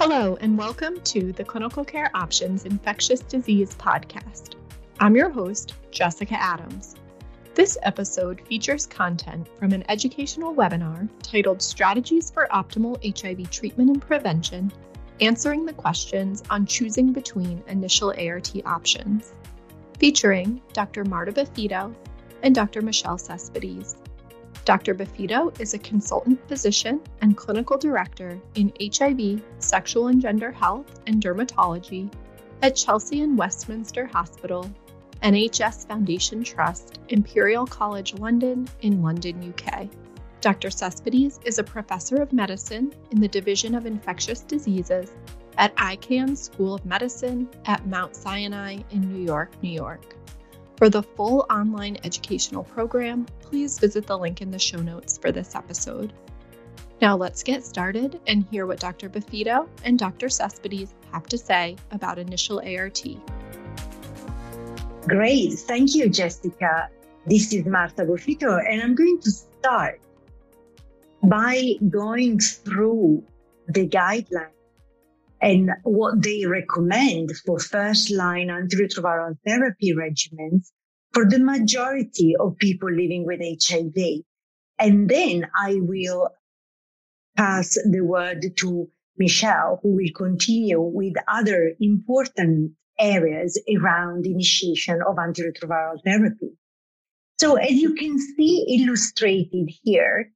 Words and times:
Hello, 0.00 0.38
and 0.40 0.56
welcome 0.56 1.00
to 1.00 1.32
the 1.32 1.42
Clinical 1.42 1.84
Care 1.84 2.08
Options 2.14 2.66
Infectious 2.66 3.18
Disease 3.18 3.74
Podcast. 3.74 4.54
I'm 5.00 5.16
your 5.16 5.28
host, 5.28 5.74
Jessica 5.90 6.40
Adams. 6.40 6.94
This 7.56 7.76
episode 7.82 8.40
features 8.46 8.86
content 8.86 9.48
from 9.58 9.72
an 9.72 9.82
educational 9.90 10.54
webinar 10.54 11.08
titled 11.20 11.60
Strategies 11.60 12.30
for 12.30 12.46
Optimal 12.52 12.96
HIV 13.02 13.50
Treatment 13.50 13.90
and 13.90 14.00
Prevention 14.00 14.70
Answering 15.20 15.66
the 15.66 15.72
Questions 15.72 16.44
on 16.48 16.64
Choosing 16.64 17.12
Between 17.12 17.60
Initial 17.66 18.14
ART 18.16 18.52
Options, 18.66 19.32
featuring 19.98 20.62
Dr. 20.74 21.04
Marta 21.06 21.32
Boffito 21.32 21.92
and 22.44 22.54
Dr. 22.54 22.82
Michelle 22.82 23.18
Cespedes. 23.18 23.96
Dr. 24.68 24.94
Boffito 24.94 25.58
is 25.62 25.72
a 25.72 25.78
consultant 25.78 26.46
physician 26.46 27.00
and 27.22 27.38
clinical 27.38 27.78
director 27.78 28.38
in 28.54 28.70
HIV, 28.78 29.42
sexual 29.60 30.08
and 30.08 30.20
gender 30.20 30.52
health, 30.52 31.00
and 31.06 31.22
dermatology 31.22 32.12
at 32.60 32.76
Chelsea 32.76 33.22
and 33.22 33.38
Westminster 33.38 34.04
Hospital, 34.04 34.70
NHS 35.22 35.88
Foundation 35.88 36.44
Trust, 36.44 37.00
Imperial 37.08 37.66
College 37.66 38.12
London 38.18 38.68
in 38.82 39.00
London, 39.00 39.54
UK. 39.54 39.88
Dr. 40.42 40.68
Cespedes 40.68 41.40
is 41.46 41.58
a 41.58 41.64
professor 41.64 42.16
of 42.16 42.34
medicine 42.34 42.92
in 43.10 43.22
the 43.22 43.28
Division 43.28 43.74
of 43.74 43.86
Infectious 43.86 44.40
Diseases 44.40 45.12
at 45.56 45.74
Icahn 45.76 46.36
School 46.36 46.74
of 46.74 46.84
Medicine 46.84 47.48
at 47.64 47.86
Mount 47.86 48.14
Sinai 48.14 48.80
in 48.90 49.00
New 49.00 49.24
York, 49.24 49.50
New 49.62 49.70
York. 49.70 50.17
For 50.78 50.88
the 50.88 51.02
full 51.02 51.44
online 51.50 51.96
educational 52.04 52.62
program, 52.62 53.26
please 53.40 53.80
visit 53.80 54.06
the 54.06 54.16
link 54.16 54.40
in 54.40 54.52
the 54.52 54.60
show 54.60 54.78
notes 54.78 55.18
for 55.18 55.32
this 55.32 55.56
episode. 55.56 56.12
Now 57.02 57.16
let's 57.16 57.42
get 57.42 57.64
started 57.64 58.20
and 58.28 58.46
hear 58.48 58.64
what 58.64 58.78
Dr. 58.78 59.08
Boffito 59.08 59.66
and 59.82 59.98
Dr. 59.98 60.28
Cespedes 60.28 60.94
have 61.10 61.26
to 61.26 61.36
say 61.36 61.74
about 61.90 62.20
initial 62.20 62.60
ART. 62.60 63.02
Great. 65.08 65.54
Thank 65.54 65.96
you, 65.96 66.08
Jessica. 66.08 66.90
This 67.26 67.52
is 67.52 67.66
Marta 67.66 68.04
Boffito, 68.04 68.64
and 68.64 68.80
I'm 68.80 68.94
going 68.94 69.18
to 69.22 69.30
start 69.32 70.00
by 71.24 71.72
going 71.90 72.38
through 72.38 73.24
the 73.66 73.88
guidelines 73.88 74.57
and 75.40 75.70
what 75.84 76.22
they 76.22 76.44
recommend 76.46 77.30
for 77.46 77.58
first 77.58 78.10
line 78.10 78.48
antiretroviral 78.48 79.36
therapy 79.46 79.94
regimens 79.94 80.70
for 81.12 81.28
the 81.28 81.38
majority 81.38 82.34
of 82.38 82.58
people 82.58 82.90
living 82.90 83.24
with 83.24 83.40
HIV. 83.40 84.22
And 84.78 85.08
then 85.08 85.48
I 85.54 85.76
will 85.80 86.30
pass 87.36 87.74
the 87.90 88.00
word 88.00 88.44
to 88.56 88.88
Michelle, 89.16 89.80
who 89.82 89.94
will 89.96 90.12
continue 90.16 90.80
with 90.80 91.14
other 91.26 91.72
important 91.80 92.72
areas 92.98 93.60
around 93.76 94.26
initiation 94.26 95.00
of 95.06 95.16
antiretroviral 95.16 96.02
therapy. 96.04 96.56
So 97.38 97.56
as 97.56 97.72
you 97.72 97.94
can 97.94 98.18
see 98.18 98.80
illustrated 98.80 99.70
here, 99.82 100.32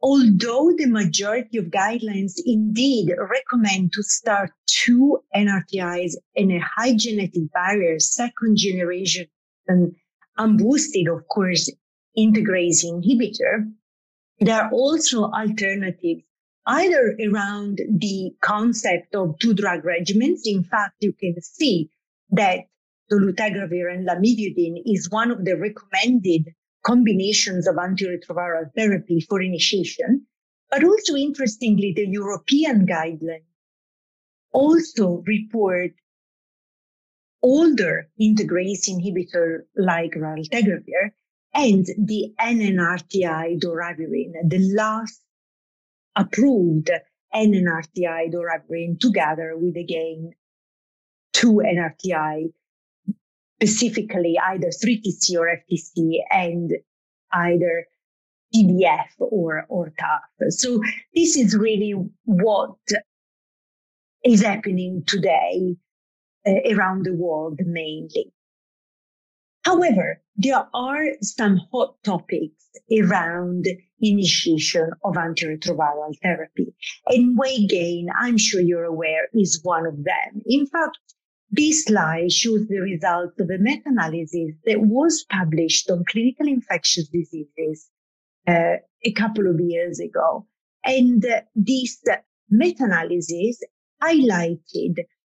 although 0.00 0.72
the 0.76 0.86
majority 0.86 1.58
of 1.58 1.66
guidelines 1.66 2.34
indeed 2.44 3.12
recommend 3.18 3.92
to 3.92 4.02
start 4.02 4.50
two 4.66 5.18
NRTIs 5.34 6.12
in 6.34 6.50
a 6.52 6.60
high 6.60 6.94
genetic 6.94 7.52
barrier, 7.52 7.98
second 7.98 8.56
generation 8.56 9.26
and 9.66 9.94
unboosted, 10.38 11.12
of 11.12 11.26
course, 11.28 11.70
integrase 12.16 12.84
inhibitor, 12.84 13.70
there 14.40 14.62
are 14.62 14.70
also 14.70 15.24
alternatives 15.24 16.22
either 16.66 17.16
around 17.26 17.80
the 17.88 18.30
concept 18.40 19.14
of 19.14 19.38
two 19.38 19.54
drug 19.54 19.82
regimens. 19.82 20.40
In 20.44 20.62
fact, 20.62 20.94
you 21.00 21.12
can 21.12 21.40
see 21.40 21.90
that 22.30 22.60
the 23.08 23.16
dolutegravir 23.16 23.92
and 23.92 24.06
lamivudine 24.06 24.82
is 24.84 25.10
one 25.10 25.30
of 25.30 25.44
the 25.44 25.56
recommended 25.56 26.54
combinations 26.84 27.66
of 27.66 27.76
antiretroviral 27.76 28.70
therapy 28.76 29.20
for 29.20 29.40
initiation. 29.42 30.26
But 30.70 30.84
also 30.84 31.14
interestingly, 31.14 31.92
the 31.94 32.06
European 32.06 32.86
guidelines 32.86 33.44
also 34.52 35.22
report 35.26 35.92
older 37.42 38.08
integrase 38.20 38.88
inhibitor 38.88 39.60
like 39.76 40.12
raltegravir 40.12 41.12
and 41.54 41.86
the 41.98 42.34
NNRTI 42.40 43.60
doravirine, 43.60 44.34
the 44.48 44.74
last 44.74 45.22
approved 46.16 46.90
NNRTI 47.34 48.32
doravirine 48.32 48.98
together 48.98 49.56
with 49.56 49.76
again 49.76 50.32
two 51.32 51.62
NRTI 51.64 52.52
specifically 53.60 54.38
either 54.38 54.68
3TC 54.68 55.36
or 55.36 55.48
FTC 55.48 56.18
and 56.30 56.72
either 57.32 57.86
TDF 58.54 59.08
or, 59.18 59.64
or 59.68 59.92
TAF. 59.98 60.50
So 60.50 60.80
this 61.14 61.36
is 61.36 61.56
really 61.56 61.94
what 62.24 62.76
is 64.24 64.42
happening 64.42 65.02
today 65.06 65.76
uh, 66.46 66.52
around 66.72 67.04
the 67.04 67.14
world 67.14 67.58
mainly. 67.64 68.32
However, 69.64 70.22
there 70.36 70.66
are 70.72 71.04
some 71.20 71.60
hot 71.72 71.96
topics 72.04 72.64
around 73.02 73.66
initiation 74.00 74.90
of 75.04 75.14
antiretroviral 75.14 76.14
therapy. 76.22 76.74
And 77.08 77.36
weight 77.36 77.68
gain, 77.68 78.08
I'm 78.18 78.38
sure 78.38 78.60
you're 78.60 78.84
aware, 78.84 79.28
is 79.34 79.60
one 79.62 79.84
of 79.84 79.96
them. 79.96 80.42
In 80.46 80.66
fact, 80.66 80.98
this 81.50 81.84
slide 81.84 82.30
shows 82.30 82.66
the 82.68 82.80
results 82.80 83.40
of 83.40 83.48
a 83.50 83.58
meta-analysis 83.58 84.54
that 84.66 84.80
was 84.80 85.24
published 85.30 85.90
on 85.90 86.04
clinical 86.08 86.46
infectious 86.46 87.08
diseases 87.08 87.88
uh, 88.46 88.76
a 89.04 89.12
couple 89.12 89.48
of 89.48 89.58
years 89.58 89.98
ago. 89.98 90.46
And 90.84 91.24
uh, 91.24 91.40
this 91.54 92.02
meta-analysis 92.50 93.60
highlighted 94.02 94.96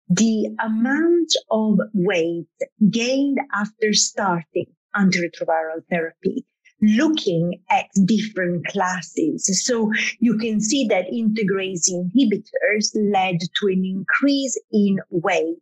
the 0.08 0.56
amount 0.60 1.32
of 1.50 1.78
weight 1.94 2.48
gained 2.90 3.38
after 3.54 3.92
starting 3.92 4.66
antiretroviral 4.96 5.82
therapy 5.88 6.44
looking 6.82 7.62
at 7.70 7.86
different 8.06 8.66
classes. 8.66 9.64
So 9.66 9.92
you 10.18 10.38
can 10.38 10.60
see 10.60 10.86
that 10.88 11.10
integrase 11.12 11.90
inhibitors 11.90 12.90
led 12.94 13.38
to 13.40 13.66
an 13.66 13.84
increase 13.84 14.58
in 14.72 14.98
weight 15.10 15.58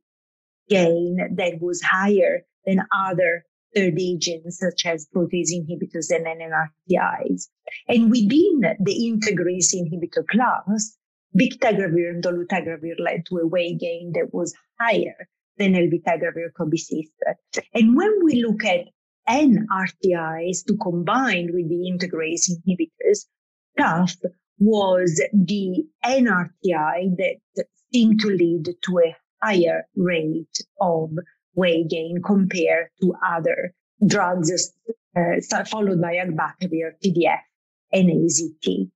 gain 0.68 1.34
that 1.36 1.60
was 1.60 1.82
higher 1.82 2.44
than 2.66 2.82
other 2.94 3.44
third 3.74 3.98
agents 3.98 4.58
such 4.58 4.86
as 4.86 5.08
protease 5.14 5.50
inhibitors 5.52 6.10
and 6.10 6.26
NNRTIs. 6.26 7.48
And 7.88 8.10
within 8.10 8.60
the 8.80 8.94
integrase 9.10 9.74
inhibitor 9.74 10.26
class, 10.26 10.96
bictegravir 11.36 12.10
and 12.10 12.24
dolutegravir 12.24 12.98
led 12.98 13.26
to 13.26 13.38
a 13.38 13.46
weight 13.46 13.78
gain 13.78 14.12
that 14.14 14.32
was 14.32 14.54
higher 14.80 15.28
than 15.58 15.74
elvitegravir 15.74 16.50
cobicistat. 16.58 17.62
And 17.74 17.96
when 17.96 18.24
we 18.24 18.42
look 18.42 18.64
at 18.64 18.86
NRTIs 19.28 20.64
to 20.66 20.76
combine 20.82 21.50
with 21.52 21.68
the 21.68 21.90
integrase 21.92 22.50
inhibitors, 22.50 23.26
TAF 23.78 24.16
was 24.58 25.22
the 25.32 25.84
NRTI 26.04 27.16
that 27.16 27.66
seemed 27.92 28.20
to 28.20 28.28
lead 28.28 28.64
to 28.82 28.98
a 28.98 29.16
higher 29.42 29.86
rate 29.96 30.58
of 30.80 31.10
weight 31.54 31.88
gain 31.88 32.20
compared 32.24 32.88
to 33.00 33.14
other 33.26 33.74
drugs 34.06 34.72
uh, 35.16 35.64
followed 35.64 36.00
by 36.00 36.14
Abacavir, 36.14 36.92
TDF, 37.04 37.40
and 37.92 38.10
AZT. 38.10 38.90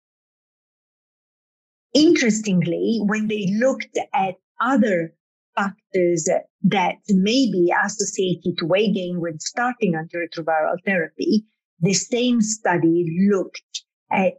Interestingly, 1.95 3.01
when 3.05 3.27
they 3.29 3.47
looked 3.59 3.99
at 4.15 4.37
other 4.61 5.15
factors 5.55 6.29
that 6.63 6.95
may 7.09 7.51
be 7.51 7.75
associated 7.85 8.57
to 8.59 8.67
weight 8.67 8.95
gain 8.95 9.21
when 9.21 9.39
starting 9.41 9.95
antiretroviral 9.95 10.77
therapy, 10.87 11.45
the 11.81 11.93
same 11.93 12.41
study 12.41 13.29
looked 13.31 13.83
at 14.11 14.35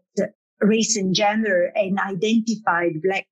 race 0.61 0.95
and 0.95 1.13
gender 1.13 1.71
and 1.75 1.99
identified 1.99 3.01
Black 3.03 3.27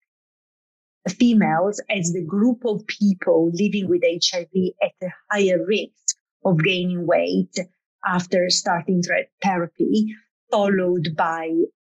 females 1.09 1.81
as 1.89 2.11
the 2.11 2.23
group 2.23 2.63
of 2.65 2.85
people 2.87 3.51
living 3.53 3.89
with 3.89 4.03
HIV 4.03 4.49
at 4.81 4.91
a 5.01 5.09
higher 5.29 5.65
risk 5.65 6.15
of 6.45 6.63
gaining 6.63 7.07
weight 7.07 7.55
after 8.05 8.49
starting 8.49 9.01
therapy, 9.43 10.13
followed 10.51 11.15
by 11.15 11.49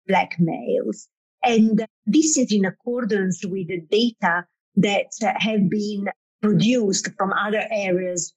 black 0.07 0.37
males. 0.39 1.09
And 1.45 1.87
this 2.07 2.37
is 2.37 2.53
in 2.53 2.65
accordance 2.65 3.45
with 3.45 3.69
the 3.69 3.81
data 3.91 4.47
that 4.77 5.11
have 5.39 5.69
been 5.69 6.09
produced 6.41 7.09
from 7.17 7.33
other 7.33 7.65
areas 7.71 8.35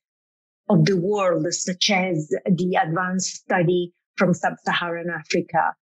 of 0.70 0.86
the 0.86 0.98
world, 0.98 1.46
such 1.54 1.92
as 1.92 2.30
the 2.46 2.76
ADVANCE 2.76 3.28
study 3.28 3.94
from 4.16 4.34
sub-Saharan 4.34 5.10
Africa 5.10 5.76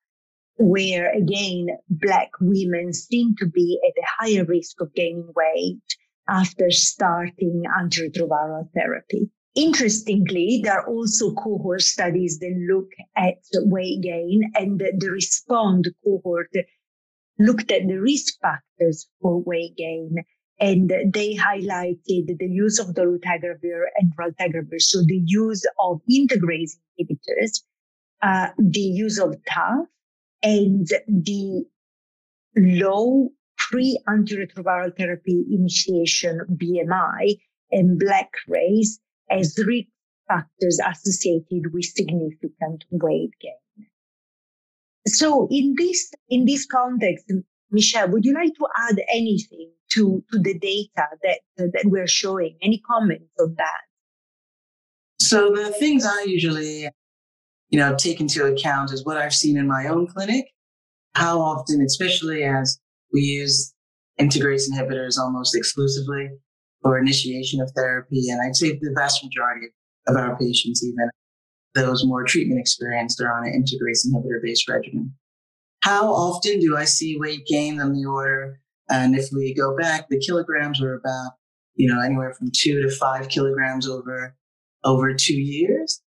where 0.56 1.12
again, 1.12 1.68
Black 1.88 2.30
women 2.40 2.92
seem 2.92 3.34
to 3.36 3.46
be 3.46 3.80
at 3.86 4.02
a 4.02 4.06
higher 4.06 4.44
risk 4.44 4.80
of 4.80 4.94
gaining 4.94 5.32
weight 5.34 5.80
after 6.28 6.70
starting 6.70 7.64
antiretroviral 7.80 8.68
therapy. 8.74 9.30
Interestingly, 9.54 10.60
there 10.64 10.80
are 10.80 10.86
also 10.86 11.34
cohort 11.34 11.82
studies 11.82 12.38
that 12.38 12.66
look 12.70 12.88
at 13.16 13.36
weight 13.52 14.00
gain 14.02 14.50
and 14.54 14.80
the 14.80 15.10
respond 15.10 15.88
cohort 16.04 16.50
looked 17.38 17.70
at 17.70 17.86
the 17.86 18.00
risk 18.00 18.40
factors 18.40 19.08
for 19.20 19.42
weight 19.42 19.76
gain 19.76 20.16
and 20.58 20.90
they 21.12 21.34
highlighted 21.34 22.38
the 22.38 22.48
use 22.48 22.78
of 22.78 22.94
dolutegravir 22.94 23.86
and 23.96 24.12
raltegravir. 24.16 24.80
So 24.80 25.02
the 25.04 25.20
use 25.24 25.66
of 25.80 26.00
integrase 26.10 26.76
inhibitors, 26.98 27.62
uh, 28.22 28.48
the 28.58 28.80
use 28.80 29.18
of 29.18 29.34
TAF 29.50 29.86
and 30.42 30.86
the 31.06 31.64
low 32.56 33.30
pre-antiretroviral 33.58 34.96
therapy 34.96 35.44
initiation 35.50 36.40
BMI 36.50 37.38
and 37.70 37.98
black 37.98 38.30
race 38.48 38.98
as 39.30 39.56
risk 39.66 39.88
factors 40.28 40.78
associated 40.86 41.72
with 41.72 41.84
significant 41.84 42.84
weight 42.90 43.30
gain. 43.40 43.86
So 45.06 45.48
in 45.50 45.74
this, 45.76 46.12
in 46.28 46.44
this 46.44 46.66
context, 46.66 47.30
Michelle, 47.70 48.10
would 48.10 48.24
you 48.24 48.34
like 48.34 48.54
to 48.54 48.66
add 48.76 49.00
anything 49.12 49.70
to, 49.92 50.22
to 50.32 50.38
the 50.38 50.58
data 50.58 51.06
that, 51.22 51.40
that 51.56 51.84
we're 51.86 52.06
showing? 52.06 52.56
Any 52.62 52.82
comments 52.86 53.30
on 53.40 53.54
that? 53.58 53.80
So 55.20 55.50
the 55.54 55.70
things 55.70 56.04
I 56.04 56.24
usually, 56.26 56.88
you 57.72 57.78
know, 57.78 57.96
take 57.96 58.20
into 58.20 58.44
account 58.44 58.92
is 58.92 59.04
what 59.04 59.16
I've 59.16 59.34
seen 59.34 59.56
in 59.56 59.66
my 59.66 59.86
own 59.86 60.06
clinic. 60.06 60.44
How 61.14 61.40
often, 61.40 61.80
especially 61.80 62.44
as 62.44 62.78
we 63.12 63.22
use 63.22 63.74
integrase 64.20 64.70
inhibitors 64.70 65.18
almost 65.18 65.56
exclusively 65.56 66.28
for 66.82 66.98
initiation 66.98 67.60
of 67.60 67.70
therapy. 67.74 68.28
And 68.28 68.40
I'd 68.40 68.56
say 68.56 68.72
the 68.72 68.94
vast 68.94 69.24
majority 69.24 69.68
of 70.06 70.16
our 70.16 70.36
patients, 70.36 70.84
even 70.84 71.08
those 71.74 72.04
more 72.04 72.24
treatment 72.24 72.60
experienced, 72.60 73.20
are 73.22 73.32
on 73.32 73.46
an 73.46 73.52
integrase 73.54 74.06
inhibitor 74.06 74.42
based 74.42 74.68
regimen. 74.68 75.14
How 75.80 76.12
often 76.12 76.60
do 76.60 76.76
I 76.76 76.84
see 76.84 77.18
weight 77.18 77.46
gain 77.46 77.80
on 77.80 77.94
the 77.94 78.04
order? 78.04 78.60
And 78.90 79.16
if 79.16 79.28
we 79.32 79.54
go 79.54 79.76
back, 79.76 80.08
the 80.08 80.20
kilograms 80.20 80.80
were 80.80 80.94
about, 80.94 81.32
you 81.74 81.92
know, 81.92 82.02
anywhere 82.02 82.34
from 82.34 82.50
two 82.54 82.82
to 82.82 82.90
five 82.90 83.30
kilograms 83.30 83.88
over, 83.88 84.36
over 84.84 85.14
two 85.14 85.40
years. 85.40 86.02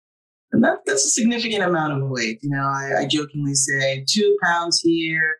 And 0.54 0.62
that, 0.62 0.78
that's 0.86 1.04
a 1.04 1.10
significant 1.10 1.64
amount 1.64 1.92
of 2.00 2.08
weight. 2.08 2.38
You 2.42 2.50
know, 2.50 2.62
I, 2.62 3.00
I 3.00 3.06
jokingly 3.06 3.54
say 3.54 4.04
two 4.08 4.36
pounds 4.42 4.80
here, 4.80 5.34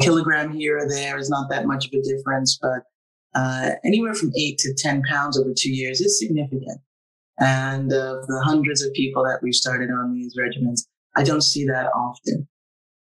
kilogram 0.00 0.52
here 0.52 0.78
or 0.78 0.88
there 0.88 1.18
is 1.18 1.28
not 1.28 1.50
that 1.50 1.66
much 1.66 1.86
of 1.86 1.92
a 1.92 2.02
difference, 2.02 2.56
but 2.62 2.82
uh, 3.34 3.72
anywhere 3.84 4.14
from 4.14 4.30
eight 4.38 4.58
to 4.58 4.72
10 4.76 5.02
pounds 5.02 5.38
over 5.38 5.50
two 5.56 5.70
years 5.70 6.00
is 6.00 6.20
significant. 6.20 6.80
And 7.40 7.92
of 7.92 8.26
the 8.28 8.40
hundreds 8.44 8.82
of 8.82 8.92
people 8.92 9.24
that 9.24 9.40
we've 9.42 9.54
started 9.54 9.90
on 9.90 10.14
these 10.14 10.36
regimens, 10.38 10.82
I 11.16 11.24
don't 11.24 11.42
see 11.42 11.64
that 11.66 11.86
often. 11.86 12.46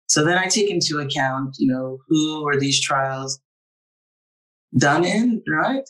So 0.06 0.24
then 0.24 0.38
I 0.38 0.46
take 0.46 0.70
into 0.70 0.98
account, 0.98 1.56
you 1.58 1.70
know, 1.70 1.98
who 2.08 2.48
are 2.48 2.58
these 2.58 2.80
trials 2.80 3.38
done 4.78 5.04
in, 5.04 5.42
right? 5.46 5.82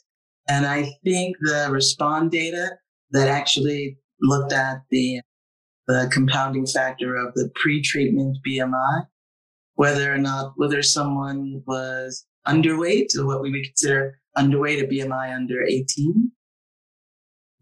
And 0.49 0.67
I 0.67 0.91
think 1.05 1.37
the 1.41 1.69
respond 1.71 2.33
data 2.33 2.71
that 3.13 3.29
actually 3.29 3.99
looked 4.21 4.53
at 4.53 4.79
the, 4.91 5.21
the 5.89 6.09
compounding 6.13 6.67
factor 6.67 7.17
of 7.17 7.33
the 7.35 7.51
pre-treatment 7.55 8.37
BMI, 8.47 9.07
whether 9.75 10.13
or 10.13 10.19
not, 10.19 10.53
whether 10.57 10.83
someone 10.83 11.63
was 11.67 12.27
underweight 12.47 13.17
or 13.19 13.27
what 13.27 13.41
we 13.41 13.51
would 13.51 13.65
consider 13.65 14.21
underweight, 14.37 14.83
a 14.83 14.87
BMI 14.87 15.35
under 15.35 15.65
18, 15.65 16.31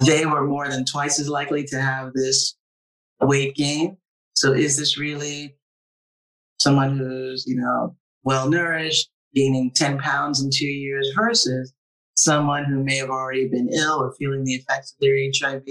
they 0.01 0.27
were 0.27 0.45
more 0.45 0.69
than 0.69 0.85
twice 0.85 1.21
as 1.21 1.29
likely 1.29 1.65
to 1.65 1.81
have 1.81 2.13
this 2.15 2.57
weight 3.21 3.55
gain. 3.55 3.97
So 4.35 4.53
is 4.53 4.77
this 4.77 4.99
really 4.99 5.57
someone 6.59 6.99
who's, 6.99 7.45
you 7.47 7.57
know, 7.57 7.97
well 8.25 8.51
nourished, 8.51 9.09
gaining 9.37 9.71
10 9.73 9.99
pounds 9.99 10.43
in 10.43 10.51
two 10.53 10.67
years 10.67 11.13
versus 11.17 11.73
someone 12.17 12.65
who 12.65 12.83
may 12.83 12.97
have 12.97 13.11
already 13.11 13.47
been 13.49 13.69
ill 13.73 14.03
or 14.03 14.15
feeling 14.19 14.43
the 14.43 14.55
effects 14.55 14.93
of 14.93 14.99
their 15.01 15.17
HIV 15.39 15.67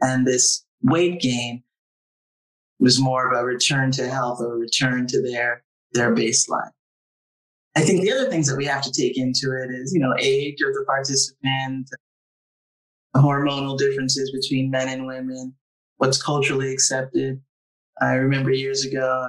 and 0.00 0.26
this 0.26 0.64
weight 0.82 1.20
gain 1.20 1.62
was 2.82 3.00
more 3.00 3.32
of 3.32 3.38
a 3.38 3.44
return 3.44 3.92
to 3.92 4.08
health 4.08 4.40
or 4.40 4.54
a 4.54 4.58
return 4.58 5.06
to 5.06 5.22
their, 5.22 5.62
their 5.92 6.12
baseline. 6.14 6.70
I 7.76 7.80
think 7.80 8.02
the 8.02 8.12
other 8.12 8.28
things 8.28 8.48
that 8.48 8.56
we 8.56 8.66
have 8.66 8.82
to 8.82 8.92
take 8.92 9.16
into 9.16 9.52
it 9.52 9.70
is, 9.70 9.92
you 9.94 10.00
know, 10.00 10.14
age 10.18 10.60
of 10.60 10.74
the 10.74 10.84
participant, 10.86 11.88
hormonal 13.16 13.78
differences 13.78 14.32
between 14.32 14.70
men 14.70 14.88
and 14.88 15.06
women, 15.06 15.54
what's 15.98 16.20
culturally 16.20 16.72
accepted. 16.72 17.40
I 18.00 18.14
remember 18.14 18.50
years 18.50 18.84
ago, 18.84 19.28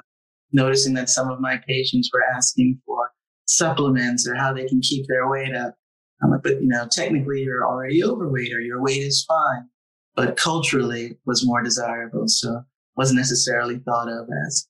noticing 0.51 0.95
that 0.95 1.09
some 1.09 1.29
of 1.29 1.39
my 1.39 1.61
patients 1.67 2.09
were 2.11 2.23
asking 2.35 2.81
for 2.85 3.11
supplements 3.45 4.27
or 4.27 4.33
how 4.35 4.51
they 4.51 4.65
can 4.65 4.81
keep 4.81 5.05
their 5.07 5.29
weight 5.29 5.55
up. 5.55 5.75
I'm 6.23 6.31
like, 6.31 6.41
but 6.41 6.61
you 6.61 6.67
know, 6.67 6.87
technically 6.89 7.43
you're 7.43 7.67
already 7.67 8.03
overweight 8.03 8.53
or 8.53 8.61
your 8.61 8.81
weight 8.81 9.01
is 9.03 9.25
fine, 9.25 9.69
but 10.15 10.37
culturally 10.37 11.17
was 11.25 11.45
more 11.45 11.61
desirable. 11.61 12.27
So 12.27 12.63
wasn't 12.95 13.17
necessarily 13.17 13.79
thought 13.79 14.09
of 14.09 14.27
as 14.47 14.67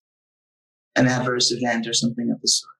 an 0.95 1.07
adverse 1.07 1.51
event 1.51 1.87
or 1.87 1.93
something 1.93 2.31
of 2.31 2.39
the 2.41 2.47
sort. 2.47 2.73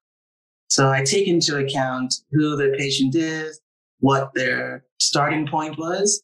So 0.68 0.90
I 0.90 1.04
take 1.04 1.28
into 1.28 1.58
account 1.58 2.14
who 2.32 2.56
the 2.56 2.76
patient 2.78 3.16
is, 3.16 3.60
what 4.00 4.32
their 4.34 4.86
starting 5.00 5.48
point 5.48 5.78
was, 5.78 6.24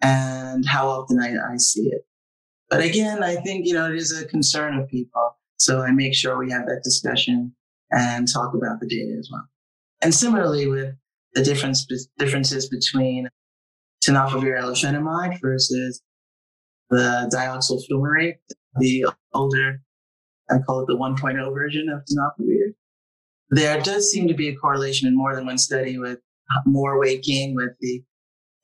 and 0.00 0.66
how 0.66 0.88
often 0.88 1.20
I, 1.20 1.34
I 1.52 1.56
see 1.56 1.88
it. 1.88 2.02
But 2.70 2.82
again, 2.82 3.22
I 3.22 3.36
think, 3.36 3.66
you 3.66 3.74
know, 3.74 3.88
it 3.88 3.96
is 3.96 4.18
a 4.18 4.26
concern 4.26 4.78
of 4.78 4.88
people. 4.88 5.38
So 5.58 5.82
I 5.82 5.92
make 5.92 6.14
sure 6.14 6.36
we 6.36 6.50
have 6.50 6.66
that 6.66 6.82
discussion 6.82 7.54
and 7.90 8.26
talk 8.26 8.54
about 8.54 8.80
the 8.80 8.88
data 8.88 9.16
as 9.18 9.28
well. 9.30 9.44
And 10.02 10.12
similarly 10.14 10.66
with 10.66 10.94
the 11.34 11.42
difference, 11.42 11.86
differences 12.18 12.68
between 12.68 13.28
tenofovir 14.04 14.60
alafenamide 14.60 15.40
versus 15.40 16.02
disoproxil 16.96 17.80
fumarate, 17.90 18.34
the 18.78 19.06
older, 19.32 19.80
I 20.50 20.58
call 20.58 20.80
it 20.80 20.86
the 20.86 20.96
1.0 20.96 21.54
version 21.54 21.88
of 21.88 22.02
tenofovir. 22.04 22.74
There 23.50 23.80
does 23.80 24.10
seem 24.10 24.28
to 24.28 24.34
be 24.34 24.48
a 24.48 24.56
correlation 24.56 25.08
in 25.08 25.16
more 25.16 25.34
than 25.34 25.46
one 25.46 25.58
study 25.58 25.98
with 25.98 26.18
uh, 26.18 26.60
more 26.66 26.98
weight 26.98 27.22
gain 27.22 27.54
with 27.54 27.70
the 27.80 28.02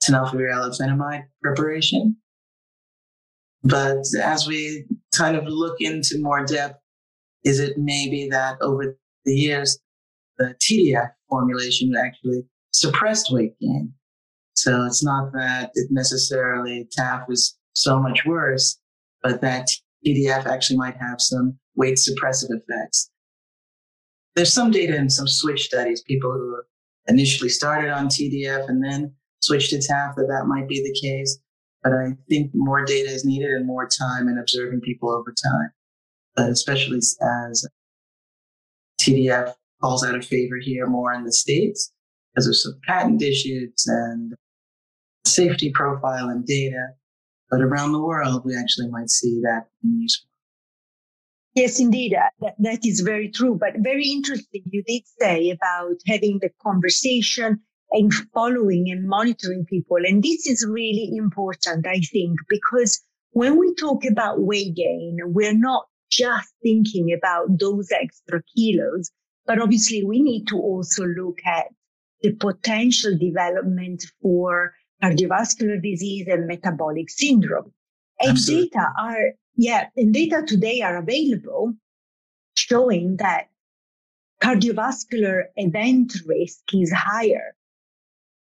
tenofovir 0.03 0.51
alafenamide 0.53 1.23
preparation. 1.41 2.17
But 3.63 4.03
as 4.21 4.47
we 4.47 4.85
kind 5.15 5.37
of 5.37 5.45
look 5.45 5.77
into 5.79 6.19
more 6.19 6.45
depth, 6.45 6.79
is 7.43 7.59
it 7.59 7.77
maybe 7.77 8.27
that 8.29 8.57
over 8.61 8.97
the 9.25 9.33
years, 9.33 9.79
the 10.37 10.55
TDF 10.61 11.11
formulation 11.29 11.93
actually 11.95 12.43
suppressed 12.71 13.31
weight 13.31 13.53
gain? 13.59 13.93
So 14.55 14.85
it's 14.85 15.03
not 15.03 15.31
that 15.33 15.71
it 15.75 15.87
necessarily 15.91 16.87
TAF 16.97 17.27
was 17.27 17.57
so 17.73 17.99
much 17.99 18.25
worse, 18.25 18.79
but 19.23 19.41
that 19.41 19.67
TDF 20.05 20.45
actually 20.45 20.77
might 20.77 20.97
have 20.97 21.19
some 21.19 21.57
weight 21.75 21.97
suppressive 21.97 22.49
effects. 22.49 23.09
There's 24.35 24.53
some 24.53 24.71
data 24.71 24.95
in 24.95 25.09
some 25.09 25.27
switch 25.27 25.65
studies, 25.65 26.01
people 26.01 26.31
who 26.31 26.61
initially 27.07 27.49
started 27.49 27.91
on 27.91 28.07
TDF 28.07 28.69
and 28.69 28.83
then 28.83 29.13
switched 29.41 29.71
to 29.71 29.77
TAF, 29.77 30.15
that 30.15 30.27
that 30.27 30.47
might 30.47 30.67
be 30.67 30.81
the 30.81 31.07
case. 31.07 31.39
But 31.83 31.93
I 31.93 32.11
think 32.29 32.51
more 32.53 32.85
data 32.85 33.09
is 33.09 33.25
needed 33.25 33.49
and 33.49 33.65
more 33.65 33.87
time 33.87 34.27
and 34.27 34.39
observing 34.39 34.81
people 34.81 35.09
over 35.09 35.33
time 35.43 35.71
but 36.35 36.49
especially 36.49 36.97
as 36.97 37.67
TDF 38.99 39.53
falls 39.81 40.05
out 40.05 40.15
of 40.15 40.25
favor 40.25 40.57
here 40.61 40.87
more 40.87 41.13
in 41.13 41.23
the 41.23 41.31
States 41.31 41.91
because 42.33 42.47
of 42.47 42.55
some 42.55 42.79
patent 42.87 43.21
issues 43.21 43.73
and 43.87 44.33
safety 45.25 45.71
profile 45.71 46.29
and 46.29 46.45
data. 46.45 46.87
But 47.51 47.61
around 47.61 47.91
the 47.91 47.99
world, 48.01 48.43
we 48.45 48.55
actually 48.55 48.87
might 48.87 49.09
see 49.09 49.41
that 49.43 49.67
in 49.83 49.99
use. 50.01 50.25
Yes, 51.53 51.81
indeed. 51.81 52.13
Uh, 52.13 52.29
that, 52.39 52.55
that 52.59 52.85
is 52.85 53.01
very 53.01 53.29
true. 53.29 53.57
But 53.59 53.73
very 53.79 54.07
interesting. 54.07 54.63
You 54.71 54.83
did 54.87 55.03
say 55.19 55.49
about 55.49 55.97
having 56.07 56.39
the 56.41 56.49
conversation 56.63 57.59
and 57.91 58.13
following 58.33 58.89
and 58.89 59.05
monitoring 59.05 59.65
people. 59.65 59.97
And 59.97 60.23
this 60.23 60.47
is 60.47 60.65
really 60.65 61.11
important, 61.13 61.85
I 61.85 61.99
think, 61.99 62.39
because 62.47 63.01
when 63.31 63.59
we 63.59 63.75
talk 63.75 64.05
about 64.05 64.41
weight 64.41 64.75
gain, 64.75 65.17
we're 65.23 65.57
not 65.57 65.87
just 66.09 66.53
thinking 66.63 67.11
about 67.11 67.59
those 67.59 67.89
extra 67.91 68.41
kilos. 68.55 69.11
But 69.45 69.59
obviously 69.59 70.05
we 70.05 70.21
need 70.21 70.47
to 70.47 70.57
also 70.57 71.05
look 71.05 71.39
at 71.45 71.65
the 72.21 72.31
potential 72.33 73.17
development 73.17 74.03
for 74.21 74.73
cardiovascular 75.03 75.81
disease 75.81 76.27
and 76.27 76.47
metabolic 76.47 77.09
syndrome. 77.09 77.71
And 78.19 78.31
Absolutely. 78.31 78.69
data 78.69 78.87
are, 78.99 79.31
yeah, 79.55 79.87
and 79.95 80.13
data 80.13 80.43
today 80.45 80.81
are 80.81 80.97
available 80.97 81.73
showing 82.55 83.17
that 83.17 83.47
cardiovascular 84.41 85.45
event 85.55 86.13
risk 86.25 86.61
is 86.73 86.91
higher. 86.91 87.55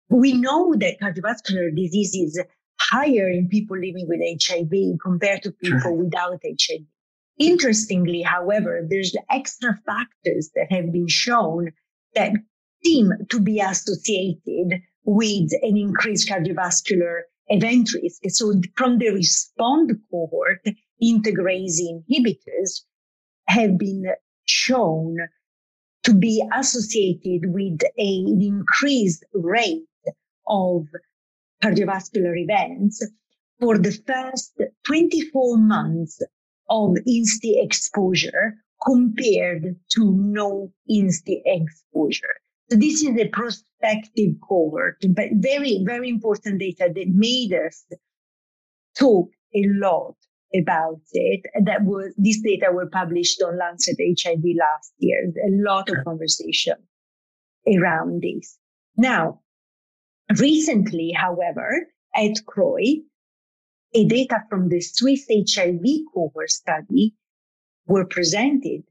We 0.09 0.33
know 0.33 0.75
that 0.75 1.01
cardiovascular 1.01 1.75
disease 1.75 2.15
is 2.15 2.41
higher 2.81 3.29
in 3.29 3.49
people 3.49 3.77
living 3.77 4.09
with 4.09 4.21
HIV 4.21 4.99
compared 5.03 5.43
to 5.43 5.53
people 5.53 5.81
sure. 5.81 5.93
without 5.93 6.41
HIV. 6.43 6.81
Interestingly, 7.39 8.23
however, 8.23 8.87
there's 8.89 9.15
extra 9.31 9.79
factors 9.87 10.51
that 10.55 10.71
have 10.71 10.93
been 10.93 11.09
shown 11.09 11.73
that 12.15 12.33
seem 12.85 13.13
to 13.31 13.41
be 13.41 13.61
associated 13.61 14.83
with 15.11 15.51
an 15.63 15.77
increased 15.77 16.29
cardiovascular 16.29 17.23
event 17.49 17.93
risk. 17.95 18.21
So 18.29 18.55
from 18.77 18.99
the 18.99 19.09
respond 19.11 19.91
cohort, 20.09 20.65
integrase 21.03 21.81
inhibitors 21.81 22.83
have 23.49 23.77
been 23.77 24.05
shown 24.45 25.17
to 26.05 26.15
be 26.15 26.47
associated 26.57 27.53
with 27.53 27.81
an 27.99 28.41
increased 28.41 29.25
rate 29.35 29.83
of 30.47 30.87
cardiovascular 31.61 32.39
events 32.39 33.05
for 33.59 33.79
the 33.79 33.93
first 34.07 34.61
24 34.85 35.59
months 35.59 36.23
of 36.69 36.91
INSTI 37.09 37.65
exposure 37.65 38.55
compared 38.87 39.75
to 39.91 40.13
no 40.17 40.73
INSTI 40.89 41.43
exposure. 41.45 42.37
So 42.71 42.79
this 42.79 43.03
is 43.03 43.17
a 43.19 43.29
prospective 43.29 44.35
cohort, 44.49 45.05
but 45.11 45.27
very, 45.33 45.83
very 45.85 46.09
important 46.09 46.61
data 46.61 46.89
that 46.95 47.09
made 47.09 47.53
us 47.53 47.85
talk 48.97 49.29
a 49.55 49.65
lot 49.67 50.15
about 50.55 51.01
it. 51.13 51.41
That 51.65 51.85
was, 51.85 52.15
these 52.17 52.41
data 52.43 52.71
were 52.73 52.89
published 52.89 53.43
on 53.43 53.59
Lancet 53.59 53.97
HIV 53.99 54.43
last 54.57 54.93
year. 54.99 55.33
A 55.47 55.51
lot 55.51 55.89
of 55.89 56.05
conversation 56.05 56.77
around 57.67 58.23
this. 58.23 58.57
Now, 58.97 59.41
recently, 60.39 61.11
however, 61.11 61.89
at 62.15 62.37
CROI, 62.47 63.03
a 63.95 64.05
data 64.05 64.45
from 64.49 64.69
the 64.69 64.81
Swiss 64.81 65.27
HIV 65.29 65.83
cohort 66.15 66.51
study 66.51 67.15
were 67.87 68.07
presented 68.07 68.85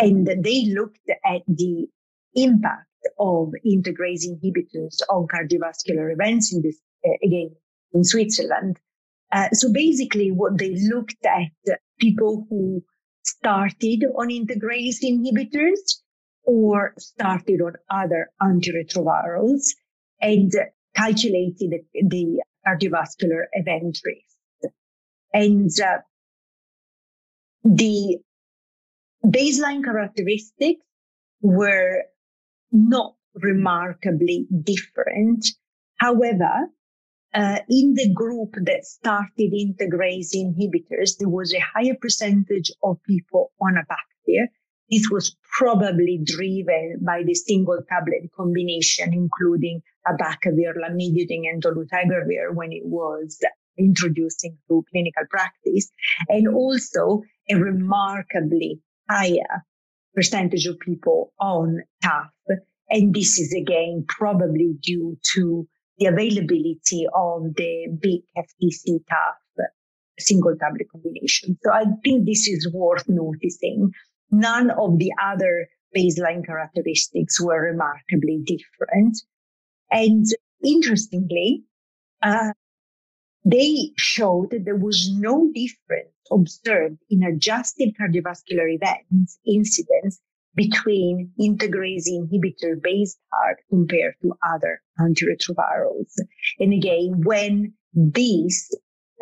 and 0.00 0.26
they 0.26 0.64
looked 0.74 1.08
at 1.24 1.42
the 1.46 1.86
impact 2.34 2.86
of 3.18 3.52
integrase 3.66 4.24
inhibitors 4.26 5.00
on 5.10 5.26
cardiovascular 5.26 6.12
events 6.12 6.52
in 6.54 6.62
this, 6.62 6.78
uh, 7.06 7.10
again, 7.24 7.50
in 7.92 8.04
Switzerland. 8.04 8.78
Uh, 9.32 9.48
so 9.52 9.72
basically 9.72 10.30
what 10.30 10.58
they 10.58 10.76
looked 10.92 11.24
at 11.24 11.78
people 11.98 12.46
who 12.50 12.82
started 13.24 14.04
on 14.16 14.28
integrase 14.28 15.02
inhibitors 15.02 15.78
or 16.44 16.94
started 16.98 17.60
on 17.60 17.74
other 17.90 18.28
antiretrovirals 18.42 19.68
and 20.20 20.52
calculated 20.94 21.70
the, 21.94 22.02
the 22.06 22.42
cardiovascular 22.66 23.44
event 23.52 23.98
risk. 24.04 24.74
And 25.32 25.70
uh, 25.80 25.98
the 27.64 28.18
baseline 29.24 29.84
characteristics 29.84 30.82
were 31.40 32.04
not 32.72 33.14
remarkably 33.34 34.46
different. 34.62 35.46
However, 35.96 36.68
uh, 37.34 37.58
in 37.68 37.94
the 37.94 38.12
group 38.12 38.54
that 38.64 38.84
started 38.84 39.52
integrase 39.52 40.34
inhibitors, 40.34 41.16
there 41.18 41.28
was 41.28 41.54
a 41.54 41.60
higher 41.60 41.96
percentage 42.00 42.70
of 42.82 42.98
people 43.06 43.52
on 43.60 43.74
abacavir. 43.74 44.48
This 44.90 45.08
was 45.10 45.34
probably 45.56 46.20
driven 46.22 46.98
by 47.00 47.22
the 47.24 47.34
single 47.34 47.78
tablet 47.88 48.30
combination, 48.36 49.14
including 49.14 49.80
abacavir, 50.06 50.74
lamivudine, 50.76 51.48
and 51.50 51.62
dolutegravir 51.62 52.54
when 52.54 52.72
it 52.72 52.84
was 52.84 53.38
introduced 53.78 54.44
into 54.44 54.84
clinical 54.90 55.24
practice, 55.30 55.90
and 56.28 56.48
also 56.48 57.22
a 57.48 57.54
remarkably 57.54 58.80
higher 59.08 59.64
percentage 60.14 60.66
of 60.66 60.78
people 60.80 61.32
on 61.40 61.82
TAF. 62.04 62.28
And 62.90 63.14
this 63.14 63.38
is 63.38 63.54
again 63.54 64.04
probably 64.08 64.74
due 64.82 65.16
to 65.34 65.66
the 65.98 66.06
availability 66.06 67.06
of 67.14 67.54
the 67.54 67.88
BIC 68.00 68.22
FTC 68.36 69.00
TAF 69.10 69.34
single 70.18 70.54
tablet 70.56 70.86
combination. 70.90 71.58
So 71.62 71.72
I 71.72 71.84
think 72.04 72.26
this 72.26 72.48
is 72.48 72.70
worth 72.72 73.04
noticing. 73.08 73.92
None 74.30 74.70
of 74.70 74.98
the 74.98 75.12
other 75.22 75.68
baseline 75.96 76.44
characteristics 76.44 77.40
were 77.40 77.60
remarkably 77.60 78.42
different. 78.44 79.18
And 79.90 80.24
interestingly, 80.64 81.64
uh, 82.22 82.52
they 83.44 83.90
showed 83.96 84.50
that 84.50 84.64
there 84.64 84.76
was 84.76 85.10
no 85.12 85.50
difference 85.52 86.11
observed 86.30 86.98
in 87.10 87.22
adjusted 87.22 87.94
cardiovascular 88.00 88.72
events 88.72 89.38
incidence 89.46 90.20
between 90.54 91.32
integrase 91.40 92.08
inhibitor 92.08 92.80
based 92.82 93.18
ART 93.44 93.58
compared 93.70 94.14
to 94.22 94.34
other 94.54 94.80
antiretrovirals. 95.00 96.12
And 96.58 96.72
again, 96.72 97.22
when 97.24 97.72
this, 97.94 98.70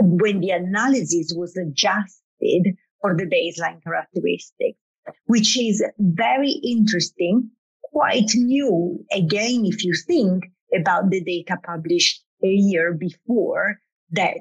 when 0.00 0.40
the 0.40 0.50
analysis 0.50 1.32
was 1.36 1.56
adjusted 1.56 2.74
for 3.00 3.16
the 3.16 3.24
baseline 3.24 3.82
characteristics, 3.82 4.78
which 5.26 5.58
is 5.58 5.84
very 5.98 6.50
interesting, 6.50 7.50
quite 7.84 8.30
new. 8.34 9.04
Again, 9.12 9.62
if 9.64 9.84
you 9.84 9.94
think 10.06 10.44
about 10.78 11.10
the 11.10 11.22
data 11.22 11.56
published 11.64 12.22
a 12.42 12.48
year 12.48 12.94
before 12.94 13.78
that 14.12 14.34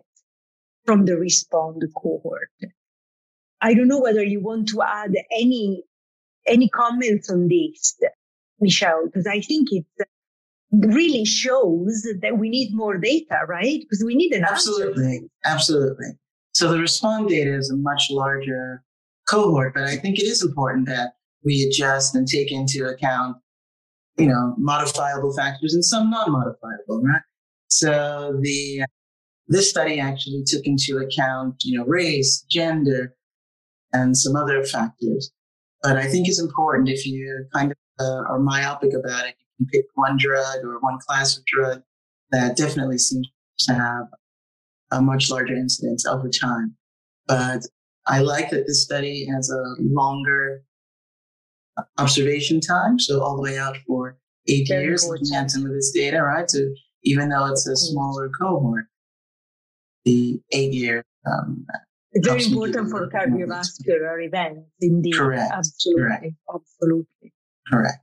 from 0.90 1.06
the 1.06 1.16
respond 1.16 1.84
cohort. 1.96 2.50
I 3.62 3.76
don't 3.76 3.88
know 3.88 4.00
whether 4.02 4.24
you 4.24 4.42
want 4.42 4.68
to 4.70 4.82
add 4.82 5.12
any 5.32 5.84
any 6.48 6.68
comments 6.68 7.30
on 7.30 7.48
this, 7.48 7.96
Michelle, 8.60 9.06
because 9.06 9.28
I 9.28 9.40
think 9.40 9.68
it 9.72 9.86
really 10.72 11.26
shows 11.26 12.08
that 12.24 12.40
we 12.40 12.50
need 12.50 12.74
more 12.74 12.98
data, 12.98 13.42
right? 13.48 13.82
Because 13.82 14.04
we 14.04 14.16
need 14.16 14.34
an 14.34 14.44
absolutely, 14.44 15.18
answer. 15.18 15.28
absolutely. 15.46 16.08
So 16.54 16.72
the 16.72 16.80
respond 16.80 17.30
data 17.30 17.54
is 17.54 17.70
a 17.70 17.78
much 17.78 18.08
larger 18.10 18.84
cohort, 19.30 19.76
but 19.76 19.84
I 19.84 19.96
think 19.96 20.18
it 20.18 20.26
is 20.26 20.42
important 20.42 20.88
that 20.88 21.14
we 21.46 21.70
adjust 21.70 22.16
and 22.16 22.28
take 22.28 22.52
into 22.52 22.88
account, 22.88 23.38
you 24.18 24.26
know, 24.26 24.56
modifiable 24.58 25.36
factors 25.36 25.76
and 25.76 25.86
some 25.86 26.10
non-modifiable, 26.10 27.04
right? 27.04 27.22
So 27.68 28.40
the 28.42 28.86
this 29.50 29.70
study 29.70 30.00
actually 30.00 30.44
took 30.46 30.66
into 30.66 30.98
account, 30.98 31.56
you 31.64 31.78
know, 31.78 31.86
race, 31.86 32.46
gender, 32.50 33.16
and 33.92 34.16
some 34.16 34.36
other 34.36 34.64
factors. 34.64 35.32
But 35.82 35.98
I 35.98 36.08
think 36.08 36.28
it's 36.28 36.40
important 36.40 36.88
if 36.88 37.06
you 37.06 37.46
kind 37.54 37.72
of 37.72 37.78
uh, 38.00 38.24
are 38.30 38.40
myopic 38.40 38.92
about 38.94 39.26
it, 39.28 39.36
you 39.58 39.66
can 39.66 39.68
pick 39.72 39.86
one 39.96 40.18
drug 40.18 40.64
or 40.64 40.80
one 40.80 41.00
class 41.06 41.36
of 41.38 41.44
drug 41.46 41.82
that 42.32 42.56
definitely 42.56 43.00
seems 43.00 43.28
to 43.60 43.74
have 43.74 44.06
a 44.92 45.02
much 45.02 45.32
larger 45.32 45.56
incidence 45.56 46.06
over 46.06 46.30
time. 46.30 46.76
But 47.28 47.64
I 48.06 48.20
like 48.20 48.52
that 48.52 48.68
this 48.68 48.84
study 48.84 49.28
has 49.34 49.50
a 49.50 49.76
longer 49.80 50.64
observation 51.98 52.60
time, 52.60 53.00
so 53.00 53.22
all 53.22 53.36
the 53.36 53.42
way 53.42 53.58
out 53.58 53.78
for 53.88 54.18
eight 54.48 54.68
Very 54.68 54.84
years, 54.84 55.08
looking 55.08 55.36
at 55.36 55.52
some 55.52 55.66
of 55.66 55.72
this 55.72 55.92
data, 55.92 56.22
right? 56.22 56.50
So 56.50 56.60
even 57.04 57.30
though 57.30 57.46
it's 57.46 57.68
a 57.68 57.76
smaller 57.76 58.30
cohort, 58.30 58.86
the 60.06 60.42
eight 60.52 60.74
year 60.74 61.04
um, 61.26 61.66
it's 62.12 62.28
very 62.28 62.44
important 62.44 62.90
for 62.90 63.08
cardiovascular 63.10 64.26
events, 64.26 64.62
indeed. 64.82 65.14
Correct. 65.14 65.52
Absolutely. 65.54 66.04
Correct. 66.04 66.36
Absolutely. 66.54 67.34
Correct. 67.72 67.98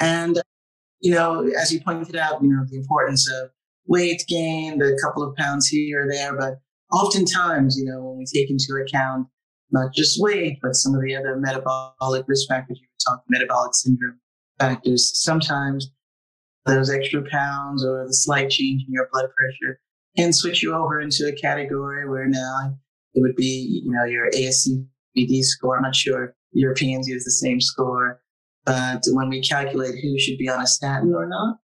And, 0.00 0.40
you 1.00 1.12
know, 1.12 1.46
as 1.60 1.72
you 1.72 1.80
pointed 1.80 2.16
out, 2.16 2.42
you 2.42 2.48
know, 2.48 2.64
the 2.70 2.78
importance 2.78 3.30
of 3.30 3.50
weight 3.86 4.24
gain, 4.28 4.78
the 4.78 4.98
couple 5.02 5.22
of 5.22 5.36
pounds 5.36 5.66
here 5.66 6.04
or 6.04 6.08
there, 6.10 6.36
but 6.36 6.54
oftentimes, 6.92 7.76
you 7.76 7.84
know, 7.84 8.02
when 8.02 8.18
we 8.18 8.24
take 8.24 8.50
into 8.50 8.82
account 8.82 9.26
not 9.70 9.92
just 9.92 10.20
weight, 10.20 10.58
but 10.62 10.74
some 10.74 10.94
of 10.94 11.02
the 11.02 11.14
other 11.14 11.36
metabolic 11.36 12.24
risk 12.26 12.48
factors 12.48 12.78
you 12.80 12.86
were 12.86 13.12
talking, 13.12 13.26
metabolic 13.28 13.74
syndrome 13.74 14.18
factors, 14.58 15.22
sometimes 15.22 15.90
those 16.64 16.88
extra 16.88 17.22
pounds 17.30 17.84
or 17.84 18.06
the 18.06 18.14
slight 18.14 18.48
change 18.48 18.82
in 18.86 18.92
your 18.92 19.08
blood 19.12 19.26
pressure 19.36 19.78
can 20.18 20.32
switch 20.32 20.62
you 20.62 20.74
over 20.74 21.00
into 21.00 21.26
a 21.28 21.40
category 21.40 22.08
where 22.08 22.26
now 22.26 22.76
it 23.14 23.20
would 23.22 23.36
be, 23.36 23.82
you 23.84 23.92
know, 23.92 24.04
your 24.04 24.30
ASCVD 24.32 25.42
score. 25.42 25.76
I'm 25.76 25.82
not 25.82 25.94
sure 25.94 26.34
Europeans 26.52 27.06
use 27.06 27.24
the 27.24 27.30
same 27.30 27.60
score, 27.60 28.20
but 28.64 29.04
when 29.12 29.28
we 29.28 29.40
calculate 29.40 29.94
who 30.02 30.18
should 30.18 30.38
be 30.38 30.48
on 30.48 30.60
a 30.60 30.66
statin 30.66 31.14
or 31.14 31.26
not, 31.26 31.58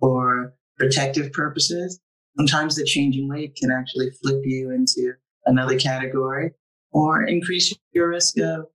for 0.00 0.54
protective 0.76 1.32
purposes, 1.32 2.00
sometimes 2.36 2.74
the 2.74 2.84
change 2.84 3.16
in 3.16 3.28
weight 3.28 3.54
can 3.54 3.70
actually 3.70 4.10
flip 4.22 4.40
you 4.44 4.70
into 4.70 5.12
another 5.46 5.78
category 5.78 6.50
or 6.92 7.24
increase 7.24 7.72
your 7.92 8.08
risk 8.08 8.38
of 8.38 8.66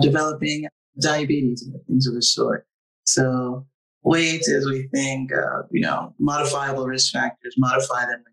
developing 0.00 0.66
diabetes 1.00 1.62
and 1.62 1.74
things 1.86 2.06
of 2.06 2.14
the 2.14 2.22
sort. 2.22 2.66
So 3.04 3.66
weight, 4.04 4.48
as 4.48 4.64
we 4.64 4.88
think, 4.94 5.32
uh, 5.32 5.62
you 5.70 5.82
know, 5.82 6.14
modifiable 6.18 6.86
risk 6.86 7.12
factors, 7.12 7.54
modify 7.58 8.06
them, 8.06 8.24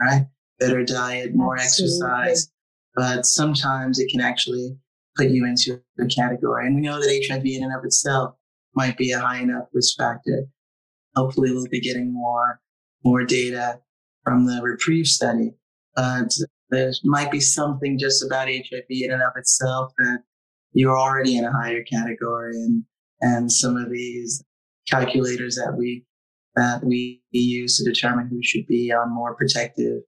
right? 0.00 0.26
Better 0.58 0.84
diet, 0.84 1.34
more 1.34 1.56
Absolutely. 1.56 1.96
exercise. 1.96 2.50
But 2.94 3.26
sometimes 3.26 3.98
it 3.98 4.10
can 4.10 4.20
actually 4.20 4.76
put 5.16 5.28
you 5.30 5.46
into 5.46 5.80
a 6.00 6.06
category. 6.06 6.66
And 6.66 6.74
we 6.76 6.80
know 6.80 7.00
that 7.00 7.26
HIV 7.28 7.44
in 7.44 7.64
and 7.64 7.74
of 7.74 7.84
itself 7.84 8.34
might 8.74 8.96
be 8.96 9.12
a 9.12 9.18
high 9.18 9.38
enough 9.38 9.68
risk 9.72 9.96
factor. 9.98 10.46
Hopefully 11.16 11.52
we'll 11.52 11.66
be 11.68 11.80
getting 11.80 12.12
more, 12.12 12.60
more 13.04 13.24
data 13.24 13.80
from 14.24 14.46
the 14.46 14.60
reprieve 14.62 15.06
study. 15.06 15.52
But 15.94 16.32
there 16.70 16.92
might 17.04 17.30
be 17.30 17.40
something 17.40 17.98
just 17.98 18.24
about 18.24 18.48
HIV 18.48 18.84
in 18.90 19.12
and 19.12 19.22
of 19.22 19.32
itself 19.36 19.92
that 19.98 20.22
you're 20.72 20.98
already 20.98 21.36
in 21.36 21.44
a 21.44 21.52
higher 21.52 21.82
category 21.82 22.56
and, 22.56 22.84
and 23.20 23.50
some 23.50 23.76
of 23.76 23.90
these 23.90 24.44
calculators 24.88 25.56
that 25.56 25.74
we, 25.76 26.04
that 26.58 26.84
we 26.84 27.22
use 27.30 27.78
to 27.78 27.84
determine 27.84 28.28
who 28.28 28.42
should 28.42 28.66
be 28.66 28.92
on 28.92 29.14
more 29.14 29.34
protective 29.34 30.02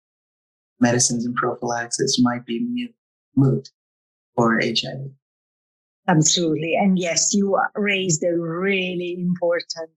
medicines 0.80 1.24
and 1.24 1.34
prophylaxis 1.36 2.18
might 2.22 2.44
be 2.44 2.88
moot 3.36 3.68
for 4.34 4.60
HIV. 4.60 5.10
Absolutely. 6.08 6.74
And 6.74 6.98
yes, 6.98 7.32
you 7.32 7.56
raised 7.76 8.24
a 8.24 8.36
really 8.36 9.16
important 9.18 9.90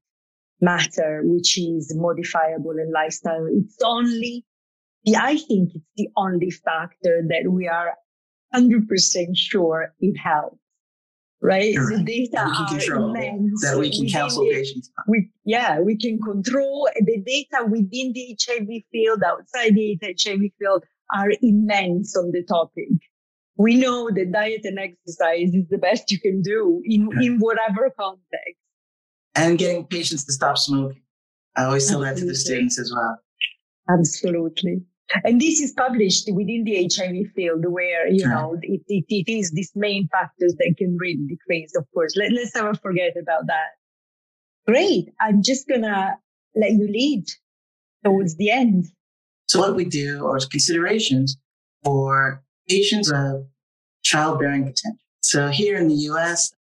matter, 0.62 1.22
which 1.24 1.57
is 1.57 1.91
modifiable 1.95 2.77
in 2.77 2.91
lifestyle. 2.91 3.48
It's 3.50 3.77
only, 3.83 4.45
I 5.17 5.38
think 5.38 5.72
it's 5.74 5.86
the 5.98 6.10
only 6.15 6.51
factor 6.51 7.24
that 7.29 7.50
we 7.50 7.67
are 7.67 7.93
100% 8.53 8.86
sure 9.36 9.93
it 10.00 10.17
helps. 10.17 10.57
Right? 11.43 11.75
right. 11.77 11.97
The 11.97 12.03
data 12.03 12.29
that 12.31 12.47
we 12.47 12.55
can 12.55 12.79
control, 12.79 13.09
immense. 13.09 13.62
That 13.63 13.77
we 13.77 13.91
can 13.91 14.07
counsel 14.09 14.45
patients. 14.45 14.89
We, 15.07 15.29
yeah, 15.43 15.81
we 15.81 15.97
can 15.97 16.17
control 16.21 16.89
the 16.95 17.21
data 17.21 17.65
within 17.65 18.13
the 18.13 18.38
HIV 18.41 18.67
field, 18.91 19.21
outside 19.23 19.75
the 19.75 20.00
HIV 20.01 20.39
field 20.57 20.83
are 21.13 21.31
immense 21.41 22.15
on 22.15 22.31
the 22.31 22.43
topic. 22.43 22.88
We 23.57 23.75
know 23.75 24.09
that 24.09 24.31
diet 24.31 24.62
and 24.63 24.79
exercise 24.79 25.53
is 25.53 25.67
the 25.69 25.77
best 25.77 26.12
you 26.12 26.19
can 26.19 26.41
do 26.41 26.81
in, 26.85 27.09
in 27.21 27.39
whatever 27.39 27.91
context. 27.97 28.59
And 29.35 29.57
getting 29.57 29.85
patients 29.85 30.25
to 30.25 30.33
stop 30.33 30.57
smoking. 30.57 31.01
I 31.55 31.65
always 31.65 31.88
tell 31.88 32.03
Absolutely. 32.03 32.21
that 32.21 32.21
to 32.21 32.25
the 32.27 32.35
students 32.35 32.79
as 32.79 32.91
well. 32.95 33.17
Absolutely. 33.89 34.81
And 35.24 35.39
this 35.39 35.60
is 35.60 35.74
published 35.74 36.29
within 36.33 36.63
the 36.63 36.89
HIV 36.91 37.33
field 37.36 37.65
where, 37.67 38.07
you 38.07 38.27
know, 38.27 38.57
it, 38.62 38.81
it, 38.88 39.05
it 39.10 39.31
is 39.31 39.51
these 39.51 39.72
main 39.75 40.07
factors 40.07 40.55
that 40.57 40.75
can 40.77 40.98
really 41.00 41.19
decrease, 41.27 41.75
of 41.75 41.86
course. 41.93 42.15
Let, 42.17 42.31
let's 42.31 42.55
never 42.55 42.74
forget 42.74 43.13
about 43.22 43.45
that. 43.48 43.72
Great. 44.65 45.10
I'm 45.19 45.43
just 45.43 45.67
going 45.67 45.81
to 45.81 46.15
let 46.55 46.72
you 46.72 46.88
lead 46.88 47.25
towards 48.03 48.36
the 48.38 48.50
end. 48.50 48.86
So 49.48 49.60
what 49.60 49.75
we 49.75 49.86
do 49.86 50.25
are 50.25 50.39
considerations 50.50 51.38
for 51.83 52.43
patients 52.67 53.12
of 53.12 53.45
childbearing 54.03 54.63
potential. 54.63 55.00
So 55.22 55.50
here 55.50 55.77
in 55.77 55.88
the 55.88 55.95
U.S., 55.95 56.53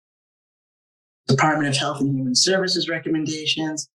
Department 1.28 1.68
of 1.68 1.76
Health 1.76 2.00
and 2.00 2.14
Human 2.14 2.35
Services 2.35 2.88
recommendations 2.88 3.88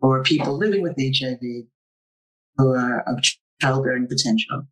for 0.00 0.22
people 0.22 0.58
living 0.58 0.82
with 0.82 0.96
HIV 0.98 1.40
who 2.58 2.74
are 2.74 3.00
of 3.06 3.22
childbearing 3.60 4.06
potential. 4.06 4.64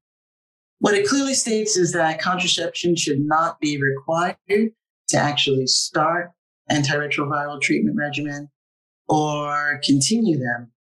What 0.79 0.95
it 0.95 1.07
clearly 1.07 1.35
states 1.35 1.77
is 1.77 1.93
that 1.93 2.21
contraception 2.21 2.97
should 2.97 3.21
not 3.21 3.61
be 3.61 3.81
required 3.81 4.37
to 5.09 5.17
actually 5.17 5.67
start 5.67 6.33
antiretroviral 6.71 7.61
treatment 7.61 7.97
regimen 7.97 8.49
or 9.09 9.81
continue 9.85 10.39
them 10.39 10.73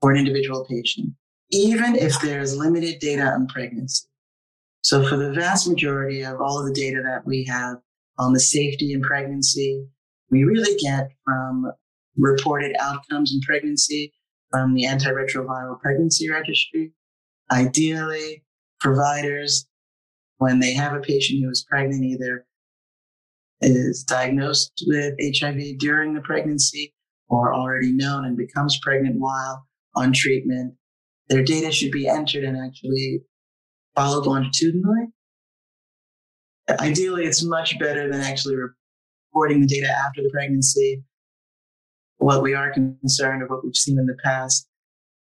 for 0.00 0.10
an 0.10 0.18
individual 0.18 0.66
patient, 0.68 1.12
even 1.50 1.94
if 1.94 2.20
there 2.20 2.40
is 2.40 2.56
limited 2.56 2.98
data 2.98 3.22
on 3.22 3.46
pregnancy. 3.46 4.06
So 4.82 5.06
for 5.06 5.16
the 5.16 5.32
vast 5.32 5.68
majority 5.68 6.22
of 6.22 6.40
all 6.40 6.58
of 6.58 6.66
the 6.66 6.74
data 6.74 7.00
that 7.04 7.24
we 7.24 7.44
have 7.44 7.76
on 8.18 8.32
the 8.32 8.40
safety 8.40 8.92
in 8.92 9.02
pregnancy, 9.02 9.86
we 10.30 10.42
really 10.42 10.76
get 10.80 11.10
from 11.24 11.70
reported 12.16 12.74
outcomes 12.80 13.32
in 13.32 13.40
pregnancy 13.42 14.12
from 14.52 14.74
the 14.74 14.84
antiretroviral 14.84 15.80
pregnancy 15.80 16.30
registry. 16.30 16.92
Ideally, 17.50 18.44
providers, 18.80 19.66
when 20.38 20.60
they 20.60 20.74
have 20.74 20.92
a 20.92 21.00
patient 21.00 21.42
who 21.42 21.50
is 21.50 21.66
pregnant, 21.68 22.04
either 22.04 22.46
is 23.60 24.04
diagnosed 24.04 24.84
with 24.86 25.14
HIV 25.20 25.78
during 25.78 26.14
the 26.14 26.20
pregnancy 26.20 26.94
or 27.28 27.54
already 27.54 27.92
known 27.92 28.24
and 28.24 28.36
becomes 28.36 28.78
pregnant 28.82 29.16
while 29.18 29.66
on 29.94 30.12
treatment, 30.12 30.74
their 31.28 31.42
data 31.42 31.70
should 31.72 31.92
be 31.92 32.08
entered 32.08 32.44
and 32.44 32.56
actually 32.56 33.22
followed 33.94 34.26
longitudinally. 34.26 35.06
Ideally, 36.80 37.24
it's 37.24 37.44
much 37.44 37.78
better 37.78 38.10
than 38.10 38.20
actually 38.20 38.56
reporting 38.56 39.60
the 39.60 39.66
data 39.66 39.88
after 39.88 40.22
the 40.22 40.30
pregnancy. 40.30 41.02
What 42.22 42.40
we 42.40 42.54
are 42.54 42.72
concerned 42.72 43.42
of 43.42 43.50
what 43.50 43.64
we've 43.64 43.74
seen 43.74 43.98
in 43.98 44.06
the 44.06 44.16
past 44.22 44.68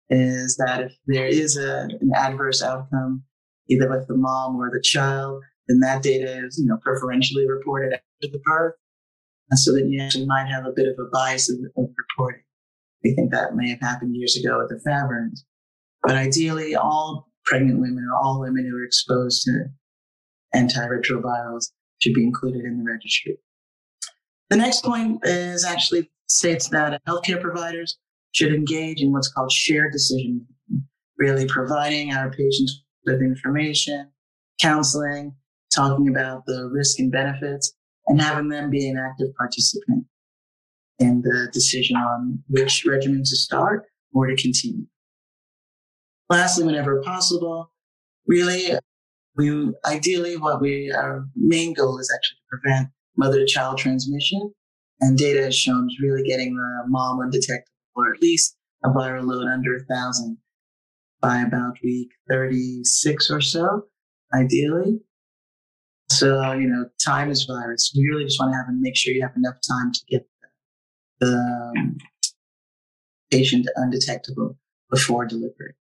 is 0.09 0.57
that 0.57 0.83
if 0.83 0.97
there 1.09 1.27
is 1.27 1.57
a, 1.57 1.89
an 2.01 2.13
adverse 2.15 2.63
outcome, 2.63 3.25
either 3.69 3.91
with 3.91 4.07
the 4.07 4.17
mom 4.17 4.55
or 4.55 4.71
the 4.71 4.81
child, 4.81 5.43
then 5.67 5.81
that 5.81 6.05
data 6.05 6.45
is, 6.45 6.57
you 6.61 6.67
know, 6.67 6.79
preferentially 6.81 7.45
reported 7.49 7.93
after 7.93 8.33
the 8.33 8.39
birth. 8.45 8.75
And 9.51 9.59
so 9.59 9.73
that 9.73 9.89
you 9.89 10.01
actually 10.01 10.27
might 10.27 10.47
have 10.47 10.65
a 10.65 10.71
bit 10.71 10.87
of 10.87 10.95
a 11.01 11.11
bias 11.13 11.51
of, 11.51 11.59
of 11.77 11.91
reporting. 11.99 12.43
We 13.03 13.17
think 13.17 13.33
that 13.33 13.57
may 13.57 13.71
have 13.71 13.81
happened 13.81 14.15
years 14.15 14.37
ago 14.37 14.59
with 14.59 14.69
the 14.69 14.77
efavirenz. 14.89 15.41
But 16.05 16.15
ideally, 16.15 16.77
all 16.77 17.27
pregnant 17.47 17.81
women 17.81 18.09
or 18.09 18.17
all 18.17 18.41
women 18.41 18.65
who 18.65 18.77
are 18.77 18.85
exposed 18.85 19.43
to 19.43 19.65
antiretrovirals 20.55 21.73
should 21.99 22.15
be 22.15 22.23
included 22.23 22.65
in 22.65 22.79
the 22.79 22.85
registry. 22.85 23.39
The 24.51 24.57
next 24.57 24.85
point 24.85 25.19
is 25.25 25.65
actually 25.65 26.13
states 26.27 26.69
that 26.69 27.01
healthcare 27.07 27.41
providers 27.41 27.99
should 28.33 28.53
engage 28.53 29.01
in 29.01 29.13
what's 29.13 29.33
called 29.33 29.51
shared 29.51 29.93
decision 29.93 30.47
making, 30.69 30.85
really 31.19 31.47
providing 31.47 32.13
our 32.13 32.31
patients 32.31 32.85
with 33.05 33.21
information, 33.23 34.11
counseling, 34.61 35.35
talking 35.75 36.09
about 36.09 36.45
the 36.47 36.69
risk 36.73 36.99
and 36.99 37.13
benefits, 37.13 37.73
and 38.09 38.21
having 38.21 38.49
them 38.49 38.71
be 38.71 38.89
an 38.89 38.99
active 38.99 39.29
participant 39.39 40.05
in 40.99 41.23
the 41.23 41.49
decision 41.53 41.97
on 41.97 42.43
which 42.49 42.85
regimen 42.87 43.21
to 43.21 43.37
start 43.37 43.85
or 44.13 44.27
to 44.27 44.37
continue. 44.37 44.87
Lastly, 46.29 46.65
whenever 46.65 47.03
possible, 47.03 47.73
really, 48.27 48.73
we 49.37 49.73
ideally 49.85 50.37
what 50.37 50.61
we 50.61 50.91
our 50.91 51.27
main 51.37 51.75
goal 51.75 51.99
is 51.99 52.11
actually 52.15 52.37
to 52.37 52.49
prevent 52.51 52.89
mother 53.17 53.39
to 53.39 53.47
child 53.47 53.79
transmission. 53.79 54.53
And 55.01 55.19
data 55.19 55.43
has 55.43 55.55
shown 55.55 55.89
is 55.89 56.01
really 56.01 56.23
getting 56.23 56.57
the 56.57 56.85
mom 56.89 57.21
undetectable 57.21 57.73
or 57.95 58.15
at 58.15 58.23
least 58.23 58.57
a 58.85 58.89
viral 58.89 59.27
load 59.27 59.47
under 59.47 59.77
a 59.77 59.85
thousand 59.85 60.39
by 61.21 61.41
about 61.41 61.77
week 61.83 62.11
36 62.29 63.31
or 63.31 63.41
so, 63.41 63.83
ideally. 64.35 65.01
So, 66.11 66.53
you 66.53 66.69
know, 66.69 66.87
time 67.05 67.31
is 67.31 67.45
virus. 67.45 67.91
You 67.95 68.09
really 68.11 68.25
just 68.25 68.39
want 68.39 68.53
to 68.53 68.57
have 68.57 68.69
and 68.69 68.81
make 68.81 68.97
sure 68.97 69.13
you 69.13 69.23
have 69.23 69.37
enough 69.37 69.57
time 69.69 69.93
to 69.93 70.01
get 70.09 70.27
the 71.21 71.73
um, 71.77 71.97
patient 73.31 73.67
undetectable 73.77 74.57
before 74.91 75.27
delivery. 75.27 75.75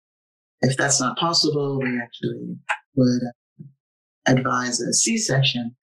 If 0.61 0.77
that's 0.77 1.01
not 1.01 1.19
possible, 1.19 1.81
we 1.81 2.01
actually 2.01 2.57
would 2.95 3.23
advise 4.27 4.81
a 4.81 4.93
C-section. 4.93 5.75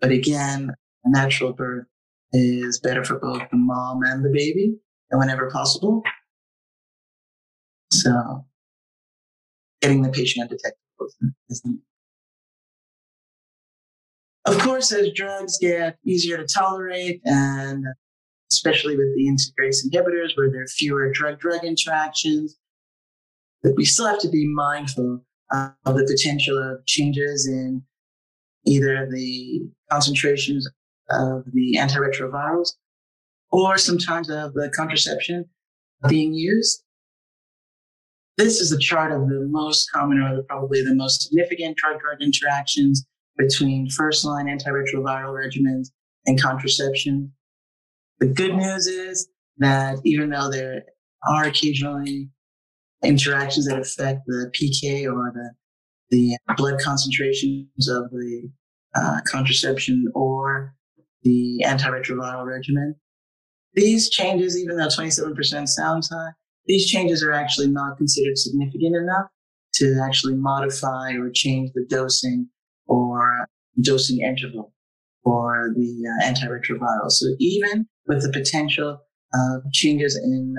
But 0.00 0.12
again, 0.12 0.70
a 1.04 1.10
natural 1.10 1.52
birth 1.52 1.86
is 2.32 2.80
better 2.80 3.04
for 3.04 3.18
both 3.18 3.42
the 3.50 3.56
mom 3.56 4.02
and 4.04 4.24
the 4.24 4.30
baby, 4.30 4.76
and 5.10 5.18
whenever 5.18 5.50
possible. 5.50 6.02
So, 7.90 8.44
getting 9.80 10.02
the 10.02 10.10
patient 10.10 10.50
undetectable 10.50 11.08
is 11.48 11.62
the 11.62 11.78
of 14.48 14.58
course, 14.60 14.92
as 14.92 15.10
drugs 15.12 15.58
get 15.58 15.98
easier 16.06 16.38
to 16.38 16.46
tolerate, 16.46 17.20
and 17.26 17.84
especially 18.50 18.96
with 18.96 19.14
the 19.14 19.28
integrase 19.28 19.86
inhibitors, 19.86 20.36
where 20.36 20.50
there 20.50 20.62
are 20.62 20.68
fewer 20.68 21.12
drug-drug 21.12 21.64
interactions, 21.64 22.56
that 23.62 23.74
we 23.76 23.84
still 23.84 24.06
have 24.06 24.20
to 24.20 24.28
be 24.30 24.48
mindful 24.48 25.22
of 25.52 25.96
the 25.96 26.06
potential 26.06 26.56
of 26.56 26.84
changes 26.86 27.46
in 27.46 27.82
either 28.64 29.06
the 29.10 29.68
concentrations 29.90 30.66
of 31.10 31.44
the 31.52 31.76
antiretrovirals 31.78 32.74
or 33.50 33.78
sometimes 33.78 34.28
of 34.30 34.54
the 34.54 34.70
contraception 34.74 35.46
being 36.08 36.34
used. 36.34 36.82
This 38.36 38.60
is 38.60 38.70
a 38.70 38.78
chart 38.78 39.10
of 39.10 39.28
the 39.28 39.46
most 39.50 39.90
common 39.90 40.20
or 40.20 40.42
probably 40.44 40.82
the 40.82 40.94
most 40.94 41.22
significant 41.22 41.76
drug 41.76 42.00
drug 42.00 42.20
interactions 42.20 43.04
between 43.36 43.88
first 43.90 44.24
line 44.24 44.46
antiretroviral 44.46 45.32
regimens 45.34 45.88
and 46.26 46.40
contraception. 46.40 47.32
The 48.20 48.26
good 48.26 48.54
news 48.54 48.86
is 48.86 49.28
that 49.58 49.98
even 50.04 50.30
though 50.30 50.50
there 50.50 50.82
are 51.28 51.44
occasionally 51.44 52.30
interactions 53.02 53.66
that 53.66 53.78
affect 53.78 54.20
the 54.26 54.50
PK 54.54 55.04
or 55.04 55.32
the, 55.32 55.50
the 56.10 56.38
blood 56.56 56.80
concentrations 56.80 57.88
of 57.88 58.10
the 58.10 58.50
uh, 58.94 59.20
contraception 59.30 60.06
or 60.14 60.74
the 61.22 61.62
antiretroviral 61.64 62.46
regimen, 62.46 62.94
these 63.74 64.08
changes, 64.10 64.58
even 64.58 64.76
though 64.76 64.88
27% 64.88 65.68
sounds 65.68 66.08
high, 66.10 66.30
these 66.66 66.86
changes 66.86 67.22
are 67.22 67.32
actually 67.32 67.68
not 67.68 67.96
considered 67.96 68.36
significant 68.36 68.96
enough 68.96 69.26
to 69.74 70.00
actually 70.02 70.34
modify 70.34 71.12
or 71.12 71.30
change 71.30 71.70
the 71.74 71.84
dosing 71.88 72.48
or 72.86 73.46
dosing 73.82 74.20
interval 74.20 74.72
for 75.24 75.72
the 75.76 76.04
uh, 76.06 76.24
antiretroviral. 76.26 77.10
So 77.10 77.26
even 77.38 77.86
with 78.06 78.22
the 78.22 78.32
potential 78.32 78.98
of 79.34 79.62
changes 79.72 80.16
in 80.16 80.56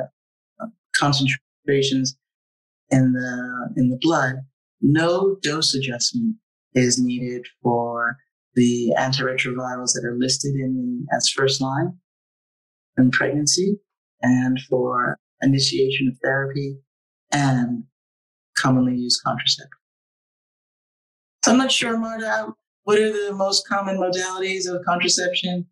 uh, 0.62 0.68
concentrations 0.96 2.16
in 2.92 3.14
the 3.14 3.70
in 3.78 3.90
the 3.90 3.98
blood, 4.02 4.36
no 4.82 5.38
dose 5.42 5.74
adjustment 5.74 6.36
is 6.74 7.00
needed 7.00 7.46
for 7.62 8.18
the 8.56 8.94
antiretrovirals 8.98 9.94
that 9.94 10.04
are 10.06 10.18
listed 10.18 10.56
in 10.56 10.76
the 10.76 11.16
as 11.16 11.30
first 11.30 11.62
line 11.62 11.98
in 12.98 13.12
pregnancy 13.12 13.80
and 14.22 14.60
for 14.70 15.18
initiation 15.42 16.08
of 16.08 16.18
therapy 16.24 16.78
and 17.32 17.84
commonly 18.58 18.96
used 18.96 19.22
contraceptive. 19.24 19.70
So 21.46 21.52
I'm 21.52 21.58
not 21.58 21.72
sure, 21.72 21.98
Marta, 21.98 22.54
what 22.84 23.00
are 23.00 23.12
the 23.12 23.34
most 23.34 23.68
common 23.68 23.98
modalities 23.98 24.68
of 24.68 24.84
contraception 24.86 25.68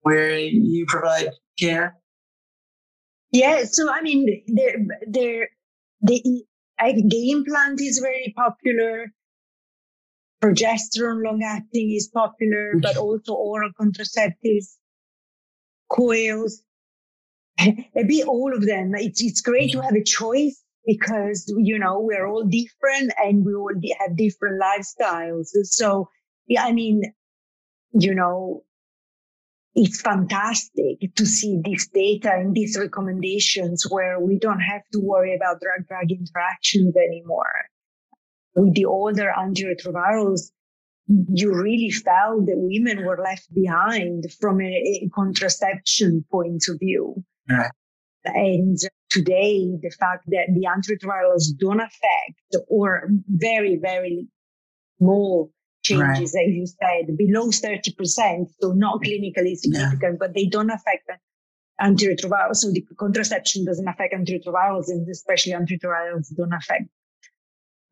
where 0.00 0.38
you 0.38 0.84
provide 0.88 1.30
care? 1.58 1.96
Yeah, 3.32 3.64
so 3.64 3.92
I 3.92 4.02
mean, 4.02 4.42
there, 4.46 4.76
there, 5.06 5.48
the 6.00 6.22
the 6.80 7.30
implant 7.30 7.80
is 7.80 7.98
very 7.98 8.32
popular. 8.36 9.12
Progesterone 10.46 11.24
long 11.24 11.42
acting 11.42 11.90
is 11.90 12.08
popular, 12.08 12.74
but 12.80 12.96
also 12.96 13.34
oral 13.34 13.70
contraceptives, 13.80 14.76
coils, 15.90 16.62
a 17.60 18.04
bit 18.06 18.28
all 18.28 18.54
of 18.54 18.64
them. 18.64 18.92
It's 18.94 19.22
it's 19.22 19.40
great 19.40 19.72
to 19.72 19.80
have 19.80 19.94
a 19.96 20.04
choice 20.04 20.62
because 20.84 21.52
you 21.58 21.78
know 21.78 21.98
we're 22.00 22.26
all 22.26 22.44
different 22.44 23.12
and 23.18 23.44
we 23.44 23.54
all 23.54 23.70
have 23.98 24.16
different 24.16 24.62
lifestyles. 24.62 25.48
So 25.64 26.08
yeah, 26.46 26.64
I 26.64 26.72
mean, 26.72 27.02
you 27.92 28.14
know, 28.14 28.62
it's 29.74 30.00
fantastic 30.00 31.12
to 31.16 31.26
see 31.26 31.60
this 31.64 31.88
data 31.88 32.30
and 32.32 32.54
these 32.54 32.78
recommendations 32.78 33.84
where 33.90 34.20
we 34.20 34.38
don't 34.38 34.60
have 34.60 34.82
to 34.92 35.00
worry 35.00 35.34
about 35.34 35.60
drug 35.60 35.88
drug 35.88 36.10
interactions 36.12 36.94
anymore. 36.96 37.66
With 38.56 38.74
the 38.74 38.86
older 38.86 39.32
antiretrovirals, 39.38 40.50
you 41.08 41.54
really 41.54 41.90
felt 41.90 42.46
that 42.46 42.56
women 42.56 43.04
were 43.04 43.18
left 43.22 43.52
behind 43.54 44.24
from 44.40 44.60
a, 44.60 44.64
a 45.04 45.08
contraception 45.14 46.24
point 46.30 46.64
of 46.68 46.78
view. 46.80 47.22
Right. 47.48 47.70
And 48.24 48.76
today, 49.10 49.70
the 49.80 49.90
fact 49.90 50.24
that 50.28 50.48
the 50.48 50.66
antiretrovirals 50.66 51.56
don't 51.58 51.80
affect 51.80 52.66
or 52.68 53.08
very, 53.28 53.76
very 53.76 54.26
small 54.98 55.52
changes, 55.84 56.34
right. 56.34 56.48
as 56.48 56.54
you 56.54 56.66
said, 56.66 57.16
below 57.16 57.48
30%, 57.48 58.46
so 58.60 58.72
not 58.72 59.00
clinically 59.02 59.56
significant, 59.56 60.14
yeah. 60.14 60.18
but 60.18 60.34
they 60.34 60.46
don't 60.46 60.70
affect 60.70 61.08
antiretrovirals. 61.80 62.56
So 62.56 62.72
the 62.72 62.84
contraception 62.98 63.64
doesn't 63.64 63.86
affect 63.86 64.12
antiretrovirals, 64.12 64.88
and 64.88 65.08
especially 65.08 65.52
antiretrovirals 65.52 66.34
don't 66.36 66.52
affect 66.52 66.88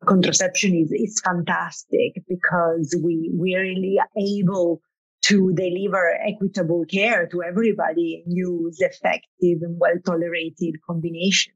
contraception 0.05 0.75
is, 0.75 0.91
is 0.91 1.21
fantastic 1.23 2.13
because 2.27 2.95
we, 3.03 3.31
we 3.33 3.55
really 3.55 3.97
are 3.99 4.09
able 4.17 4.81
to 5.23 5.53
deliver 5.55 6.17
equitable 6.27 6.85
care 6.85 7.27
to 7.27 7.41
everybody 7.41 8.23
and 8.25 8.37
use 8.37 8.77
effective 8.79 9.59
and 9.61 9.77
well 9.79 9.95
tolerated 10.05 10.75
combinations. 10.87 11.55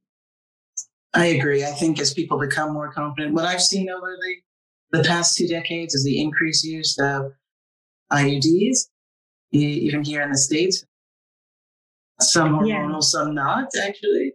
I 1.14 1.26
agree. 1.26 1.64
I 1.64 1.72
think 1.72 2.00
as 2.00 2.14
people 2.14 2.40
become 2.40 2.74
more 2.74 2.92
confident, 2.92 3.34
what 3.34 3.46
I've 3.46 3.62
seen 3.62 3.90
over 3.90 4.16
the, 4.92 5.00
the 5.00 5.08
past 5.08 5.38
two 5.38 5.48
decades 5.48 5.94
is 5.94 6.04
the 6.04 6.22
increased 6.22 6.64
use 6.64 6.98
of 7.00 7.32
IUDs, 8.12 8.78
even 9.52 10.04
here 10.04 10.22
in 10.22 10.32
the 10.32 10.38
States. 10.38 10.84
Some 12.22 12.54
hormonal, 12.60 12.68
yeah. 12.68 13.00
some 13.00 13.34
not, 13.34 13.70
actually. 13.82 14.34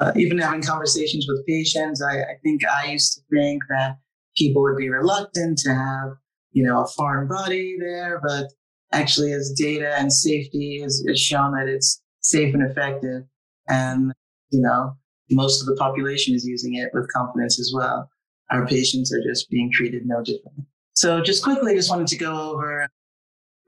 Uh, 0.00 0.12
even 0.16 0.38
having 0.38 0.62
conversations 0.62 1.26
with 1.28 1.46
patients, 1.46 2.02
I, 2.02 2.20
I 2.20 2.34
think 2.42 2.62
I 2.66 2.92
used 2.92 3.14
to 3.14 3.20
think 3.32 3.62
that 3.68 3.98
people 4.36 4.62
would 4.62 4.76
be 4.76 4.88
reluctant 4.88 5.58
to 5.58 5.74
have 5.74 6.16
you 6.54 6.64
know, 6.64 6.82
a 6.82 6.86
foreign 6.86 7.28
body 7.28 7.76
there, 7.78 8.20
but 8.24 8.46
actually 8.92 9.32
as 9.32 9.52
data 9.58 9.94
and 9.98 10.10
safety 10.10 10.80
has, 10.80 11.04
shown 11.16 11.52
that 11.52 11.68
it's 11.68 12.00
safe 12.20 12.54
and 12.54 12.62
effective. 12.62 13.24
And, 13.68 14.12
you 14.50 14.60
know, 14.60 14.96
most 15.30 15.60
of 15.60 15.66
the 15.66 15.76
population 15.76 16.34
is 16.34 16.46
using 16.46 16.76
it 16.76 16.90
with 16.94 17.12
confidence 17.12 17.58
as 17.58 17.72
well. 17.74 18.08
Our 18.50 18.66
patients 18.66 19.12
are 19.12 19.22
just 19.28 19.50
being 19.50 19.70
treated 19.72 20.02
no 20.06 20.22
differently. 20.22 20.64
So 20.94 21.20
just 21.20 21.42
quickly, 21.42 21.74
just 21.74 21.90
wanted 21.90 22.06
to 22.06 22.16
go 22.16 22.52
over 22.52 22.88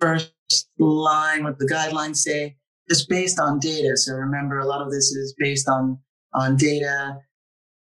first 0.00 0.32
line 0.78 1.42
what 1.42 1.58
the 1.58 1.66
guidelines 1.66 2.16
say, 2.16 2.56
just 2.88 3.08
based 3.08 3.40
on 3.40 3.58
data. 3.58 3.96
So 3.96 4.12
remember, 4.12 4.60
a 4.60 4.66
lot 4.66 4.80
of 4.80 4.92
this 4.92 5.10
is 5.10 5.34
based 5.38 5.68
on, 5.68 5.98
on 6.34 6.56
data 6.56 7.18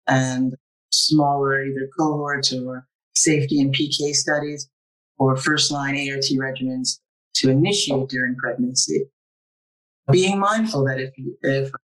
and 0.07 0.55
smaller 0.91 1.63
either 1.63 1.89
cohorts 1.97 2.53
or 2.53 2.87
safety 3.15 3.61
and 3.61 3.73
PK 3.73 4.13
studies 4.13 4.69
or 5.17 5.35
first 5.35 5.71
line 5.71 5.95
ART 6.09 6.23
regimens 6.37 6.99
to 7.35 7.49
initiate 7.49 8.09
during 8.09 8.35
pregnancy. 8.35 9.05
Being 10.11 10.39
mindful 10.39 10.85
that 10.85 10.99
if, 10.99 11.11
if 11.41 11.73
a 11.73 11.77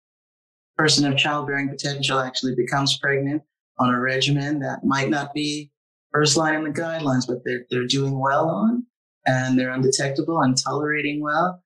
person 0.77 1.11
of 1.11 1.19
childbearing 1.19 1.69
potential 1.69 2.19
actually 2.19 2.55
becomes 2.55 2.99
pregnant 2.99 3.43
on 3.79 3.95
a 3.95 4.01
regimen 4.01 4.61
that 4.61 4.85
might 4.85 5.09
not 5.09 5.33
be 5.33 5.71
first 6.13 6.37
line 6.37 6.55
in 6.55 6.65
the 6.65 6.71
guidelines, 6.71 7.27
but 7.27 7.39
they're, 7.45 7.65
they're 7.71 7.87
doing 7.87 8.19
well 8.19 8.49
on 8.49 8.85
and 9.27 9.59
they're 9.59 9.73
undetectable 9.73 10.41
and 10.43 10.57
tolerating 10.57 11.23
well. 11.23 11.63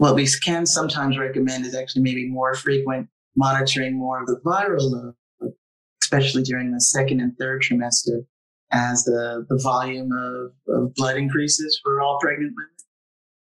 What 0.00 0.14
we 0.14 0.26
can 0.42 0.64
sometimes 0.64 1.18
recommend 1.18 1.66
is 1.66 1.74
actually 1.74 2.00
maybe 2.00 2.26
more 2.26 2.54
frequent 2.54 3.10
monitoring 3.36 3.98
more 3.98 4.22
of 4.22 4.28
the 4.28 4.40
viral 4.42 4.90
load, 4.90 5.52
especially 6.02 6.42
during 6.42 6.72
the 6.72 6.80
second 6.80 7.20
and 7.20 7.36
third 7.36 7.60
trimester 7.60 8.24
as 8.72 9.04
the, 9.04 9.44
the 9.50 9.60
volume 9.62 10.08
of, 10.10 10.74
of 10.74 10.94
blood 10.94 11.18
increases 11.18 11.78
for 11.84 12.00
all 12.00 12.18
pregnant 12.18 12.54
women. 12.56 12.70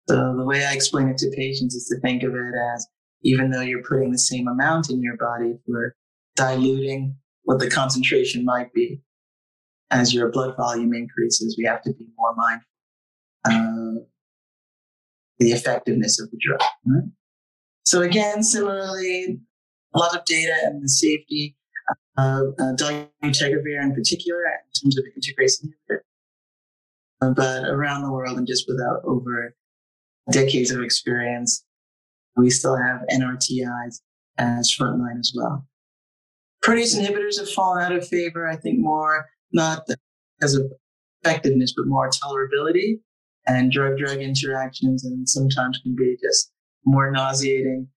So 0.08 0.36
the 0.36 0.44
way 0.44 0.64
I 0.64 0.72
explain 0.72 1.08
it 1.08 1.18
to 1.18 1.30
patients 1.36 1.76
is 1.76 1.86
to 1.86 2.00
think 2.00 2.24
of 2.24 2.34
it 2.34 2.54
as 2.74 2.84
even 3.22 3.52
though 3.52 3.60
you're 3.60 3.84
putting 3.84 4.10
the 4.10 4.18
same 4.18 4.48
amount 4.48 4.90
in 4.90 5.00
your 5.00 5.16
body, 5.18 5.54
we're 5.68 5.94
diluting 6.34 7.14
what 7.44 7.60
the 7.60 7.70
concentration 7.70 8.44
might 8.44 8.72
be. 8.72 9.00
As 9.92 10.12
your 10.12 10.32
blood 10.32 10.56
volume 10.56 10.94
increases, 10.94 11.54
we 11.56 11.64
have 11.66 11.82
to 11.82 11.92
be 11.92 12.06
more 12.18 12.34
mindful 12.34 12.66
of 13.46 14.06
the 15.40 15.53
effectiveness 15.53 16.20
of 16.20 16.31
the 16.31 16.38
drug. 16.40 16.61
Right? 16.87 17.05
So 17.85 18.03
again, 18.03 18.42
similarly, 18.42 19.40
a 19.94 19.98
lot 19.98 20.16
of 20.16 20.24
data 20.24 20.55
and 20.62 20.83
the 20.83 20.88
safety 20.88 21.57
uh, 22.16 22.42
uh, 22.59 22.74
dolutegravir 22.76 23.83
in 23.83 23.94
particular 23.94 24.42
in 24.44 24.81
terms 24.81 24.98
of 24.98 25.05
integrase 25.16 25.64
inhibitor. 25.64 26.00
Uh, 27.22 27.31
but 27.31 27.64
around 27.64 28.03
the 28.03 28.12
world 28.12 28.38
and 28.38 28.46
just 28.46 28.66
without 28.68 29.03
over 29.05 29.55
decades 30.31 30.70
of 30.70 30.83
experience, 30.83 31.64
we 32.37 32.50
still 32.50 32.76
have 32.76 33.00
NRTIs 33.11 34.00
as 34.38 34.74
frontline 34.79 35.18
as 35.18 35.33
well. 35.35 35.66
Protease 36.64 36.98
inhibitors 36.98 37.38
have 37.38 37.50
fallen 37.50 37.83
out 37.83 37.92
of 37.92 38.07
favor, 38.07 38.46
I 38.46 38.57
think 38.57 38.79
more 38.79 39.26
not 39.53 39.88
because 40.38 40.55
of 40.55 40.70
effectiveness, 41.24 41.74
but 41.76 41.87
more 41.87 42.11
tolerability 42.11 43.00
and 43.50 43.72
drug-drug 43.72 44.18
interactions 44.18 45.04
and 45.04 45.28
sometimes 45.28 45.80
can 45.82 45.94
be 45.96 46.16
just 46.22 46.52
more 46.84 47.10
nauseating 47.10 47.88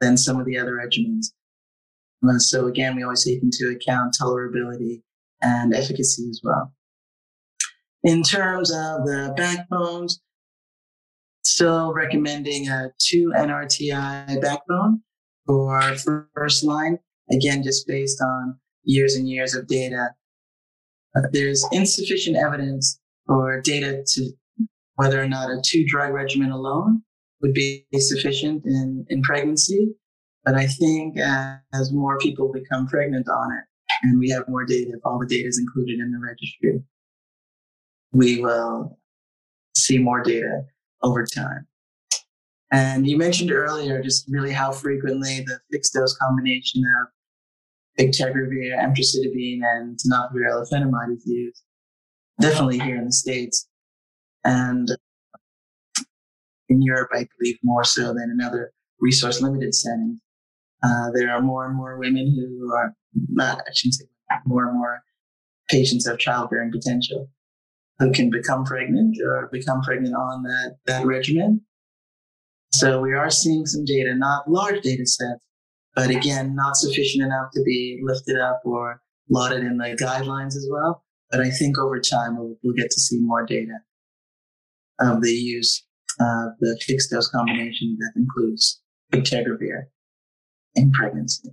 than 0.00 0.16
some 0.16 0.38
of 0.38 0.46
the 0.46 0.58
other 0.58 0.72
regimens. 0.72 1.26
Uh, 2.28 2.38
so 2.38 2.66
again, 2.66 2.96
we 2.96 3.02
always 3.02 3.24
take 3.24 3.42
into 3.42 3.74
account 3.74 4.16
tolerability 4.20 5.02
and 5.40 5.74
efficacy 5.74 6.28
as 6.28 6.40
well. 6.42 6.72
In 8.02 8.22
terms 8.22 8.70
of 8.70 9.04
the 9.06 9.32
backbones, 9.36 10.20
still 11.44 11.92
recommending 11.92 12.68
a 12.68 12.90
two 12.98 13.32
NRTI 13.36 14.40
backbone 14.40 15.02
for 15.46 16.28
first 16.34 16.64
line. 16.64 16.98
Again, 17.30 17.62
just 17.62 17.86
based 17.86 18.20
on 18.20 18.58
years 18.84 19.14
and 19.14 19.28
years 19.28 19.54
of 19.54 19.66
data 19.66 20.08
uh, 21.16 21.22
there's 21.32 21.64
insufficient 21.72 22.36
evidence 22.36 23.00
or 23.26 23.60
data 23.60 24.02
to 24.06 24.30
whether 24.98 25.22
or 25.22 25.28
not 25.28 25.48
a 25.48 25.62
two 25.64 25.84
drug 25.86 26.12
regimen 26.12 26.50
alone 26.50 27.00
would 27.40 27.54
be 27.54 27.86
sufficient 27.94 28.64
in, 28.66 29.06
in 29.08 29.22
pregnancy. 29.22 29.94
But 30.44 30.56
I 30.56 30.66
think 30.66 31.16
as 31.18 31.92
more 31.92 32.18
people 32.18 32.50
become 32.52 32.88
pregnant 32.88 33.28
on 33.28 33.52
it 33.52 33.64
and 34.02 34.18
we 34.18 34.28
have 34.30 34.48
more 34.48 34.64
data, 34.64 34.90
if 34.92 35.00
all 35.04 35.20
the 35.20 35.26
data 35.26 35.46
is 35.46 35.56
included 35.56 36.00
in 36.00 36.10
the 36.10 36.18
registry, 36.18 36.82
we 38.12 38.40
will 38.40 38.98
see 39.76 39.98
more 39.98 40.20
data 40.20 40.62
over 41.04 41.24
time. 41.24 41.68
And 42.72 43.08
you 43.08 43.16
mentioned 43.16 43.52
earlier 43.52 44.02
just 44.02 44.26
really 44.28 44.52
how 44.52 44.72
frequently 44.72 45.44
the 45.46 45.60
fixed 45.70 45.94
dose 45.94 46.16
combination 46.16 46.82
of 47.00 48.04
bictegravir, 48.04 48.76
emtricitabine, 48.76 49.60
and 49.62 49.96
tenofovir 49.96 50.50
alafenamide 50.50 51.14
is 51.14 51.22
used. 51.24 51.62
Definitely 52.40 52.80
here 52.80 52.96
in 52.96 53.04
the 53.04 53.12
States. 53.12 53.67
And 54.48 54.88
in 56.70 56.80
Europe, 56.80 57.10
I 57.12 57.26
believe 57.38 57.58
more 57.62 57.84
so 57.84 58.14
than 58.14 58.30
in 58.30 58.40
other 58.42 58.72
resource 58.98 59.42
limited 59.42 59.74
settings. 59.74 60.18
Uh, 60.82 61.10
there 61.12 61.30
are 61.30 61.42
more 61.42 61.66
and 61.66 61.76
more 61.76 61.98
women 61.98 62.34
who 62.34 62.72
are 62.74 62.94
not, 63.28 63.58
I 63.58 63.72
shouldn't 63.74 63.96
say 63.96 64.06
more 64.46 64.66
and 64.66 64.78
more 64.78 65.02
patients 65.68 66.06
of 66.06 66.18
childbearing 66.18 66.72
potential 66.72 67.28
who 67.98 68.10
can 68.10 68.30
become 68.30 68.64
pregnant 68.64 69.18
or 69.22 69.50
become 69.52 69.82
pregnant 69.82 70.14
on 70.14 70.42
that, 70.44 70.76
that 70.86 71.04
regimen. 71.04 71.60
So 72.72 73.02
we 73.02 73.12
are 73.12 73.28
seeing 73.28 73.66
some 73.66 73.84
data, 73.84 74.14
not 74.14 74.50
large 74.50 74.80
data 74.80 75.04
sets, 75.04 75.44
but 75.94 76.08
again, 76.08 76.54
not 76.54 76.76
sufficient 76.76 77.24
enough 77.24 77.50
to 77.52 77.62
be 77.64 78.00
lifted 78.02 78.38
up 78.38 78.62
or 78.64 79.02
lauded 79.28 79.62
in 79.62 79.76
the 79.76 79.96
guidelines 80.00 80.56
as 80.56 80.66
well. 80.70 81.04
But 81.30 81.40
I 81.40 81.50
think 81.50 81.76
over 81.76 82.00
time 82.00 82.38
we'll, 82.38 82.56
we'll 82.62 82.74
get 82.74 82.90
to 82.90 83.00
see 83.00 83.18
more 83.20 83.44
data 83.44 83.78
Um, 85.00 85.16
of 85.16 85.22
the 85.22 85.32
use 85.32 85.84
of 86.20 86.52
the 86.60 86.78
fixed 86.84 87.10
dose 87.10 87.30
combination 87.30 87.96
that 88.00 88.12
includes 88.16 88.80
bictegravir 89.12 89.84
in 90.74 90.90
pregnancy. 90.92 91.50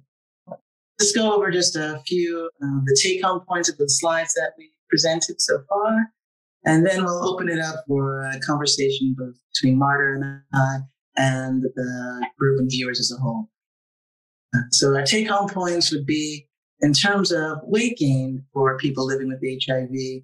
Let's 0.99 1.11
go 1.11 1.35
over 1.35 1.51
just 1.51 1.75
a 1.75 2.01
few 2.07 2.49
of 2.61 2.85
the 2.85 2.99
take 3.03 3.23
home 3.23 3.41
points 3.47 3.69
of 3.69 3.77
the 3.77 3.89
slides 3.89 4.33
that 4.33 4.53
we 4.57 4.71
presented 4.89 5.41
so 5.41 5.59
far. 5.69 6.11
And 6.65 6.85
then 6.85 7.03
we'll 7.03 7.27
open 7.27 7.49
it 7.49 7.59
up 7.59 7.83
for 7.87 8.23
a 8.23 8.39
conversation 8.39 9.15
both 9.17 9.35
between 9.53 9.77
Marta 9.77 10.15
and 10.15 10.41
I 10.53 10.77
and 11.17 11.61
the 11.61 12.27
group 12.39 12.59
and 12.59 12.69
viewers 12.69 12.99
as 12.99 13.11
a 13.11 13.21
whole. 13.21 13.49
Uh, 14.55 14.61
so 14.71 14.95
our 14.95 15.03
take 15.03 15.29
home 15.29 15.49
points 15.49 15.91
would 15.91 16.05
be 16.05 16.47
in 16.79 16.93
terms 16.93 17.31
of 17.31 17.59
weight 17.63 17.97
gain 17.97 18.43
for 18.53 18.77
people 18.77 19.05
living 19.05 19.27
with 19.27 19.43
HIV. 19.43 20.23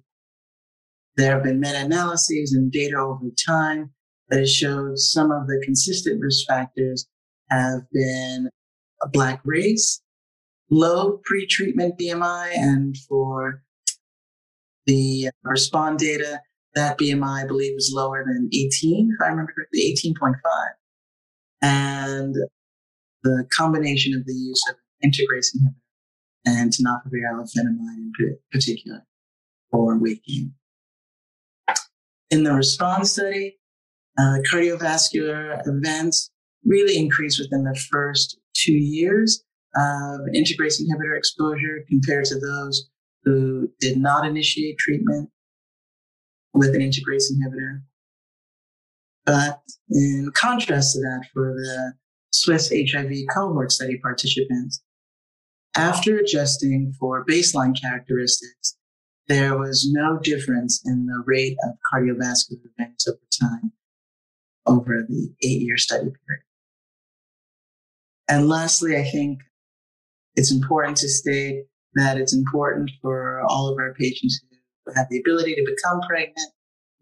There 1.16 1.34
have 1.34 1.42
been 1.42 1.60
meta-analyses 1.60 2.54
and 2.54 2.72
data 2.72 2.96
over 2.96 3.26
time 3.46 3.90
that 4.28 4.38
has 4.38 4.52
showed 4.52 4.98
some 4.98 5.30
of 5.30 5.46
the 5.46 5.60
consistent 5.62 6.20
risk 6.20 6.46
factors 6.46 7.06
have 7.50 7.82
been 7.92 8.48
black 9.12 9.40
race, 9.44 10.00
low 10.70 11.20
pre-treatment 11.24 11.98
BMI, 11.98 12.56
and 12.56 12.96
for 13.08 13.62
the 14.86 15.28
respond 15.42 15.98
data, 15.98 16.40
that 16.74 16.98
BMI 16.98 17.44
I 17.44 17.46
believe 17.46 17.74
was 17.74 17.92
lower 17.94 18.24
than 18.24 18.48
18, 18.52 19.10
if 19.12 19.22
I 19.22 19.28
remember 19.28 19.52
correctly, 19.52 19.94
18.5. 19.94 20.32
And 21.60 22.34
the 23.22 23.46
combination 23.54 24.14
of 24.14 24.24
the 24.24 24.32
use 24.32 24.62
of 24.70 24.76
integrase 25.04 25.54
inhibitor 25.54 25.74
and 26.44 26.72
tenofovir 26.72 27.30
alafenamide 27.30 28.12
in 28.18 28.38
particular 28.50 29.06
for 29.70 29.98
weight 29.98 30.24
gain. 30.24 30.54
In 32.32 32.44
the 32.44 32.52
response 32.54 33.12
study, 33.12 33.58
uh, 34.18 34.38
cardiovascular 34.50 35.60
events 35.66 36.30
really 36.64 36.96
increased 36.96 37.38
within 37.38 37.62
the 37.62 37.78
first 37.90 38.38
two 38.54 38.72
years 38.72 39.44
of 39.76 40.20
integrase 40.34 40.80
inhibitor 40.80 41.14
exposure 41.14 41.84
compared 41.90 42.24
to 42.24 42.40
those 42.40 42.88
who 43.24 43.68
did 43.80 43.98
not 43.98 44.26
initiate 44.26 44.78
treatment 44.78 45.28
with 46.54 46.74
an 46.74 46.80
integrase 46.80 47.24
inhibitor. 47.30 47.82
But 49.26 49.60
in 49.90 50.32
contrast 50.34 50.94
to 50.94 51.00
that, 51.00 51.26
for 51.34 51.52
the 51.52 51.92
Swiss 52.32 52.72
HIV 52.72 53.12
cohort 53.30 53.72
study 53.72 53.98
participants, 54.02 54.82
after 55.76 56.16
adjusting 56.16 56.94
for 56.98 57.26
baseline 57.26 57.78
characteristics, 57.78 58.78
there 59.32 59.56
was 59.56 59.90
no 59.90 60.18
difference 60.18 60.82
in 60.84 61.06
the 61.06 61.22
rate 61.26 61.56
of 61.64 61.72
cardiovascular 61.92 62.60
events 62.78 63.08
over 63.08 63.18
time 63.40 63.72
over 64.66 65.06
the 65.08 65.32
eight 65.42 65.62
year 65.62 65.78
study 65.78 66.04
period. 66.04 66.44
And 68.28 68.48
lastly, 68.48 68.96
I 68.96 69.04
think 69.04 69.40
it's 70.36 70.52
important 70.52 70.98
to 70.98 71.08
state 71.08 71.64
that 71.94 72.18
it's 72.18 72.34
important 72.34 72.90
for 73.00 73.42
all 73.48 73.68
of 73.68 73.78
our 73.78 73.94
patients 73.94 74.40
who 74.84 74.92
have 74.94 75.06
the 75.10 75.18
ability 75.18 75.54
to 75.54 75.64
become 75.76 76.00
pregnant, 76.02 76.52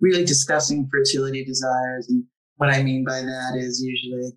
really 0.00 0.24
discussing 0.24 0.88
fertility 0.90 1.44
desires. 1.44 2.08
And 2.08 2.24
what 2.56 2.70
I 2.70 2.82
mean 2.82 3.04
by 3.04 3.20
that 3.20 3.54
is 3.56 3.82
usually, 3.82 4.32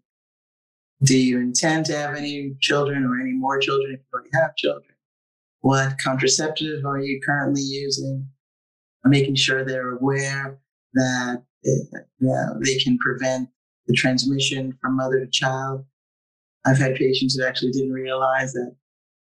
do 1.04 1.18
you 1.18 1.40
intend 1.40 1.86
to 1.88 1.98
have 1.98 2.16
any 2.16 2.56
children 2.60 3.04
or 3.04 3.20
any 3.20 3.34
more 3.34 3.60
children 3.60 3.94
if 3.94 4.00
you 4.00 4.06
already 4.14 4.30
have 4.34 4.56
children? 4.56 4.93
What 5.64 5.98
contraceptive 5.98 6.86
are 6.86 7.00
you 7.00 7.22
currently 7.26 7.62
using? 7.62 8.28
Making 9.06 9.36
sure 9.36 9.64
they're 9.64 9.96
aware 9.96 10.60
that 10.94 11.42
uh, 11.66 12.54
they 12.60 12.78
can 12.80 12.98
prevent 12.98 13.48
the 13.88 13.94
transmission 13.94 14.78
from 14.82 14.98
mother 14.98 15.22
to 15.22 15.28
child. 15.32 15.86
I've 16.66 16.78
had 16.78 16.96
patients 16.96 17.36
who 17.36 17.46
actually 17.46 17.72
didn't 17.72 17.94
realize 17.94 18.52
that 18.52 18.76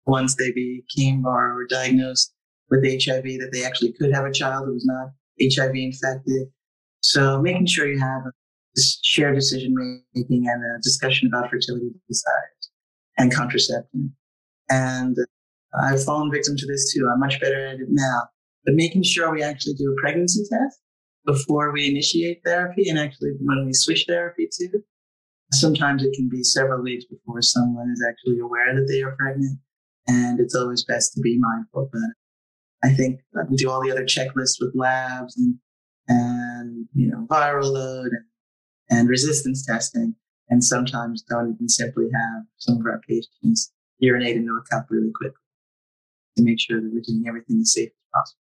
once 0.06 0.36
they 0.36 0.50
became 0.52 1.26
or 1.26 1.54
were 1.56 1.66
diagnosed 1.66 2.32
with 2.70 2.84
HIV, 2.84 3.24
that 3.24 3.50
they 3.52 3.62
actually 3.62 3.92
could 3.92 4.12
have 4.14 4.24
a 4.24 4.32
child 4.32 4.64
who 4.64 4.72
was 4.72 4.86
not 4.86 5.10
HIV 5.42 5.74
infected. 5.74 6.48
So 7.02 7.38
making 7.42 7.66
sure 7.66 7.86
you 7.86 7.98
have 7.98 8.22
a 8.24 8.80
shared 9.02 9.34
decision 9.34 9.74
making 10.14 10.46
and 10.48 10.62
a 10.64 10.80
discussion 10.80 11.28
about 11.28 11.50
fertility 11.50 11.90
desires 12.08 12.70
and 13.18 13.30
contraception. 13.30 14.14
And 14.70 15.18
I've 15.78 16.04
fallen 16.04 16.30
victim 16.30 16.56
to 16.56 16.66
this 16.66 16.92
too. 16.92 17.08
I'm 17.12 17.20
much 17.20 17.40
better 17.40 17.66
at 17.66 17.80
it 17.80 17.88
now. 17.88 18.22
But 18.64 18.74
making 18.74 19.04
sure 19.04 19.32
we 19.32 19.42
actually 19.42 19.74
do 19.74 19.94
a 19.96 20.00
pregnancy 20.00 20.42
test 20.50 20.80
before 21.26 21.72
we 21.72 21.88
initiate 21.88 22.42
therapy 22.44 22.88
and 22.88 22.98
actually 22.98 23.30
when 23.40 23.66
we 23.66 23.72
switch 23.72 24.04
therapy 24.08 24.48
too. 24.58 24.82
Sometimes 25.52 26.04
it 26.04 26.14
can 26.14 26.28
be 26.28 26.42
several 26.42 26.82
weeks 26.82 27.04
before 27.04 27.42
someone 27.42 27.90
is 27.90 28.04
actually 28.06 28.38
aware 28.38 28.74
that 28.74 28.86
they 28.88 29.02
are 29.02 29.16
pregnant. 29.16 29.58
And 30.06 30.40
it's 30.40 30.54
always 30.54 30.84
best 30.84 31.14
to 31.14 31.20
be 31.20 31.38
mindful 31.38 31.84
of 31.84 31.90
that. 31.92 32.14
I 32.82 32.92
think 32.92 33.20
we 33.48 33.56
do 33.56 33.70
all 33.70 33.82
the 33.82 33.90
other 33.90 34.04
checklists 34.04 34.60
with 34.60 34.72
labs 34.74 35.36
and, 35.36 35.56
and, 36.08 36.86
you 36.94 37.08
know, 37.08 37.26
viral 37.28 37.72
load 37.72 38.10
and, 38.12 38.98
and 38.98 39.08
resistance 39.08 39.64
testing. 39.64 40.14
And 40.48 40.64
sometimes 40.64 41.22
don't 41.22 41.54
even 41.54 41.68
simply 41.68 42.06
have 42.12 42.44
some 42.56 42.78
of 42.78 42.86
our 42.86 43.00
patients 43.08 43.72
urinate 43.98 44.36
into 44.36 44.52
a 44.52 44.74
cup 44.74 44.86
really 44.88 45.12
quickly 45.14 45.36
to 46.36 46.42
make 46.42 46.60
sure 46.60 46.80
that 46.80 46.90
we're 46.92 47.02
doing 47.06 47.24
everything 47.26 47.60
as 47.60 47.72
safe 47.72 47.88
as 47.88 48.08
possible. 48.14 48.40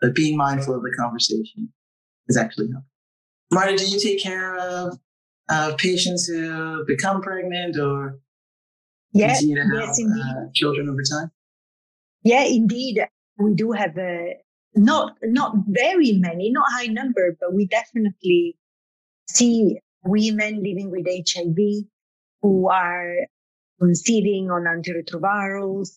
But 0.00 0.14
being 0.14 0.36
mindful 0.36 0.74
of 0.74 0.82
the 0.82 0.94
conversation 0.98 1.72
is 2.28 2.36
actually 2.36 2.68
helpful. 2.70 2.90
Marta, 3.50 3.76
do 3.76 3.86
you 3.86 4.00
take 4.00 4.22
care 4.22 4.56
of 4.56 4.98
uh, 5.48 5.74
patients 5.76 6.26
who 6.26 6.84
become 6.86 7.22
pregnant 7.22 7.78
or 7.78 8.18
yes, 9.12 9.40
continue 9.40 9.62
to 9.62 9.76
yes, 9.76 9.98
indeed. 9.98 10.22
Uh, 10.22 10.44
children 10.54 10.88
over 10.88 11.02
time? 11.02 11.30
Yeah, 12.22 12.44
indeed. 12.44 13.06
We 13.38 13.54
do 13.54 13.72
have 13.72 13.96
a, 13.98 14.36
not 14.74 15.16
not 15.22 15.54
very 15.68 16.12
many, 16.12 16.50
not 16.50 16.66
high 16.70 16.86
number, 16.86 17.36
but 17.40 17.54
we 17.54 17.66
definitely 17.66 18.56
see 19.28 19.78
women 20.04 20.62
living 20.62 20.90
with 20.90 21.06
HIV 21.06 21.56
who 22.42 22.68
are 22.68 23.14
conceiving 23.80 24.50
on 24.50 24.62
antiretrovirals 24.62 25.90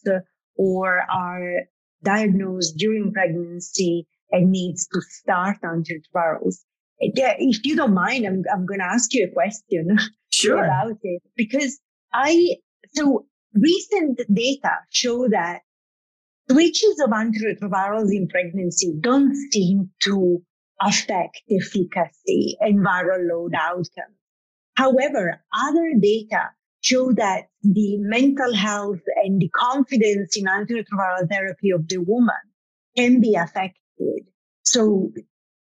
or 0.59 1.03
are 1.09 1.61
diagnosed 2.03 2.75
during 2.77 3.13
pregnancy 3.13 4.05
and 4.29 4.51
needs 4.51 4.87
to 4.93 4.99
start 5.09 5.55
antiretrovirals. 5.63 6.57
If 6.99 7.59
you 7.63 7.77
don't 7.77 7.93
mind, 7.93 8.25
I'm, 8.25 8.43
I'm 8.53 8.65
going 8.65 8.81
to 8.81 8.85
ask 8.85 9.13
you 9.13 9.25
a 9.25 9.33
question 9.33 9.97
sure. 10.33 10.61
about 10.65 10.97
it 11.01 11.23
because 11.37 11.79
I, 12.13 12.57
so 12.93 13.25
recent 13.53 14.19
data 14.33 14.71
show 14.89 15.29
that 15.29 15.61
switches 16.51 17.01
of 17.05 17.11
antiretrovirals 17.11 18.11
in 18.11 18.27
pregnancy 18.27 18.93
don't 18.99 19.33
seem 19.51 19.89
to 20.01 20.41
affect 20.81 21.41
efficacy 21.49 22.57
and 22.59 22.85
viral 22.85 23.29
load 23.31 23.53
outcomes. 23.57 24.17
However, 24.75 25.41
other 25.53 25.93
data 26.01 26.49
show 26.89 27.11
that 27.13 27.43
the 27.61 27.97
mental 27.99 28.53
health 28.53 28.99
and 29.23 29.39
the 29.39 29.49
confidence 29.49 30.35
in 30.37 30.45
antiretroviral 30.45 31.29
therapy 31.29 31.69
of 31.71 31.87
the 31.87 31.97
woman 31.97 32.43
can 32.97 33.21
be 33.21 33.35
affected. 33.35 34.23
So 34.63 35.11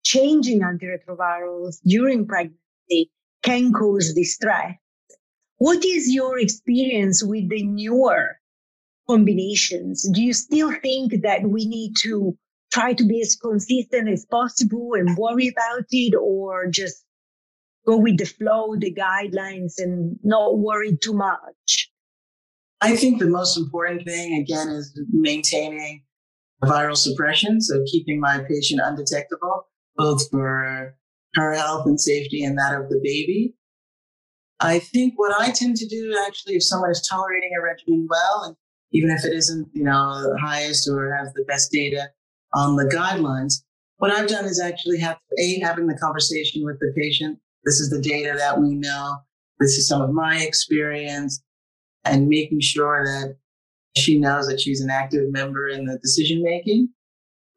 changing 0.02 0.61
antiretrovirals 0.61 1.76
during 1.85 2.26
pregnancy 2.26 3.11
can 3.42 3.72
cause 3.72 4.12
distress. 4.14 4.76
What 5.59 5.85
is 5.85 6.12
your 6.12 6.38
experience 6.38 7.22
with 7.22 7.48
the 7.50 7.62
newer 7.64 8.37
combinations? 9.09 10.09
Do 10.12 10.22
you 10.22 10.33
still 10.33 10.72
think 10.80 11.22
that 11.22 11.42
we 11.42 11.66
need 11.66 11.96
to 12.02 12.37
try 12.72 12.94
to 12.94 13.04
be 13.04 13.20
as 13.20 13.37
consistent 13.37 14.09
as 14.09 14.24
possible 14.26 14.94
and 14.94 15.16
worry 15.18 15.48
about 15.48 15.85
it 15.90 16.14
or 16.14 16.66
just 16.68 17.04
go 17.90 17.96
with 17.98 18.18
the 18.18 18.24
flow, 18.24 18.76
the 18.79 18.94
guidelines 18.94 19.74
and 19.79 20.18
not 20.22 20.59
worry 20.59 20.96
too 20.96 21.14
much? 21.14 21.90
I 22.81 22.96
think 22.96 23.18
the 23.18 23.26
most 23.26 23.59
important 23.59 24.05
thing, 24.07 24.40
again, 24.40 24.68
is 24.68 24.98
maintaining 25.12 26.03
viral 26.64 26.96
suppression. 26.96 27.61
So 27.61 27.83
keeping 27.90 28.20
my 28.20 28.44
patient 28.48 28.81
undetectable, 28.83 29.66
both 29.96 30.31
for 30.31 30.96
her 31.35 31.55
health 31.55 31.87
and 31.87 32.00
safety 32.00 32.44
and 32.44 32.59
that 32.59 32.74
of 32.74 32.88
the 32.88 33.00
baby. 33.03 33.55
I 34.61 34.79
think 34.79 35.14
what 35.16 35.38
I 35.38 35.50
tend 35.50 35.76
to 35.76 35.88
do 35.88 36.16
actually, 36.26 36.57
if 36.57 36.64
someone 36.64 36.90
is 36.90 37.07
tolerating 37.09 37.50
a 37.59 37.62
regimen 37.62 38.07
well, 38.11 38.44
and 38.44 38.57
even 38.92 39.11
if 39.11 39.24
it 39.24 39.33
isn't, 39.33 39.68
you 39.72 39.85
know, 39.85 40.22
the 40.22 40.38
highest 40.38 40.88
or 40.88 41.14
has 41.14 41.33
the 41.35 41.44
best 41.48 41.70
data 41.70 42.11
on 42.55 42.76
the 42.76 42.85
guidelines, 42.85 43.62
what 43.98 44.11
I've 44.11 44.29
done 44.29 44.44
is 44.44 44.61
actually 44.61 44.98
have 45.00 45.18
a 45.38 45.61
having 45.61 45.87
the 45.87 45.96
conversation 45.96 46.64
with 46.64 46.79
the 46.81 46.92
patient. 46.96 47.38
This 47.64 47.81
is 47.81 47.90
the 47.90 48.01
data 48.01 48.35
that 48.37 48.61
we 48.61 48.75
know. 48.75 49.18
This 49.59 49.77
is 49.77 49.87
some 49.87 50.01
of 50.01 50.12
my 50.12 50.40
experience 50.40 51.42
and 52.05 52.29
making 52.29 52.61
sure 52.61 53.05
that 53.05 53.37
she 53.96 54.18
knows 54.18 54.46
that 54.49 54.61
she's 54.61 54.81
an 54.81 54.90
active 54.90 55.31
member 55.31 55.68
in 55.68 55.85
the 55.85 55.99
decision 55.99 56.42
making. 56.42 56.88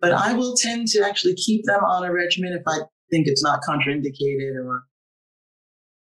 But 0.01 0.11
I 0.11 0.33
will 0.33 0.55
tend 0.55 0.87
to 0.89 1.05
actually 1.07 1.35
keep 1.35 1.63
them 1.63 1.81
on 1.81 2.03
a 2.03 2.11
regimen 2.11 2.51
if 2.51 2.63
I 2.67 2.79
think 3.09 3.27
it's 3.27 3.43
not 3.43 3.61
contraindicated 3.67 4.55
or 4.55 4.83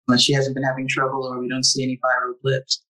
unless 0.07 0.21
she 0.21 0.33
hasn't 0.33 0.55
been 0.55 0.63
having 0.63 0.87
trouble 0.87 1.25
or 1.25 1.39
we 1.39 1.49
don't 1.49 1.65
see 1.65 1.83
any 1.83 1.97
viral 1.97 2.33
blips. 2.41 2.83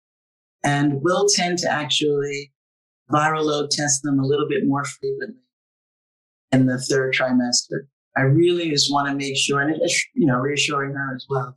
And 0.65 1.01
we'll 1.03 1.29
tend 1.29 1.59
to 1.59 1.71
actually 1.71 2.53
viral 3.11 3.45
load 3.45 3.71
test 3.71 4.03
them 4.03 4.19
a 4.19 4.27
little 4.27 4.49
bit 4.49 4.67
more 4.67 4.85
frequently 4.85 5.41
in 6.51 6.67
the 6.67 6.79
third 6.79 7.15
trimester. 7.15 7.87
I 8.17 8.23
really 8.23 8.71
just 8.71 8.91
want 8.91 9.09
to 9.09 9.15
make 9.15 9.37
sure, 9.37 9.61
and 9.61 9.75
it's, 9.81 10.05
you 10.15 10.27
know, 10.27 10.37
reassuring 10.37 10.95
her 10.95 11.15
as 11.15 11.27
well, 11.29 11.55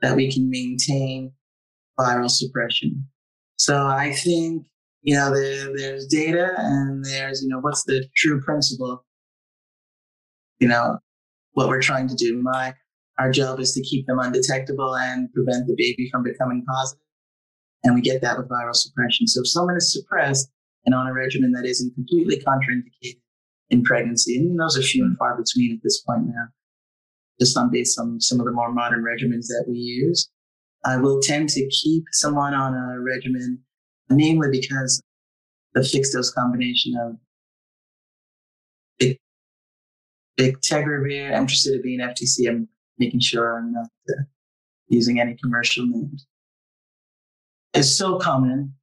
that 0.00 0.16
we 0.16 0.32
can 0.32 0.48
maintain 0.48 1.32
viral 1.98 2.30
suppression. 2.30 3.06
So 3.56 3.86
I 3.86 4.12
think, 4.12 4.66
you 5.02 5.14
know, 5.14 5.34
there, 5.34 5.76
there's 5.76 6.06
data 6.06 6.54
and 6.56 7.04
there's, 7.04 7.42
you 7.42 7.48
know, 7.48 7.58
what's 7.58 7.84
the 7.84 8.04
true 8.16 8.40
principle? 8.40 9.04
You 10.60 10.68
know, 10.68 10.98
what 11.52 11.68
we're 11.68 11.82
trying 11.82 12.08
to 12.08 12.14
do. 12.14 12.40
My, 12.42 12.74
our 13.18 13.30
job 13.30 13.60
is 13.60 13.74
to 13.74 13.82
keep 13.82 14.06
them 14.06 14.18
undetectable 14.18 14.96
and 14.96 15.32
prevent 15.32 15.66
the 15.66 15.74
baby 15.76 16.08
from 16.10 16.22
becoming 16.22 16.64
positive. 16.66 17.04
And 17.84 17.94
we 17.94 18.00
get 18.00 18.22
that 18.22 18.38
with 18.38 18.48
viral 18.48 18.74
suppression. 18.74 19.26
So 19.26 19.42
if 19.42 19.48
someone 19.48 19.76
is 19.76 19.92
suppressed 19.92 20.48
and 20.86 20.94
on 20.94 21.06
a 21.06 21.12
regimen 21.12 21.52
that 21.52 21.66
isn't 21.66 21.94
completely 21.94 22.36
contraindicated, 22.38 23.21
in 23.72 23.82
pregnancy. 23.82 24.36
And 24.36 24.60
those 24.60 24.78
are 24.78 24.82
few 24.82 25.04
and 25.04 25.16
far 25.16 25.36
between 25.36 25.72
at 25.72 25.82
this 25.82 26.00
point 26.02 26.26
now, 26.26 26.46
just 27.40 27.56
on 27.56 27.70
based 27.72 27.98
on 27.98 28.20
some 28.20 28.38
of 28.38 28.46
the 28.46 28.52
more 28.52 28.70
modern 28.70 29.02
regimens 29.02 29.46
that 29.48 29.64
we 29.66 29.76
use. 29.76 30.28
I 30.84 30.98
will 30.98 31.20
tend 31.20 31.48
to 31.50 31.68
keep 31.68 32.04
someone 32.12 32.54
on 32.54 32.74
a 32.74 33.00
regimen, 33.00 33.58
namely 34.10 34.48
because 34.50 35.02
the 35.74 35.82
fixed 35.82 36.12
dose 36.12 36.30
combination 36.30 36.94
of 37.00 37.16
BIC, 38.98 39.18
bictegravir, 40.38 41.32
emtricitabine, 41.32 42.00
FTC. 42.00 42.48
I'm 42.48 42.68
making 42.98 43.20
sure 43.20 43.58
I'm 43.58 43.72
not 43.72 43.88
uh, 44.10 44.22
using 44.88 45.18
any 45.18 45.36
commercial 45.42 45.86
names. 45.86 46.26
It's 47.72 47.90
so 47.90 48.18
common 48.18 48.74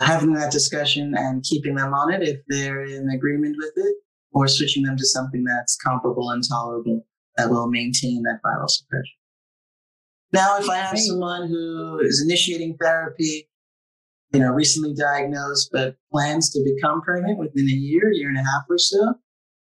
having 0.00 0.32
that 0.34 0.52
discussion 0.52 1.14
and 1.16 1.42
keeping 1.42 1.74
them 1.74 1.92
on 1.92 2.12
it 2.12 2.22
if 2.22 2.40
they're 2.48 2.84
in 2.84 3.08
agreement 3.10 3.56
with 3.58 3.72
it, 3.76 3.96
or 4.32 4.48
switching 4.48 4.82
them 4.82 4.96
to 4.96 5.06
something 5.06 5.44
that's 5.44 5.76
comparable 5.76 6.30
and 6.30 6.42
tolerable 6.48 7.06
that 7.36 7.50
will 7.50 7.68
maintain 7.68 8.22
that 8.22 8.40
viral 8.44 8.68
suppression. 8.68 9.14
Now, 10.32 10.58
if 10.58 10.68
I 10.68 10.76
have 10.76 10.98
someone 10.98 11.48
who 11.48 11.98
is 12.00 12.22
initiating 12.24 12.76
therapy, 12.80 13.48
you 14.32 14.40
know, 14.40 14.52
recently 14.52 14.94
diagnosed, 14.94 15.70
but 15.72 15.96
plans 16.12 16.50
to 16.50 16.62
become 16.64 17.02
pregnant 17.02 17.38
within 17.38 17.68
a 17.68 17.72
year, 17.72 18.12
year 18.12 18.28
and 18.28 18.38
a 18.38 18.42
half 18.42 18.62
or 18.68 18.78
so, 18.78 19.14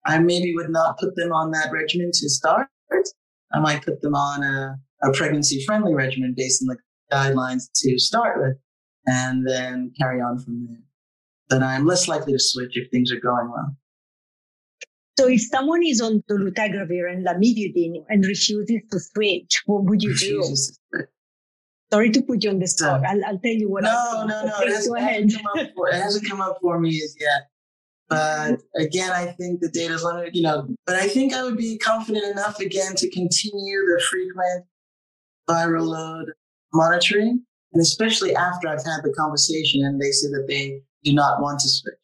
I 0.04 0.18
maybe 0.18 0.54
would 0.54 0.70
not 0.70 0.98
put 0.98 1.16
them 1.16 1.32
on 1.32 1.50
that 1.52 1.72
regimen 1.72 2.10
to 2.12 2.28
start. 2.28 2.68
I 3.52 3.58
might 3.58 3.84
put 3.84 4.00
them 4.00 4.14
on 4.14 4.42
a, 4.42 4.76
a 5.02 5.12
pregnancy 5.12 5.64
friendly 5.64 5.94
regimen 5.94 6.34
based 6.36 6.62
on 6.62 6.68
the 6.68 6.76
guidelines 7.10 7.64
to 7.76 7.98
start 7.98 8.38
with 8.40 8.56
and 9.06 9.46
then 9.46 9.92
carry 9.98 10.20
on 10.20 10.38
from 10.38 10.66
there. 10.66 10.82
Then 11.48 11.62
I'm 11.62 11.86
less 11.86 12.08
likely 12.08 12.32
to 12.32 12.38
switch 12.38 12.72
if 12.76 12.90
things 12.90 13.10
are 13.12 13.20
going 13.20 13.50
well. 13.50 13.76
So 15.18 15.28
if 15.28 15.42
someone 15.42 15.82
is 15.84 16.00
on 16.00 16.22
dolutegravir 16.30 17.12
and 17.12 17.26
lamivudine 17.26 18.04
and 18.08 18.24
refuses 18.24 18.80
to 18.90 19.00
switch, 19.00 19.62
what 19.66 19.84
would 19.84 20.02
you 20.02 20.16
do? 20.16 20.42
Sorry 21.92 22.10
to 22.10 22.22
put 22.22 22.44
you 22.44 22.50
on 22.50 22.60
the 22.60 22.68
spot. 22.68 23.02
I'll, 23.04 23.24
I'll 23.24 23.38
tell 23.38 23.52
you 23.52 23.68
what. 23.68 23.82
No, 23.82 24.24
no, 24.26 24.46
no. 24.46 24.60
It 24.60 24.68
hasn't, 24.72 24.98
hasn't 24.98 25.74
for, 25.74 25.88
it 25.88 25.94
hasn't, 25.94 26.28
come 26.28 26.40
up 26.40 26.58
for 26.62 26.78
me 26.78 26.90
as 27.04 27.16
yet. 27.20 27.48
But 28.08 28.60
again, 28.76 29.10
I 29.10 29.26
think 29.26 29.60
the 29.60 29.68
data 29.68 29.94
is 29.94 30.04
limited, 30.04 30.34
you 30.34 30.42
know, 30.42 30.68
but 30.86 30.96
I 30.96 31.06
think 31.06 31.34
I 31.34 31.42
would 31.42 31.56
be 31.56 31.78
confident 31.78 32.24
enough 32.24 32.58
again 32.60 32.94
to 32.96 33.10
continue 33.10 33.80
the 33.86 34.02
frequent 34.08 34.66
viral 35.48 35.86
load 35.86 36.32
monitoring 36.72 37.44
and 37.72 37.80
especially 37.80 38.34
after 38.34 38.68
I've 38.68 38.84
had 38.84 39.02
the 39.02 39.14
conversation 39.16 39.84
and 39.84 40.00
they 40.00 40.10
say 40.10 40.28
that 40.28 40.46
they 40.48 40.80
do 41.04 41.14
not 41.14 41.40
want 41.40 41.60
to 41.60 41.68
switch. 41.68 41.94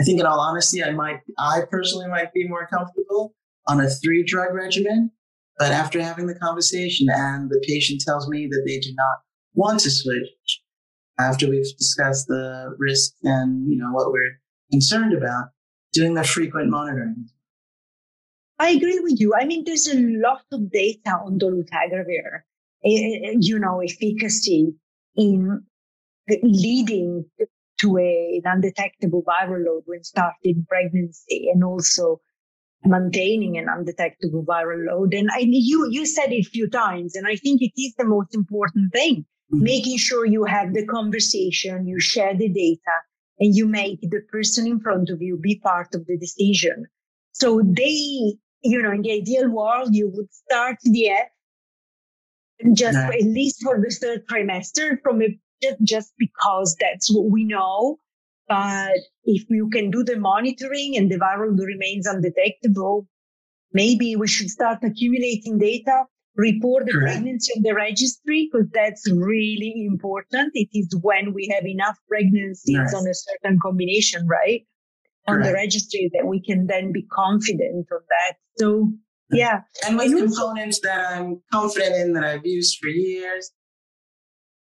I 0.00 0.04
think 0.04 0.20
in 0.20 0.26
all 0.26 0.40
honesty, 0.40 0.82
I 0.82 0.92
might, 0.92 1.20
I 1.38 1.62
personally 1.70 2.08
might 2.08 2.32
be 2.32 2.48
more 2.48 2.66
comfortable 2.66 3.34
on 3.66 3.80
a 3.80 3.90
three 3.90 4.24
drug 4.24 4.54
regimen. 4.54 5.10
But 5.58 5.70
after 5.70 6.02
having 6.02 6.26
the 6.26 6.34
conversation 6.34 7.08
and 7.10 7.50
the 7.50 7.62
patient 7.66 8.00
tells 8.00 8.26
me 8.28 8.48
that 8.50 8.62
they 8.66 8.78
do 8.78 8.92
not 8.96 9.18
want 9.54 9.80
to 9.80 9.90
switch, 9.90 10.62
after 11.18 11.48
we've 11.48 11.76
discussed 11.76 12.26
the 12.26 12.74
risk 12.78 13.12
and, 13.22 13.70
you 13.70 13.76
know, 13.76 13.92
what 13.92 14.10
we're 14.10 14.40
concerned 14.70 15.12
about, 15.12 15.50
doing 15.92 16.14
the 16.14 16.24
frequent 16.24 16.70
monitoring. 16.70 17.28
I 18.58 18.70
agree 18.70 19.00
with 19.00 19.20
you. 19.20 19.34
I 19.34 19.44
mean, 19.44 19.64
there's 19.64 19.88
a 19.88 20.00
lot 20.00 20.44
of 20.52 20.70
data 20.70 21.18
on 21.24 21.38
dolutegravir, 21.38 22.42
eh, 22.84 22.88
eh, 22.88 23.28
eh, 23.28 23.34
you 23.40 23.58
know, 23.58 23.80
efficacy 23.80 24.74
in 25.16 25.62
leading 26.42 27.24
to 27.80 27.98
a, 27.98 28.40
an 28.44 28.52
undetectable 28.52 29.22
viral 29.22 29.64
load 29.66 29.82
when 29.86 30.02
starting 30.04 30.64
pregnancy 30.68 31.48
and 31.52 31.64
also 31.64 32.20
maintaining 32.84 33.58
an 33.58 33.66
undetectable 33.68 34.44
viral 34.44 34.86
load. 34.86 35.14
And 35.14 35.28
I, 35.32 35.40
you, 35.40 35.88
you 35.90 36.06
said 36.06 36.32
it 36.32 36.46
a 36.46 36.50
few 36.50 36.68
times, 36.68 37.14
and 37.14 37.26
I 37.26 37.36
think 37.36 37.60
it 37.60 37.72
is 37.76 37.94
the 37.96 38.04
most 38.04 38.34
important 38.34 38.92
thing, 38.92 39.24
mm-hmm. 39.52 39.62
making 39.62 39.98
sure 39.98 40.24
you 40.24 40.44
have 40.44 40.74
the 40.74 40.86
conversation, 40.86 41.86
you 41.86 42.00
share 42.00 42.34
the 42.36 42.48
data, 42.48 42.96
and 43.38 43.54
you 43.54 43.66
make 43.66 44.00
the 44.00 44.20
person 44.30 44.66
in 44.66 44.80
front 44.80 45.10
of 45.10 45.20
you 45.20 45.36
be 45.36 45.60
part 45.62 45.94
of 45.94 46.06
the 46.06 46.16
decision. 46.18 46.86
So 47.32 47.62
they, 47.64 48.36
you 48.62 48.82
know, 48.82 48.92
in 48.92 49.02
the 49.02 49.12
ideal 49.12 49.50
world, 49.50 49.94
you 49.94 50.10
would 50.14 50.32
start 50.32 50.76
the 50.82 51.08
F 51.08 51.28
just 52.74 52.98
at 52.98 53.22
least 53.22 53.62
for 53.62 53.80
the 53.80 53.90
third 53.90 54.26
trimester 54.26 54.98
from 55.02 55.22
a, 55.22 55.38
just, 55.62 55.82
just 55.82 56.12
because 56.18 56.76
that's 56.80 57.12
what 57.14 57.30
we 57.30 57.44
know. 57.44 57.98
But 58.48 58.98
if 59.24 59.48
you 59.48 59.70
can 59.70 59.90
do 59.90 60.02
the 60.04 60.18
monitoring 60.18 60.96
and 60.96 61.10
the 61.10 61.16
viral 61.16 61.56
remains 61.58 62.06
undetectable, 62.06 63.06
maybe 63.72 64.16
we 64.16 64.26
should 64.26 64.50
start 64.50 64.78
accumulating 64.82 65.58
data, 65.58 66.04
report 66.36 66.86
the 66.86 66.92
Correct. 66.92 67.12
pregnancy 67.12 67.52
on 67.56 67.62
the 67.62 67.74
registry, 67.74 68.50
because 68.52 68.68
that's 68.72 69.10
really 69.10 69.86
important. 69.86 70.50
It 70.54 70.68
is 70.74 70.94
when 71.02 71.32
we 71.32 71.48
have 71.54 71.66
enough 71.66 71.96
pregnancies 72.08 72.92
on 72.94 73.06
a 73.06 73.14
certain 73.14 73.58
combination, 73.62 74.26
right? 74.26 74.66
On 75.28 75.36
Correct. 75.36 75.48
the 75.48 75.54
registry 75.54 76.10
that 76.14 76.26
we 76.26 76.42
can 76.42 76.66
then 76.66 76.92
be 76.92 77.02
confident 77.12 77.86
of 77.92 78.02
that. 78.08 78.36
So 78.58 78.92
yeah. 79.30 79.60
And 79.86 79.96
with 79.96 80.16
components 80.16 80.80
that 80.82 81.12
I'm 81.12 81.42
confident 81.52 81.96
in 81.96 82.12
that 82.14 82.24
I've 82.24 82.46
used 82.46 82.78
for 82.80 82.88
years. 82.88 83.50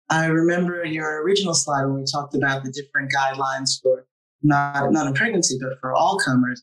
I 0.08 0.26
remember 0.26 0.84
your 0.84 1.22
original 1.22 1.54
slide 1.54 1.84
when 1.84 1.96
we 1.96 2.04
talked 2.10 2.34
about 2.34 2.62
the 2.62 2.70
different 2.70 3.12
guidelines 3.12 3.80
for 3.82 4.06
not, 4.42 4.92
not 4.92 5.08
in 5.08 5.14
pregnancy, 5.14 5.58
but 5.60 5.78
for 5.80 5.92
all 5.92 6.18
comers. 6.18 6.62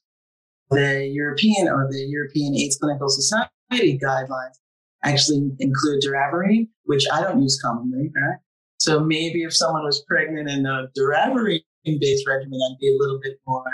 The 0.69 1.05
European 1.07 1.67
or 1.67 1.87
the 1.91 1.99
European 1.99 2.55
AIDS 2.55 2.77
Clinical 2.81 3.09
Society 3.09 3.99
guidelines 4.01 4.55
actually 5.03 5.51
include 5.59 6.01
doravirine, 6.03 6.69
which 6.85 7.05
I 7.11 7.21
don't 7.21 7.41
use 7.41 7.59
commonly, 7.61 8.11
right? 8.15 8.37
So 8.79 8.99
maybe 9.01 9.43
if 9.43 9.55
someone 9.55 9.83
was 9.83 10.03
pregnant 10.07 10.49
in 10.49 10.65
a 10.65 10.87
doravirine 10.97 11.61
based 11.85 12.27
regimen, 12.27 12.59
I'd 12.69 12.79
be 12.79 12.89
a 12.89 12.97
little 12.97 13.19
bit 13.21 13.39
more 13.45 13.65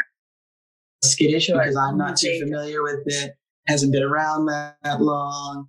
skittish 1.04 1.46
sure. 1.46 1.60
because 1.60 1.76
I'm 1.76 1.98
not 1.98 2.18
too 2.18 2.40
familiar 2.40 2.84
with 2.84 3.02
it, 3.06 3.36
hasn't 3.70 3.94
been 3.94 4.04
around 4.04 4.48
that, 4.48 4.78
that 4.84 5.00
long, 5.00 5.68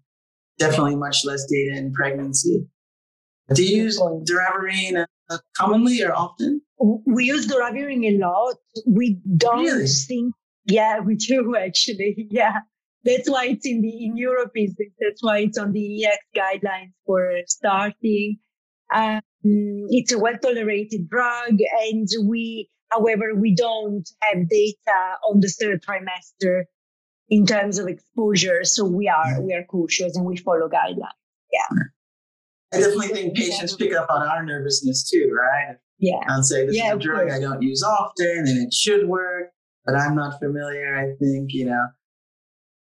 definitely 0.59 0.97
much 0.97 1.25
less 1.25 1.45
data 1.45 1.77
in 1.77 1.93
pregnancy. 1.93 2.67
Do 3.55 3.65
you 3.65 3.85
use 3.85 4.01
doravirine 4.01 5.05
uh, 5.29 5.39
commonly 5.57 6.03
or 6.03 6.15
often? 6.15 6.63
We 6.79 7.25
use 7.25 7.47
doravirine 7.47 8.05
a 8.15 8.19
lot. 8.19 8.57
We 8.87 9.19
don't 9.37 9.65
really? 9.65 9.87
think, 9.87 10.35
yeah, 10.67 11.01
we 11.01 11.17
do 11.17 11.57
actually. 11.57 12.29
Yeah. 12.31 12.61
That's 13.03 13.31
why 13.31 13.47
it's 13.47 13.67
in 13.67 13.81
the, 13.81 14.05
in 14.05 14.19
Europe 14.19 14.53
is, 14.55 14.75
that's 15.01 15.23
why 15.23 15.39
it's 15.39 15.57
on 15.57 15.73
the 15.73 15.81
EACS 15.81 16.39
guidelines 16.39 16.93
for 17.07 17.33
starting. 17.47 18.37
Um, 18.95 19.23
it's 19.43 20.13
a 20.13 20.19
well 20.19 20.37
tolerated 20.37 21.09
drug 21.09 21.57
and 21.83 22.07
we, 22.27 22.69
however, 22.91 23.35
we 23.35 23.55
don't 23.55 24.07
have 24.21 24.49
data 24.51 25.17
on 25.27 25.41
the 25.41 25.49
third 25.49 25.83
trimester 25.83 26.65
in 27.31 27.47
terms 27.47 27.78
of 27.78 27.87
exposure. 27.87 28.64
So 28.64 28.85
we 28.85 29.09
are, 29.09 29.41
we 29.41 29.55
are 29.55 29.64
cautious 29.64 30.16
and 30.16 30.26
we 30.26 30.37
follow 30.37 30.68
guidelines. 30.68 31.09
Yeah. 31.53 31.85
I 32.72 32.78
definitely 32.78 33.09
think 33.09 33.37
patients 33.37 33.74
pick 33.74 33.95
up 33.95 34.09
on 34.11 34.26
our 34.26 34.45
nervousness 34.45 35.09
too, 35.09 35.33
right? 35.37 35.76
Yeah. 35.99 36.20
I'll 36.28 36.43
say 36.43 36.66
this 36.66 36.76
yeah, 36.76 36.91
is 36.91 36.97
a 36.97 36.99
drug 36.99 37.28
course. 37.28 37.33
I 37.35 37.41
don't 37.41 37.62
use 37.62 37.83
often 37.83 38.45
and 38.47 38.66
it 38.66 38.74
should 38.74 39.09
work, 39.09 39.51
but 39.85 39.95
I'm 39.95 40.14
not 40.14 40.39
familiar. 40.39 40.97
I 40.97 41.16
think, 41.18 41.53
you 41.53 41.66
know, 41.66 41.87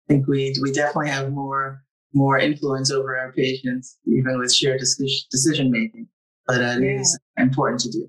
I 0.09 0.13
think 0.13 0.27
we 0.27 0.53
we 0.61 0.71
definitely 0.71 1.09
have 1.09 1.31
more 1.31 1.83
more 2.13 2.37
influence 2.37 2.91
over 2.91 3.17
our 3.17 3.31
patients, 3.31 3.97
even 4.05 4.39
with 4.39 4.53
shared 4.53 4.79
decision 4.79 5.27
decision 5.29 5.71
making. 5.71 6.07
But 6.47 6.61
uh, 6.61 6.77
yeah. 6.79 6.89
it 6.89 7.01
is 7.01 7.19
important 7.37 7.79
to 7.81 7.91
do. 7.91 8.07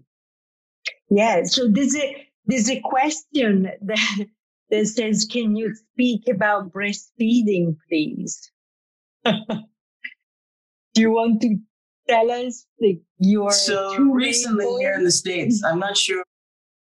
Yeah. 1.10 1.44
So 1.44 1.68
there's 1.68 1.94
a 1.94 2.26
there's 2.46 2.68
a 2.68 2.80
question 2.80 3.70
that 3.82 4.26
that 4.72 4.86
says, 4.86 5.24
"Can 5.30 5.54
you 5.54 5.72
speak 5.92 6.22
about 6.28 6.72
breastfeeding, 6.72 7.76
please?" 7.88 8.50
Do 9.24 11.00
you 11.00 11.12
want 11.12 11.40
to 11.42 11.56
tell 12.08 12.30
us 12.30 12.66
like 12.80 13.00
your 13.18 13.52
so 13.52 13.96
recently 13.96 14.66
here 14.80 14.94
in 14.94 15.04
the 15.04 15.12
states? 15.12 15.62
I'm 15.64 15.78
not 15.78 15.96
sure 15.96 16.24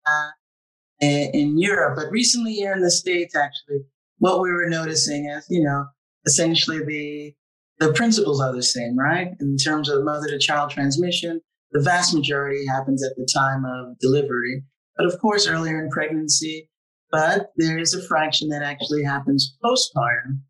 uh, 0.07 0.31
in 1.01 1.59
Europe, 1.59 1.97
but 1.97 2.11
recently 2.11 2.55
here 2.55 2.73
in 2.73 2.83
the 2.83 2.91
states, 2.91 3.35
actually, 3.35 3.81
what 4.19 4.41
we 4.41 4.53
were 4.53 4.69
noticing 4.69 5.29
is, 5.29 5.47
you 5.49 5.63
know, 5.63 5.87
essentially 6.27 6.85
the 6.85 7.35
the 7.81 7.93
principles 7.93 8.41
are 8.41 8.53
the 8.53 8.63
same, 8.63 8.99
right? 8.99 9.29
In 9.41 9.57
terms 9.57 9.89
of 9.89 10.03
mother 10.03 10.29
to 10.29 10.39
child 10.39 10.71
transmission, 10.71 11.41
the 11.71 11.81
vast 11.81 12.13
majority 12.13 12.67
happens 12.67 13.05
at 13.05 13.17
the 13.17 13.29
time 13.33 13.65
of 13.65 13.99
delivery, 14.01 14.65
but 14.97 15.07
of 15.07 15.19
course 15.21 15.47
earlier 15.47 15.83
in 15.83 15.91
pregnancy. 15.91 16.69
But 17.11 17.53
there 17.57 17.79
is 17.79 17.95
a 17.95 18.07
fraction 18.07 18.49
that 18.51 18.63
actually 18.63 19.03
happens 19.03 19.57
postpartum, 19.65 20.41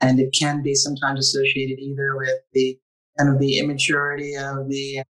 and 0.00 0.20
it 0.20 0.34
can 0.38 0.62
be 0.62 0.74
sometimes 0.74 1.20
associated 1.20 1.78
either 1.78 2.16
with 2.16 2.38
the 2.52 2.78
kind 3.18 3.32
of 3.32 3.38
the 3.38 3.58
immaturity 3.58 4.36
of 4.36 4.68
the 4.68 5.02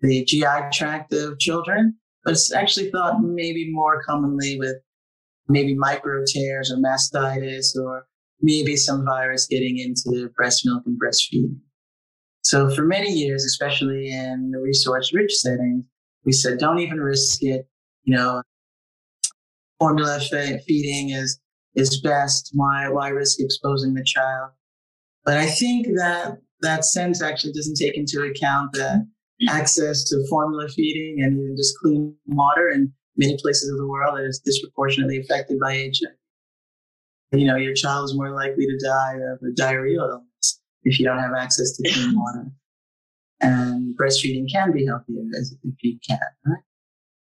the 0.00 0.24
GI 0.24 0.70
tract 0.72 1.12
of 1.14 1.38
children, 1.38 1.96
but 2.24 2.32
it's 2.32 2.52
actually 2.52 2.90
thought 2.90 3.22
maybe 3.22 3.72
more 3.72 4.02
commonly 4.02 4.58
with 4.58 4.76
maybe 5.48 5.74
micro 5.74 6.22
tears 6.26 6.70
or 6.70 6.76
mastitis 6.76 7.74
or 7.76 8.06
maybe 8.40 8.76
some 8.76 9.04
virus 9.04 9.46
getting 9.46 9.78
into 9.78 10.28
breast 10.36 10.66
milk 10.66 10.82
and 10.86 11.00
breastfeeding. 11.00 11.58
So 12.42 12.68
for 12.74 12.82
many 12.82 13.10
years, 13.10 13.44
especially 13.44 14.10
in 14.10 14.50
the 14.52 14.58
resource 14.60 15.12
rich 15.14 15.34
settings, 15.34 15.84
we 16.24 16.32
said, 16.32 16.58
don't 16.58 16.78
even 16.78 17.00
risk 17.00 17.42
it. 17.42 17.66
You 18.04 18.16
know, 18.16 18.42
formula 19.78 20.20
feeding 20.66 21.10
is, 21.10 21.38
is 21.74 22.00
best. 22.00 22.50
Why, 22.54 22.88
why 22.88 23.08
risk 23.08 23.40
exposing 23.40 23.94
the 23.94 24.04
child? 24.04 24.50
But 25.24 25.38
I 25.38 25.46
think 25.46 25.86
that 25.96 26.38
that 26.60 26.84
sense 26.84 27.22
actually 27.22 27.52
doesn't 27.52 27.76
take 27.76 27.96
into 27.96 28.22
account 28.22 28.72
that 28.74 29.06
access 29.48 30.04
to 30.04 30.26
formula 30.28 30.68
feeding 30.68 31.22
and 31.22 31.38
even 31.38 31.56
just 31.56 31.76
clean 31.78 32.14
water 32.26 32.70
in 32.70 32.92
many 33.16 33.36
places 33.40 33.70
of 33.70 33.78
the 33.78 33.86
world 33.86 34.18
is 34.20 34.40
disproportionately 34.44 35.18
affected 35.18 35.58
by 35.60 35.74
HIV. 35.74 36.12
You 37.32 37.46
know, 37.46 37.56
your 37.56 37.74
child 37.74 38.04
is 38.04 38.16
more 38.16 38.30
likely 38.30 38.66
to 38.66 38.78
die 38.84 39.16
of 39.32 39.40
a 39.42 39.52
diarrheal 39.60 40.08
illness 40.08 40.60
if 40.84 40.98
you 40.98 41.04
don't 41.04 41.18
have 41.18 41.34
access 41.36 41.76
to 41.76 41.92
clean 41.92 42.14
water. 42.14 42.46
And 43.40 43.96
breastfeeding 43.98 44.50
can 44.50 44.72
be 44.72 44.86
healthier 44.86 45.22
if 45.32 45.74
you 45.82 45.98
can, 46.08 46.18
right? 46.46 46.62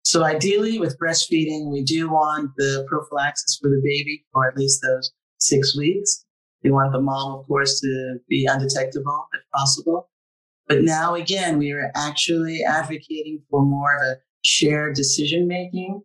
So 0.04 0.22
ideally 0.22 0.78
with 0.78 0.98
breastfeeding, 0.98 1.72
we 1.72 1.82
do 1.82 2.10
want 2.10 2.50
the 2.56 2.86
prophylaxis 2.88 3.58
for 3.60 3.68
the 3.68 3.80
baby 3.82 4.24
for 4.32 4.46
at 4.46 4.56
least 4.56 4.80
those 4.82 5.10
six 5.38 5.76
weeks. 5.76 6.24
We 6.62 6.70
want 6.70 6.92
the 6.92 7.00
mom, 7.00 7.40
of 7.40 7.46
course, 7.46 7.80
to 7.80 8.16
be 8.28 8.46
undetectable 8.50 9.26
if 9.34 9.40
possible. 9.54 10.10
But 10.68 10.82
now 10.82 11.14
again, 11.14 11.58
we 11.58 11.72
are 11.72 11.90
actually 11.94 12.62
advocating 12.62 13.42
for 13.50 13.64
more 13.64 13.96
of 13.96 14.02
a 14.02 14.16
shared 14.42 14.94
decision 14.94 15.46
making 15.48 16.02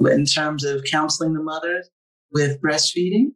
in 0.00 0.24
terms 0.24 0.64
of 0.64 0.84
counseling 0.90 1.34
the 1.34 1.42
mothers 1.42 1.88
with 2.32 2.60
breastfeeding. 2.60 3.32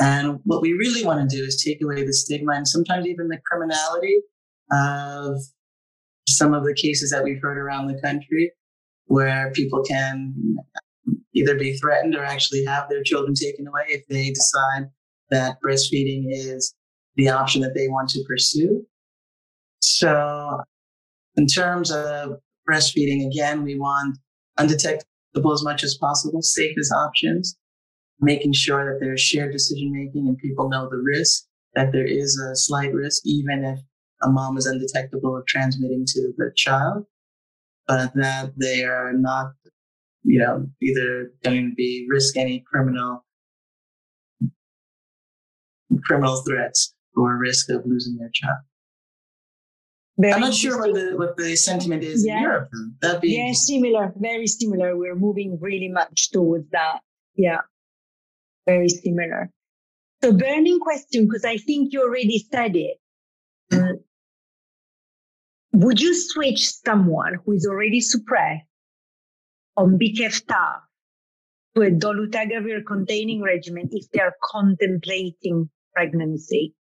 And 0.00 0.40
what 0.44 0.62
we 0.62 0.72
really 0.72 1.04
want 1.04 1.28
to 1.28 1.36
do 1.36 1.44
is 1.44 1.62
take 1.62 1.82
away 1.82 2.04
the 2.04 2.12
stigma 2.12 2.54
and 2.54 2.66
sometimes 2.66 3.06
even 3.06 3.28
the 3.28 3.38
criminality 3.48 4.20
of 4.72 5.40
some 6.36 6.54
of 6.54 6.64
the 6.64 6.74
cases 6.74 7.10
that 7.10 7.24
we've 7.24 7.40
heard 7.40 7.58
around 7.58 7.86
the 7.86 8.00
country 8.00 8.52
where 9.06 9.52
people 9.52 9.82
can 9.82 10.34
either 11.34 11.56
be 11.56 11.76
threatened 11.76 12.14
or 12.14 12.24
actually 12.24 12.64
have 12.64 12.88
their 12.88 13.02
children 13.02 13.34
taken 13.34 13.66
away 13.66 13.84
if 13.88 14.06
they 14.08 14.30
decide 14.30 14.88
that 15.30 15.56
breastfeeding 15.64 16.24
is 16.28 16.74
the 17.16 17.28
option 17.28 17.60
that 17.62 17.74
they 17.74 17.88
want 17.88 18.08
to 18.08 18.24
pursue. 18.26 18.84
So 19.80 20.60
in 21.36 21.46
terms 21.46 21.90
of 21.90 22.38
breastfeeding, 22.68 23.26
again, 23.26 23.62
we 23.62 23.78
want 23.78 24.18
undetectable 24.56 25.52
as 25.52 25.62
much 25.62 25.84
as 25.84 25.96
possible, 25.96 26.40
safest 26.42 26.92
options, 26.92 27.56
making 28.20 28.52
sure 28.52 28.92
that 28.92 29.04
there's 29.04 29.20
shared 29.20 29.52
decision 29.52 29.92
making 29.92 30.28
and 30.28 30.38
people 30.38 30.68
know 30.68 30.88
the 30.88 30.96
risk, 30.96 31.44
that 31.74 31.92
there 31.92 32.06
is 32.06 32.38
a 32.38 32.54
slight 32.54 32.92
risk, 32.94 33.22
even 33.26 33.64
if 33.64 33.80
a 34.24 34.30
mom 34.30 34.56
is 34.56 34.66
undetectable 34.66 35.36
of 35.36 35.46
transmitting 35.46 36.04
to 36.06 36.32
the 36.36 36.50
child, 36.56 37.04
but 37.86 38.12
that 38.14 38.52
they 38.56 38.84
are 38.84 39.12
not, 39.12 39.52
you 40.22 40.40
know, 40.40 40.66
either 40.82 41.32
going 41.42 41.70
to 41.70 41.74
be 41.74 42.06
risk 42.08 42.36
any 42.36 42.64
criminal 42.66 43.24
criminal 46.04 46.42
threats 46.46 46.94
or 47.14 47.36
risk 47.36 47.70
of 47.70 47.82
losing 47.86 48.16
their 48.16 48.30
child. 48.32 48.58
Very 50.18 50.32
I'm 50.32 50.40
not 50.40 50.54
sure 50.54 50.78
what 50.78 50.94
the 50.94 51.16
what 51.16 51.36
the 51.36 51.56
sentiment 51.56 52.04
is 52.04 52.24
yeah. 52.24 52.36
in 52.36 52.42
Europe. 52.42 52.68
That'd 53.00 53.20
be 53.20 53.32
yeah, 53.32 53.52
similar, 53.52 54.12
very 54.16 54.46
similar. 54.46 54.96
We're 54.96 55.16
moving 55.16 55.58
really 55.60 55.88
much 55.88 56.30
towards 56.30 56.70
that. 56.70 57.00
Yeah, 57.34 57.62
very 58.66 58.88
similar. 58.88 59.50
So, 60.22 60.32
burning 60.32 60.78
question, 60.78 61.26
because 61.26 61.44
I 61.44 61.58
think 61.58 61.92
you 61.92 62.02
already 62.02 62.46
said 62.50 62.76
it. 62.76 62.96
Mm. 63.72 63.98
Would 65.74 66.00
you 66.00 66.14
switch 66.14 66.70
someone 66.70 67.34
who 67.44 67.52
is 67.52 67.66
already 67.66 68.00
suppressed 68.00 68.62
on 69.76 69.98
BKFTA 69.98 70.78
to 71.74 71.82
a 71.82 71.90
dolutegravir 71.90 72.86
containing 72.86 73.42
regimen 73.42 73.88
if 73.90 74.08
they 74.12 74.20
are 74.20 74.34
contemplating 74.40 75.68
pregnancy? 75.92 76.76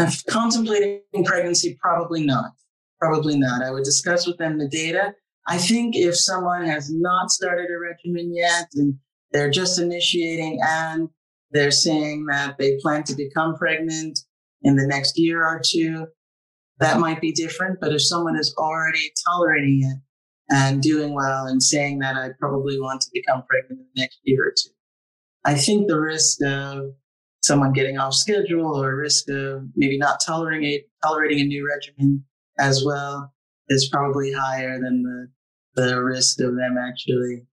If 0.00 0.26
contemplating 0.26 1.24
pregnancy, 1.24 1.78
probably 1.80 2.24
not. 2.24 2.50
Probably 2.98 3.38
not. 3.38 3.62
I 3.62 3.70
would 3.70 3.84
discuss 3.84 4.26
with 4.26 4.38
them 4.38 4.58
the 4.58 4.66
data. 4.66 5.14
I 5.46 5.58
think 5.58 5.94
if 5.94 6.16
someone 6.16 6.64
has 6.64 6.92
not 6.92 7.30
started 7.30 7.68
a 7.70 7.78
regimen 7.78 8.34
yet 8.34 8.66
and 8.74 8.96
they're 9.30 9.48
just 9.48 9.78
initiating 9.78 10.58
and 10.66 11.08
they're 11.52 11.70
saying 11.70 12.26
that 12.26 12.58
they 12.58 12.78
plan 12.82 13.04
to 13.04 13.14
become 13.14 13.54
pregnant 13.54 14.18
in 14.62 14.74
the 14.74 14.88
next 14.88 15.16
year 15.16 15.46
or 15.46 15.62
two, 15.64 16.08
that 16.80 16.92
mm-hmm. 16.92 17.00
might 17.00 17.20
be 17.20 17.32
different. 17.32 17.78
But 17.80 17.92
if 17.92 18.02
someone 18.02 18.36
is 18.36 18.54
already 18.58 19.12
tolerating 19.26 19.80
it 19.82 20.54
and 20.54 20.82
doing 20.82 21.14
well 21.14 21.46
and 21.46 21.62
saying 21.62 21.98
that 22.00 22.16
I 22.16 22.30
probably 22.38 22.80
want 22.80 23.00
to 23.02 23.10
become 23.12 23.42
pregnant 23.48 23.80
in 23.80 23.86
the 23.94 24.00
next 24.00 24.18
year 24.24 24.48
or 24.48 24.52
two, 24.52 24.70
I 25.44 25.54
think 25.54 25.88
the 25.88 26.00
risk 26.00 26.42
of 26.44 26.92
someone 27.42 27.72
getting 27.72 27.98
off 27.98 28.14
schedule 28.14 28.76
or 28.76 28.96
risk 28.96 29.28
of 29.30 29.62
maybe 29.76 29.98
not 29.98 30.20
tolerating 30.24 30.64
a, 30.64 30.84
tolerating 31.02 31.40
a 31.40 31.44
new 31.44 31.66
regimen 31.66 32.24
as 32.58 32.84
well 32.84 33.32
is 33.68 33.88
probably 33.90 34.32
higher 34.32 34.80
than 34.80 35.02
the, 35.02 35.28
the 35.80 36.02
risk 36.02 36.40
of 36.40 36.56
them 36.56 36.76
actually 36.78 37.46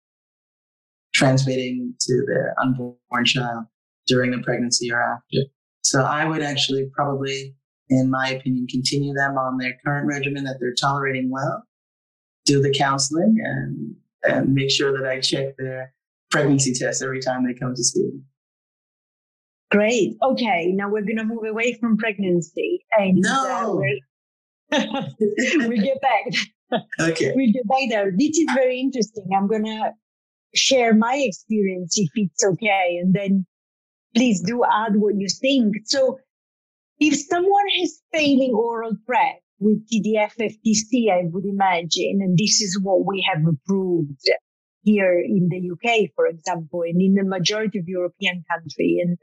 transmitting 1.13 1.93
to 2.01 2.25
their 2.27 2.53
unborn 2.61 3.25
child 3.25 3.65
during 4.07 4.31
the 4.31 4.39
pregnancy 4.39 4.91
or 4.91 5.01
after. 5.01 5.49
So 5.83 6.01
I 6.03 6.25
would 6.25 6.41
actually 6.41 6.89
probably, 6.93 7.55
in 7.89 8.09
my 8.09 8.29
opinion, 8.29 8.67
continue 8.67 9.13
them 9.13 9.37
on 9.37 9.57
their 9.57 9.77
current 9.85 10.07
regimen 10.07 10.43
that 10.45 10.57
they're 10.59 10.73
tolerating 10.73 11.29
well, 11.29 11.63
do 12.45 12.61
the 12.61 12.73
counseling, 12.73 13.37
and 13.43 13.95
and 14.23 14.53
make 14.53 14.71
sure 14.71 14.91
that 14.91 15.07
I 15.07 15.19
check 15.19 15.55
their 15.57 15.93
pregnancy 16.31 16.73
test 16.73 17.03
every 17.03 17.21
time 17.21 17.45
they 17.45 17.53
come 17.53 17.75
to 17.75 17.83
see 17.83 18.03
me. 18.03 18.21
Great. 19.71 20.15
Okay, 20.23 20.71
now 20.73 20.89
we're 20.89 21.01
going 21.01 21.17
to 21.17 21.23
move 21.23 21.43
away 21.43 21.73
from 21.73 21.97
pregnancy. 21.97 22.85
And, 22.97 23.17
no. 23.17 23.83
Uh, 24.71 24.77
we 25.67 25.77
get 25.77 26.01
back. 26.01 26.81
Okay. 26.99 27.33
We 27.35 27.51
get 27.51 27.67
back 27.67 27.89
there. 27.89 28.11
This 28.15 28.37
is 28.37 28.47
very 28.53 28.79
interesting. 28.79 29.27
I'm 29.35 29.47
going 29.47 29.65
to 29.65 29.91
share 30.55 30.93
my 30.93 31.15
experience 31.15 31.97
if 31.97 32.09
it's 32.15 32.43
okay. 32.43 32.99
And 33.01 33.13
then 33.13 33.45
please 34.15 34.41
do 34.41 34.63
add 34.63 34.95
what 34.95 35.15
you 35.15 35.27
think. 35.27 35.75
So 35.85 36.19
if 36.99 37.19
someone 37.29 37.65
is 37.79 38.01
failing 38.13 38.53
oral 38.53 38.93
PrEP 39.05 39.41
with 39.59 39.85
TDF 39.89 40.33
FTC, 40.39 41.11
I 41.11 41.23
would 41.25 41.45
imagine, 41.45 42.19
and 42.21 42.37
this 42.37 42.61
is 42.61 42.79
what 42.81 43.05
we 43.05 43.25
have 43.31 43.43
approved 43.45 44.21
here 44.83 45.19
in 45.19 45.49
the 45.49 45.71
UK, 45.71 46.11
for 46.15 46.27
example, 46.27 46.81
and 46.83 47.01
in 47.01 47.15
the 47.15 47.23
majority 47.23 47.79
of 47.79 47.87
European 47.87 48.43
countries, 48.49 48.99
and 49.01 49.17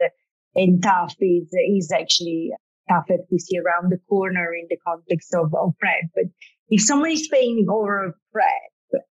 and 0.54 0.82
TAF 0.82 1.14
is, 1.20 1.48
is 1.52 1.90
actually 1.92 2.50
TAF 2.90 3.04
FTC 3.08 3.62
around 3.64 3.90
the 3.90 4.00
corner 4.08 4.52
in 4.54 4.66
the 4.68 4.76
context 4.86 5.34
of, 5.34 5.54
of 5.54 5.72
PrEP. 5.78 6.10
But 6.14 6.24
if 6.68 6.82
someone 6.82 7.10
is 7.10 7.28
failing 7.30 7.66
oral 7.70 8.12
PrEP, 8.32 9.02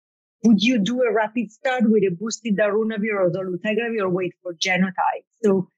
would 0.45 0.63
you 0.63 0.79
do 0.83 1.03
a 1.03 1.13
rapid 1.13 1.51
start 1.51 1.83
with 1.85 2.03
a 2.03 2.15
boosted 2.19 2.57
darunavir 2.57 3.15
or 3.19 3.31
dolutegravir 3.31 4.03
or 4.03 4.11
wait 4.11 4.33
for 4.43 4.55
genotype? 4.55 5.25
So 5.43 5.69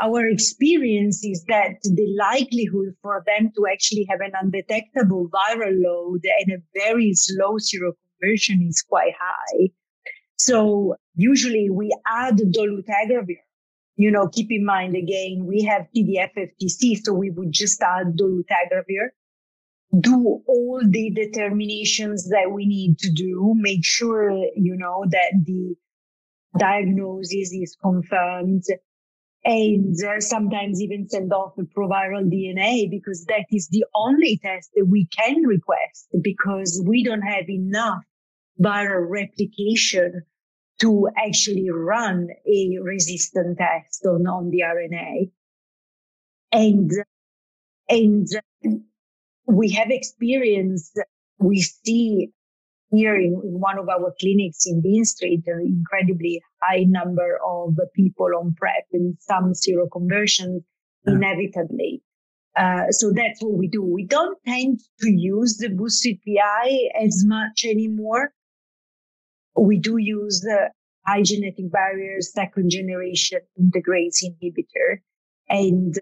our 0.00 0.26
experience 0.26 1.24
is 1.24 1.44
that 1.48 1.76
the 1.82 2.16
likelihood 2.18 2.94
for 3.00 3.24
them 3.26 3.50
to 3.56 3.66
actually 3.72 4.06
have 4.10 4.20
an 4.20 4.32
undetectable 4.40 5.28
viral 5.30 5.72
load 5.74 6.20
and 6.40 6.52
a 6.52 6.62
very 6.74 7.14
slow 7.14 7.56
seroconversion 7.56 8.68
is 8.68 8.84
quite 8.86 9.14
high. 9.18 9.70
So 10.36 10.96
usually 11.14 11.70
we 11.70 11.90
add 12.06 12.36
dolutegravir. 12.36 13.38
You 13.96 14.10
know, 14.10 14.28
keep 14.28 14.48
in 14.50 14.66
mind 14.66 14.94
again, 14.94 15.46
we 15.46 15.62
have 15.62 15.86
TDF 15.96 16.30
FTC, 16.36 16.98
so 17.02 17.14
we 17.14 17.30
would 17.30 17.50
just 17.50 17.80
add 17.80 18.18
dolutegravir, 18.18 19.08
do 19.98 20.42
all 20.46 20.82
the 20.84 21.10
determinations 21.10 22.28
that 22.28 22.50
we 22.52 22.66
need 22.66 22.98
to 22.98 23.10
do, 23.10 23.54
make 23.56 23.82
sure, 23.82 24.30
you 24.54 24.76
know, 24.76 25.06
that 25.08 25.32
the 25.46 25.74
diagnosis 26.58 27.52
is 27.52 27.76
confirmed 27.80 28.64
and 29.46 29.96
uh, 30.04 30.20
sometimes 30.20 30.82
even 30.82 31.08
send 31.08 31.32
off 31.32 31.52
a 31.56 31.62
proviral 31.62 32.28
DNA 32.28 32.90
because 32.90 33.24
that 33.26 33.46
is 33.52 33.68
the 33.68 33.84
only 33.94 34.40
test 34.42 34.70
that 34.74 34.86
we 34.86 35.06
can 35.16 35.46
request 35.46 36.08
because 36.20 36.82
we 36.84 37.04
don't 37.04 37.22
have 37.22 37.48
enough 37.48 38.02
viral 38.60 39.08
replication 39.08 40.22
to 40.80 41.08
actually 41.16 41.70
run 41.70 42.28
a 42.46 42.78
resistant 42.82 43.56
test 43.56 44.04
on, 44.04 44.26
on 44.26 44.50
the 44.50 44.62
RNA. 44.66 45.30
And, 46.50 46.90
and 47.88 48.26
we 49.46 49.70
have 49.70 49.90
experience, 49.90 50.92
we 51.38 51.62
see 51.62 52.30
here 52.90 53.14
in, 53.14 53.40
in, 53.44 53.60
one 53.60 53.78
of 53.78 53.88
our 53.88 54.12
clinics 54.20 54.66
in 54.66 54.80
Dean 54.80 55.04
Street, 55.04 55.44
an 55.46 55.60
incredibly 55.66 56.42
high 56.66 56.84
number 56.86 57.38
of 57.46 57.76
people 57.94 58.28
on 58.38 58.54
PrEP 58.56 58.86
and 58.92 59.16
some 59.20 59.52
seroconversion 59.52 60.62
yeah. 61.06 61.14
inevitably. 61.14 62.02
Uh, 62.56 62.90
so 62.90 63.12
that's 63.12 63.42
what 63.42 63.58
we 63.58 63.68
do. 63.68 63.82
We 63.82 64.06
don't 64.06 64.38
tend 64.46 64.80
to 65.00 65.10
use 65.10 65.58
the 65.58 65.68
boosted 65.68 66.16
PI 66.26 66.78
as 67.02 67.22
much 67.26 67.64
anymore. 67.64 68.32
We 69.58 69.78
do 69.78 69.98
use 69.98 70.40
the 70.40 70.70
high 71.06 71.22
genetic 71.22 71.70
barriers, 71.70 72.32
second 72.32 72.70
generation 72.70 73.40
integrase 73.60 74.24
inhibitor. 74.24 75.00
And 75.48 75.96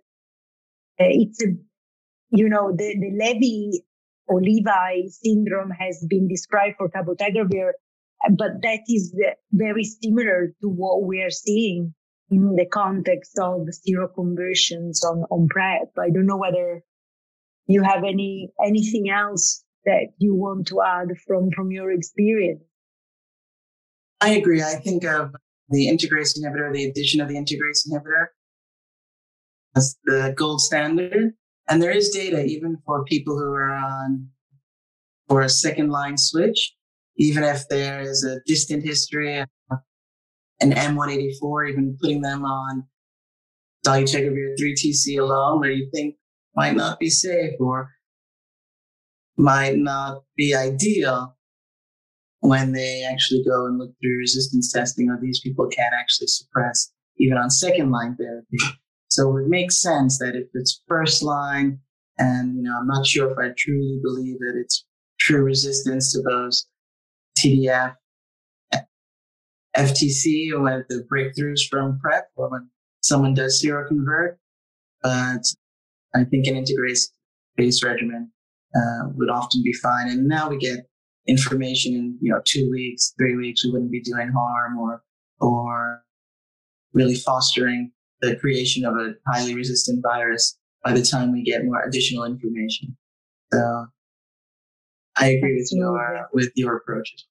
uh, 1.01 1.11
it's 1.11 1.43
a, 1.43 1.49
you 2.31 2.49
know, 2.49 2.73
the, 2.73 2.97
the 2.99 3.11
LEVI 3.21 3.81
or 4.27 4.41
syndrome 5.09 5.71
has 5.71 6.05
been 6.09 6.29
described 6.29 6.77
for 6.79 6.89
cabotegravir, 6.89 7.73
but 8.31 8.63
that 8.63 8.81
is 8.89 9.15
very 9.53 9.85
similar 9.85 10.55
to 10.61 10.69
what 10.69 11.05
we 11.05 11.23
are 11.23 11.31
seeing 11.31 11.95
in 12.31 12.57
the 12.57 12.67
context 12.67 13.39
of 13.39 13.69
seroconversions 13.87 15.05
on, 15.05 15.25
on 15.31 15.49
PrEP. 15.49 15.93
I 15.99 16.11
don't 16.11 16.27
know 16.27 16.39
whether 16.39 16.83
you 17.67 17.83
have 17.83 18.05
any, 18.05 18.51
anything 18.65 19.11
else 19.11 19.65
that 19.85 20.09
you 20.19 20.35
want 20.35 20.67
to 20.69 20.81
add 20.83 21.09
from, 21.27 21.51
from 21.55 21.71
your 21.71 21.93
experience. 21.93 22.63
I 24.21 24.31
agree. 24.31 24.63
I 24.63 24.77
think 24.77 25.05
of 25.05 25.35
the 25.69 25.89
integrase 25.89 26.39
inhibitor, 26.39 26.73
the 26.73 26.85
addition 26.85 27.21
of 27.21 27.29
the 27.29 27.35
integrase 27.35 27.87
inhibitor 27.89 28.27
as 29.77 29.97
the 30.05 30.33
gold 30.37 30.61
standard. 30.61 31.33
And 31.69 31.83
there 31.83 31.91
is 31.91 32.11
data 32.11 32.45
even 32.45 32.79
for 32.87 33.05
people 33.05 33.37
who 33.37 33.53
are 33.53 33.75
on 33.75 34.29
for 35.29 35.41
a 35.41 35.49
second 35.49 35.91
line 35.91 36.19
switch, 36.19 36.75
even 37.17 37.45
if 37.45 37.69
there 37.69 38.01
is 38.01 38.25
a 38.25 38.41
distant 38.47 38.85
history, 38.85 39.41
uh, 39.41 39.77
an 40.61 40.73
M184, 40.73 41.71
even 41.71 41.97
putting 42.01 42.23
them 42.23 42.45
on 42.45 42.85
dolutegravir 43.87 44.55
3TC 44.61 45.19
alone, 45.19 45.61
where 45.61 45.71
you 45.71 45.89
think 45.95 46.17
might 46.57 46.75
not 46.75 46.99
be 46.99 47.11
safe 47.11 47.55
or 47.61 47.91
might 49.37 49.77
not 49.77 50.23
be 50.37 50.55
ideal 50.55 51.37
when 52.41 52.73
they 52.73 53.03
actually 53.11 53.43
go 53.43 53.67
and 53.67 53.79
look 53.79 53.91
through 54.01 54.19
resistance 54.19 54.73
testing 54.73 55.09
or 55.09 55.19
these 55.21 55.41
people 55.41 55.67
can't 55.69 55.95
actually 55.99 56.27
suppress 56.27 56.93
even 57.19 57.39
on 57.39 57.51
second 57.51 57.91
line 57.91 58.17
therapy. 58.17 58.59
So 59.09 59.37
it 59.37 59.49
makes 59.49 59.81
sense 59.81 60.19
that 60.19 60.35
if 60.35 60.49
it's 60.55 60.83
first 60.89 61.23
line, 61.23 61.79
and 62.19 62.57
you 62.57 62.63
know, 62.63 62.77
I'm 62.79 62.87
not 62.87 63.07
sure 63.07 63.31
if 63.31 63.39
I 63.39 63.53
truly 63.57 64.01
believe 64.03 64.39
that 64.41 64.55
it's 64.57 64.85
true 65.21 65.43
resistance 65.43 66.13
to 66.13 66.23
those 66.23 66.67
TDF, 67.39 67.95
FTC, 69.77 70.53
or 70.53 70.87
the 70.89 71.07
breakthroughs 71.13 71.69
from 71.69 71.99
PrEP, 71.99 72.29
or 72.37 72.51
when 72.51 72.69
someone 73.03 73.35
does 73.35 73.61
zero 73.61 73.85
seroconvert. 73.91 74.37
But 75.03 75.45
I 76.15 76.25
think 76.25 76.47
an 76.47 76.55
integrase 76.55 77.09
based 77.57 77.85
regimen 77.85 78.31
uh, 78.75 79.09
would 79.15 79.31
often 79.31 79.63
be 79.63 79.73
fine. 79.73 80.09
And 80.09 80.27
now 80.27 80.49
we 80.49 80.59
get 80.59 80.87
information 81.27 81.95
in 81.95 82.19
you 82.21 82.33
know 82.33 82.41
two 82.45 82.71
weeks, 82.71 83.15
three 83.19 83.37
weeks. 83.37 83.65
We 83.65 83.73
wouldn't 83.73 83.93
be 83.93 84.01
doing 84.01 84.31
harm 84.33 84.79
or 84.79 85.03
or 85.41 86.03
really 86.93 87.17
fostering 87.17 87.93
the 88.21 88.37
creation 88.37 88.85
of 88.85 88.95
a 88.95 89.15
highly 89.27 89.55
resistant 89.55 90.03
virus 90.03 90.57
by 90.85 90.93
the 90.93 91.03
time 91.03 91.33
we 91.33 91.43
get 91.43 91.65
more 91.65 91.83
additional 91.83 92.25
information. 92.25 92.97
So 93.53 93.87
I 95.17 95.29
agree 95.29 95.55
with 95.57 95.71
your 95.73 96.29
with 96.33 96.51
your 96.55 96.77
approaches. 96.77 97.27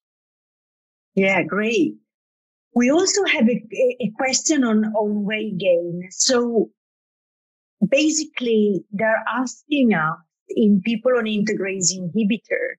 Yeah, 1.14 1.42
great. 1.42 1.96
We 2.74 2.90
also 2.90 3.24
have 3.24 3.48
a, 3.48 3.62
a 4.00 4.10
question 4.16 4.64
on, 4.64 4.86
on 4.96 5.24
weight 5.24 5.58
gain. 5.58 6.08
So 6.10 6.70
basically 7.88 8.84
they're 8.90 9.22
asking 9.28 9.94
us 9.94 10.18
in 10.48 10.82
people 10.84 11.12
on 11.16 11.24
integrase 11.24 11.92
inhibitor 11.96 12.76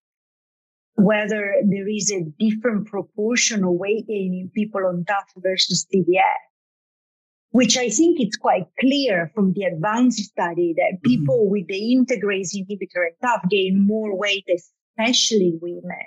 whether 0.98 1.56
there 1.66 1.90
is 1.90 2.12
a 2.12 2.24
different 2.40 2.88
proportion 2.88 3.64
of 3.64 3.72
weight 3.72 4.08
gain 4.08 4.34
in 4.34 4.50
people 4.54 4.86
on 4.86 5.04
TAF 5.04 5.26
versus 5.38 5.86
TDF 5.94 6.46
which 7.56 7.78
I 7.78 7.88
think 7.88 8.20
it's 8.20 8.36
quite 8.36 8.68
clear 8.82 9.32
from 9.34 9.54
the 9.54 9.64
ADVANCE 9.64 10.26
study 10.26 10.74
that 10.76 10.96
mm-hmm. 10.96 11.10
people 11.10 11.40
mm-hmm. 11.40 11.52
with 11.52 11.68
the 11.68 11.96
integrase 11.96 12.54
inhibitor 12.54 13.08
and 13.08 13.16
TAF 13.24 13.50
gain 13.50 13.88
more 13.88 14.14
weight, 14.14 14.44
especially 14.98 15.58
women, 15.62 16.06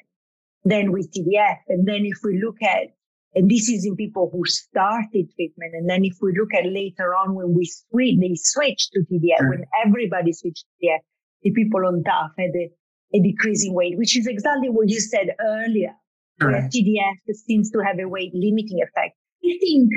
than 0.64 0.92
with 0.92 1.10
TDF. 1.12 1.58
And 1.68 1.86
then 1.86 2.02
if 2.04 2.18
we 2.22 2.40
look 2.42 2.62
at, 2.62 2.88
and 3.34 3.50
this 3.50 3.68
is 3.68 3.84
in 3.84 3.96
people 3.96 4.30
who 4.32 4.44
started 4.46 5.30
treatment, 5.34 5.74
and 5.74 5.88
then 5.88 6.04
if 6.04 6.16
we 6.20 6.34
look 6.38 6.54
at 6.54 6.70
later 6.70 7.14
on 7.14 7.34
when 7.34 7.54
we 7.54 7.66
switch, 7.66 8.16
they 8.20 8.34
switched 8.34 8.92
to 8.92 9.00
TDF, 9.00 9.40
mm-hmm. 9.40 9.48
when 9.50 9.64
everybody 9.86 10.32
switched 10.32 10.64
to 10.64 10.86
TDF, 10.86 10.98
the 11.42 11.52
people 11.52 11.86
on 11.86 12.02
TAF 12.02 12.30
had 12.38 12.50
a, 12.54 12.70
a 13.14 13.22
decrease 13.22 13.64
in 13.64 13.74
weight, 13.74 13.96
which 13.96 14.16
is 14.16 14.26
exactly 14.26 14.68
what 14.68 14.88
you 14.88 15.00
said 15.00 15.28
earlier, 15.40 15.94
TDF 16.40 17.34
seems 17.34 17.70
to 17.70 17.80
have 17.80 17.98
a 17.98 18.08
weight 18.08 18.32
limiting 18.34 18.80
effect. 18.82 19.16
I 19.44 19.58
think 19.60 19.90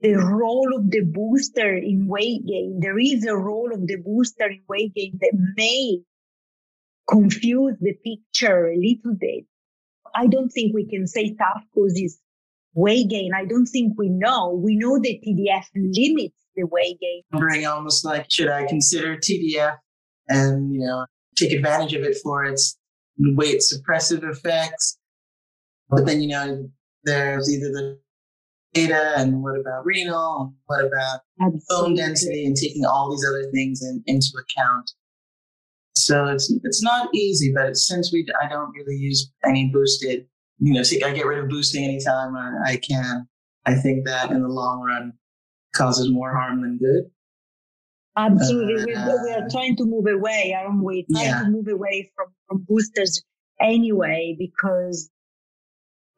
the 0.00 0.14
role 0.14 0.74
of 0.76 0.90
the 0.90 1.02
booster 1.02 1.76
in 1.76 2.08
weight 2.08 2.44
gain. 2.46 2.80
There 2.80 2.98
is 2.98 3.24
a 3.24 3.36
role 3.36 3.72
of 3.72 3.86
the 3.86 3.96
booster 4.04 4.46
in 4.46 4.62
weight 4.68 4.94
gain 4.94 5.18
that 5.20 5.32
may 5.56 5.98
confuse 7.08 7.76
the 7.80 7.94
picture 8.04 8.68
a 8.68 8.76
little 8.76 9.16
bit. 9.18 9.44
I 10.14 10.26
don't 10.26 10.50
think 10.50 10.74
we 10.74 10.88
can 10.88 11.06
say 11.06 11.34
TAF 11.34 11.62
causes 11.74 12.20
weight 12.74 13.08
gain. 13.08 13.30
I 13.34 13.44
don't 13.44 13.66
think 13.66 13.94
we 13.96 14.08
know. 14.08 14.60
We 14.62 14.76
know 14.76 14.98
that 14.98 15.20
TDF 15.26 15.64
limits 15.74 16.36
the 16.54 16.66
weight 16.66 16.98
gain. 17.00 17.22
Wondering 17.32 17.66
almost 17.66 18.04
like, 18.04 18.30
should 18.30 18.48
I 18.48 18.66
consider 18.66 19.16
TDF 19.16 19.76
and, 20.28 20.74
you 20.74 20.80
know, 20.80 21.06
take 21.36 21.52
advantage 21.52 21.94
of 21.94 22.02
it 22.02 22.16
for 22.22 22.44
its 22.44 22.78
weight 23.18 23.60
suppressive 23.60 24.22
effects? 24.28 24.98
But 25.88 26.06
then, 26.06 26.22
you 26.22 26.28
know, 26.28 26.68
there's 27.04 27.52
either 27.52 27.68
the 27.72 27.98
data 28.72 29.14
and 29.16 29.42
what 29.42 29.58
about 29.58 29.84
renal, 29.84 30.40
and 30.40 30.52
what 30.66 30.84
about 30.84 31.20
Absolutely. 31.40 31.62
bone 31.68 31.94
density, 31.94 32.46
and 32.46 32.56
taking 32.56 32.84
all 32.84 33.10
these 33.10 33.26
other 33.28 33.50
things 33.52 33.82
in, 33.82 34.02
into 34.06 34.28
account. 34.38 34.90
So 36.06 36.26
it's 36.26 36.52
it's 36.64 36.82
not 36.82 37.14
easy, 37.14 37.52
but 37.54 37.76
since 37.76 38.12
we 38.12 38.26
I 38.42 38.48
don't 38.48 38.72
really 38.72 38.96
use 38.96 39.30
any 39.44 39.70
boosted, 39.72 40.26
you 40.58 40.74
know, 40.74 40.80
I 40.80 41.12
get 41.12 41.26
rid 41.26 41.38
of 41.38 41.48
boosting 41.48 41.84
anytime 41.84 42.34
I 42.66 42.76
can. 42.76 43.28
I 43.64 43.74
think 43.74 44.06
that 44.06 44.30
in 44.30 44.42
the 44.42 44.48
long 44.48 44.82
run 44.82 45.12
causes 45.74 46.10
more 46.10 46.34
harm 46.34 46.62
than 46.62 46.78
good. 46.78 47.10
Absolutely. 48.16 48.94
Uh, 48.94 49.06
we, 49.06 49.30
we, 49.30 49.32
are 49.32 49.48
trying 49.48 49.76
to 49.76 49.84
move 49.84 50.06
away, 50.06 50.54
aren't 50.58 50.84
we? 50.84 51.06
Trying 51.10 51.24
yeah. 51.24 51.42
to 51.44 51.50
move 51.50 51.68
away 51.68 52.12
from, 52.14 52.26
from 52.46 52.66
boosters 52.68 53.22
anyway, 53.60 54.36
because 54.38 55.10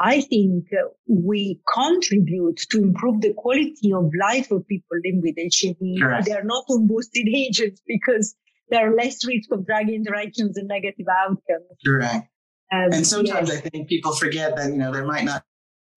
I 0.00 0.22
think 0.22 0.66
we 1.06 1.60
contribute 1.72 2.58
to 2.70 2.78
improve 2.78 3.20
the 3.20 3.32
quality 3.34 3.92
of 3.94 4.10
life 4.20 4.50
of 4.50 4.66
people 4.66 4.96
living 5.04 5.22
with 5.22 5.36
HIV. 5.38 5.76
Correct. 6.00 6.26
They 6.26 6.32
are 6.32 6.44
not 6.44 6.64
on 6.68 6.88
boosted 6.88 7.28
agents 7.34 7.80
because 7.86 8.34
there 8.68 8.90
are 8.90 8.96
less 8.96 9.26
risk 9.26 9.50
of 9.52 9.66
drug 9.66 9.88
interactions 9.88 10.56
and 10.56 10.68
negative 10.68 11.06
outcomes. 11.08 11.78
Correct. 11.84 12.28
Um, 12.72 12.92
and 12.92 13.06
sometimes 13.06 13.48
yes. 13.48 13.58
I 13.58 13.68
think 13.68 13.88
people 13.88 14.14
forget 14.14 14.56
that, 14.56 14.70
you 14.70 14.78
know, 14.78 14.92
there 14.92 15.04
might 15.04 15.24
not 15.24 15.44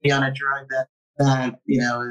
be 0.04 0.12
on 0.12 0.24
a 0.24 0.32
drug 0.34 0.68
that, 0.70 0.88
that, 1.18 1.60
you 1.66 1.80
know, 1.80 2.04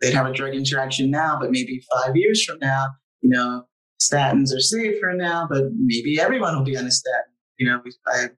they'd 0.00 0.14
have 0.14 0.26
a 0.26 0.32
drug 0.32 0.54
interaction 0.54 1.10
now, 1.10 1.38
but 1.38 1.50
maybe 1.50 1.80
five 1.92 2.16
years 2.16 2.42
from 2.44 2.58
now, 2.58 2.88
you 3.20 3.30
know, 3.30 3.66
statins 4.00 4.54
are 4.56 4.60
safer 4.60 5.12
now, 5.14 5.46
but 5.48 5.64
maybe 5.76 6.18
everyone 6.18 6.56
will 6.56 6.64
be 6.64 6.76
on 6.76 6.86
a 6.86 6.90
statin. 6.90 7.32
You 7.58 7.68
know, 7.68 7.82
I, 8.08 8.28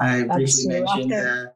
I 0.00 0.22
briefly 0.22 0.66
mentioned 0.66 1.12
uh, 1.12 1.46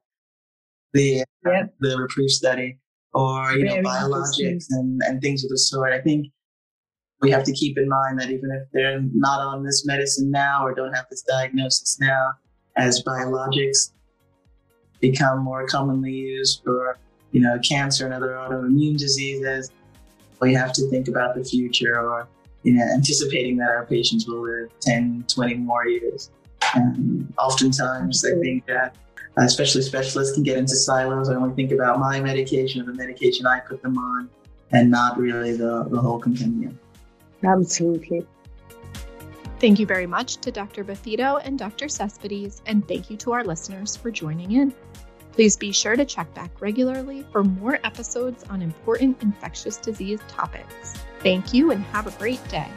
the, 0.92 1.22
uh, 1.46 1.62
the 1.80 1.96
REPRIEVE 1.96 2.30
study 2.30 2.78
or, 3.14 3.52
you 3.52 3.66
Very 3.66 3.80
know, 3.80 3.88
biologics 3.88 4.66
and, 4.68 5.00
and 5.06 5.22
things 5.22 5.42
of 5.42 5.50
the 5.50 5.58
sort. 5.58 5.92
I 5.92 6.00
think 6.02 6.26
we 7.22 7.30
have 7.30 7.44
to 7.44 7.52
keep 7.52 7.78
in 7.78 7.88
mind 7.88 8.20
that 8.20 8.30
even 8.30 8.50
if 8.50 8.68
they're 8.72 9.00
not 9.14 9.40
on 9.40 9.64
this 9.64 9.86
medicine 9.86 10.30
now 10.30 10.64
or 10.64 10.74
don't 10.74 10.92
have 10.92 11.06
this 11.10 11.22
diagnosis 11.22 11.98
now, 12.00 12.32
as 12.76 13.02
biologics 13.02 13.92
become 15.00 15.38
more 15.38 15.66
commonly 15.66 16.12
used 16.12 16.62
for, 16.64 16.98
you 17.32 17.40
know, 17.40 17.58
cancer 17.60 18.04
and 18.04 18.14
other 18.14 18.30
autoimmune 18.30 18.96
diseases, 18.96 19.70
we 20.40 20.52
have 20.52 20.72
to 20.72 20.88
think 20.90 21.08
about 21.08 21.34
the 21.34 21.44
future 21.44 21.98
or, 21.98 22.28
you 22.62 22.72
know, 22.72 22.84
anticipating 22.94 23.56
that 23.56 23.70
our 23.70 23.86
patients 23.86 24.26
will 24.26 24.42
live 24.42 24.70
10, 24.80 25.24
20 25.28 25.54
more 25.54 25.86
years. 25.86 26.30
And 26.74 27.32
oftentimes, 27.38 28.24
I 28.24 28.38
think 28.40 28.66
that 28.66 28.96
uh, 29.36 29.42
especially 29.42 29.82
specialists 29.82 30.34
can 30.34 30.42
get 30.42 30.56
into 30.56 30.76
silos. 30.76 31.28
I 31.28 31.34
only 31.34 31.54
think 31.54 31.72
about 31.72 31.98
my 31.98 32.20
medication 32.20 32.80
or 32.80 32.84
the 32.84 32.94
medication 32.94 33.46
I 33.46 33.60
put 33.60 33.82
them 33.82 33.98
on 33.98 34.28
and 34.72 34.90
not 34.90 35.18
really 35.18 35.56
the, 35.56 35.86
the 35.90 36.00
whole 36.00 36.18
compendium. 36.18 36.78
Absolutely. 37.44 38.26
Thank 39.60 39.78
you 39.78 39.86
very 39.86 40.06
much 40.06 40.38
to 40.38 40.50
Dr. 40.50 40.84
Boffito 40.84 41.40
and 41.42 41.58
Dr. 41.58 41.88
Cespedes, 41.88 42.60
and 42.66 42.86
thank 42.86 43.10
you 43.10 43.16
to 43.18 43.32
our 43.32 43.44
listeners 43.44 43.96
for 43.96 44.10
joining 44.10 44.52
in. 44.52 44.74
Please 45.32 45.56
be 45.56 45.72
sure 45.72 45.96
to 45.96 46.04
check 46.04 46.32
back 46.34 46.60
regularly 46.60 47.24
for 47.32 47.42
more 47.42 47.80
episodes 47.82 48.44
on 48.50 48.62
important 48.62 49.20
infectious 49.22 49.78
disease 49.78 50.20
topics. 50.28 50.94
Thank 51.20 51.52
you 51.52 51.70
and 51.70 51.82
have 51.86 52.06
a 52.06 52.12
great 52.18 52.46
day. 52.48 52.68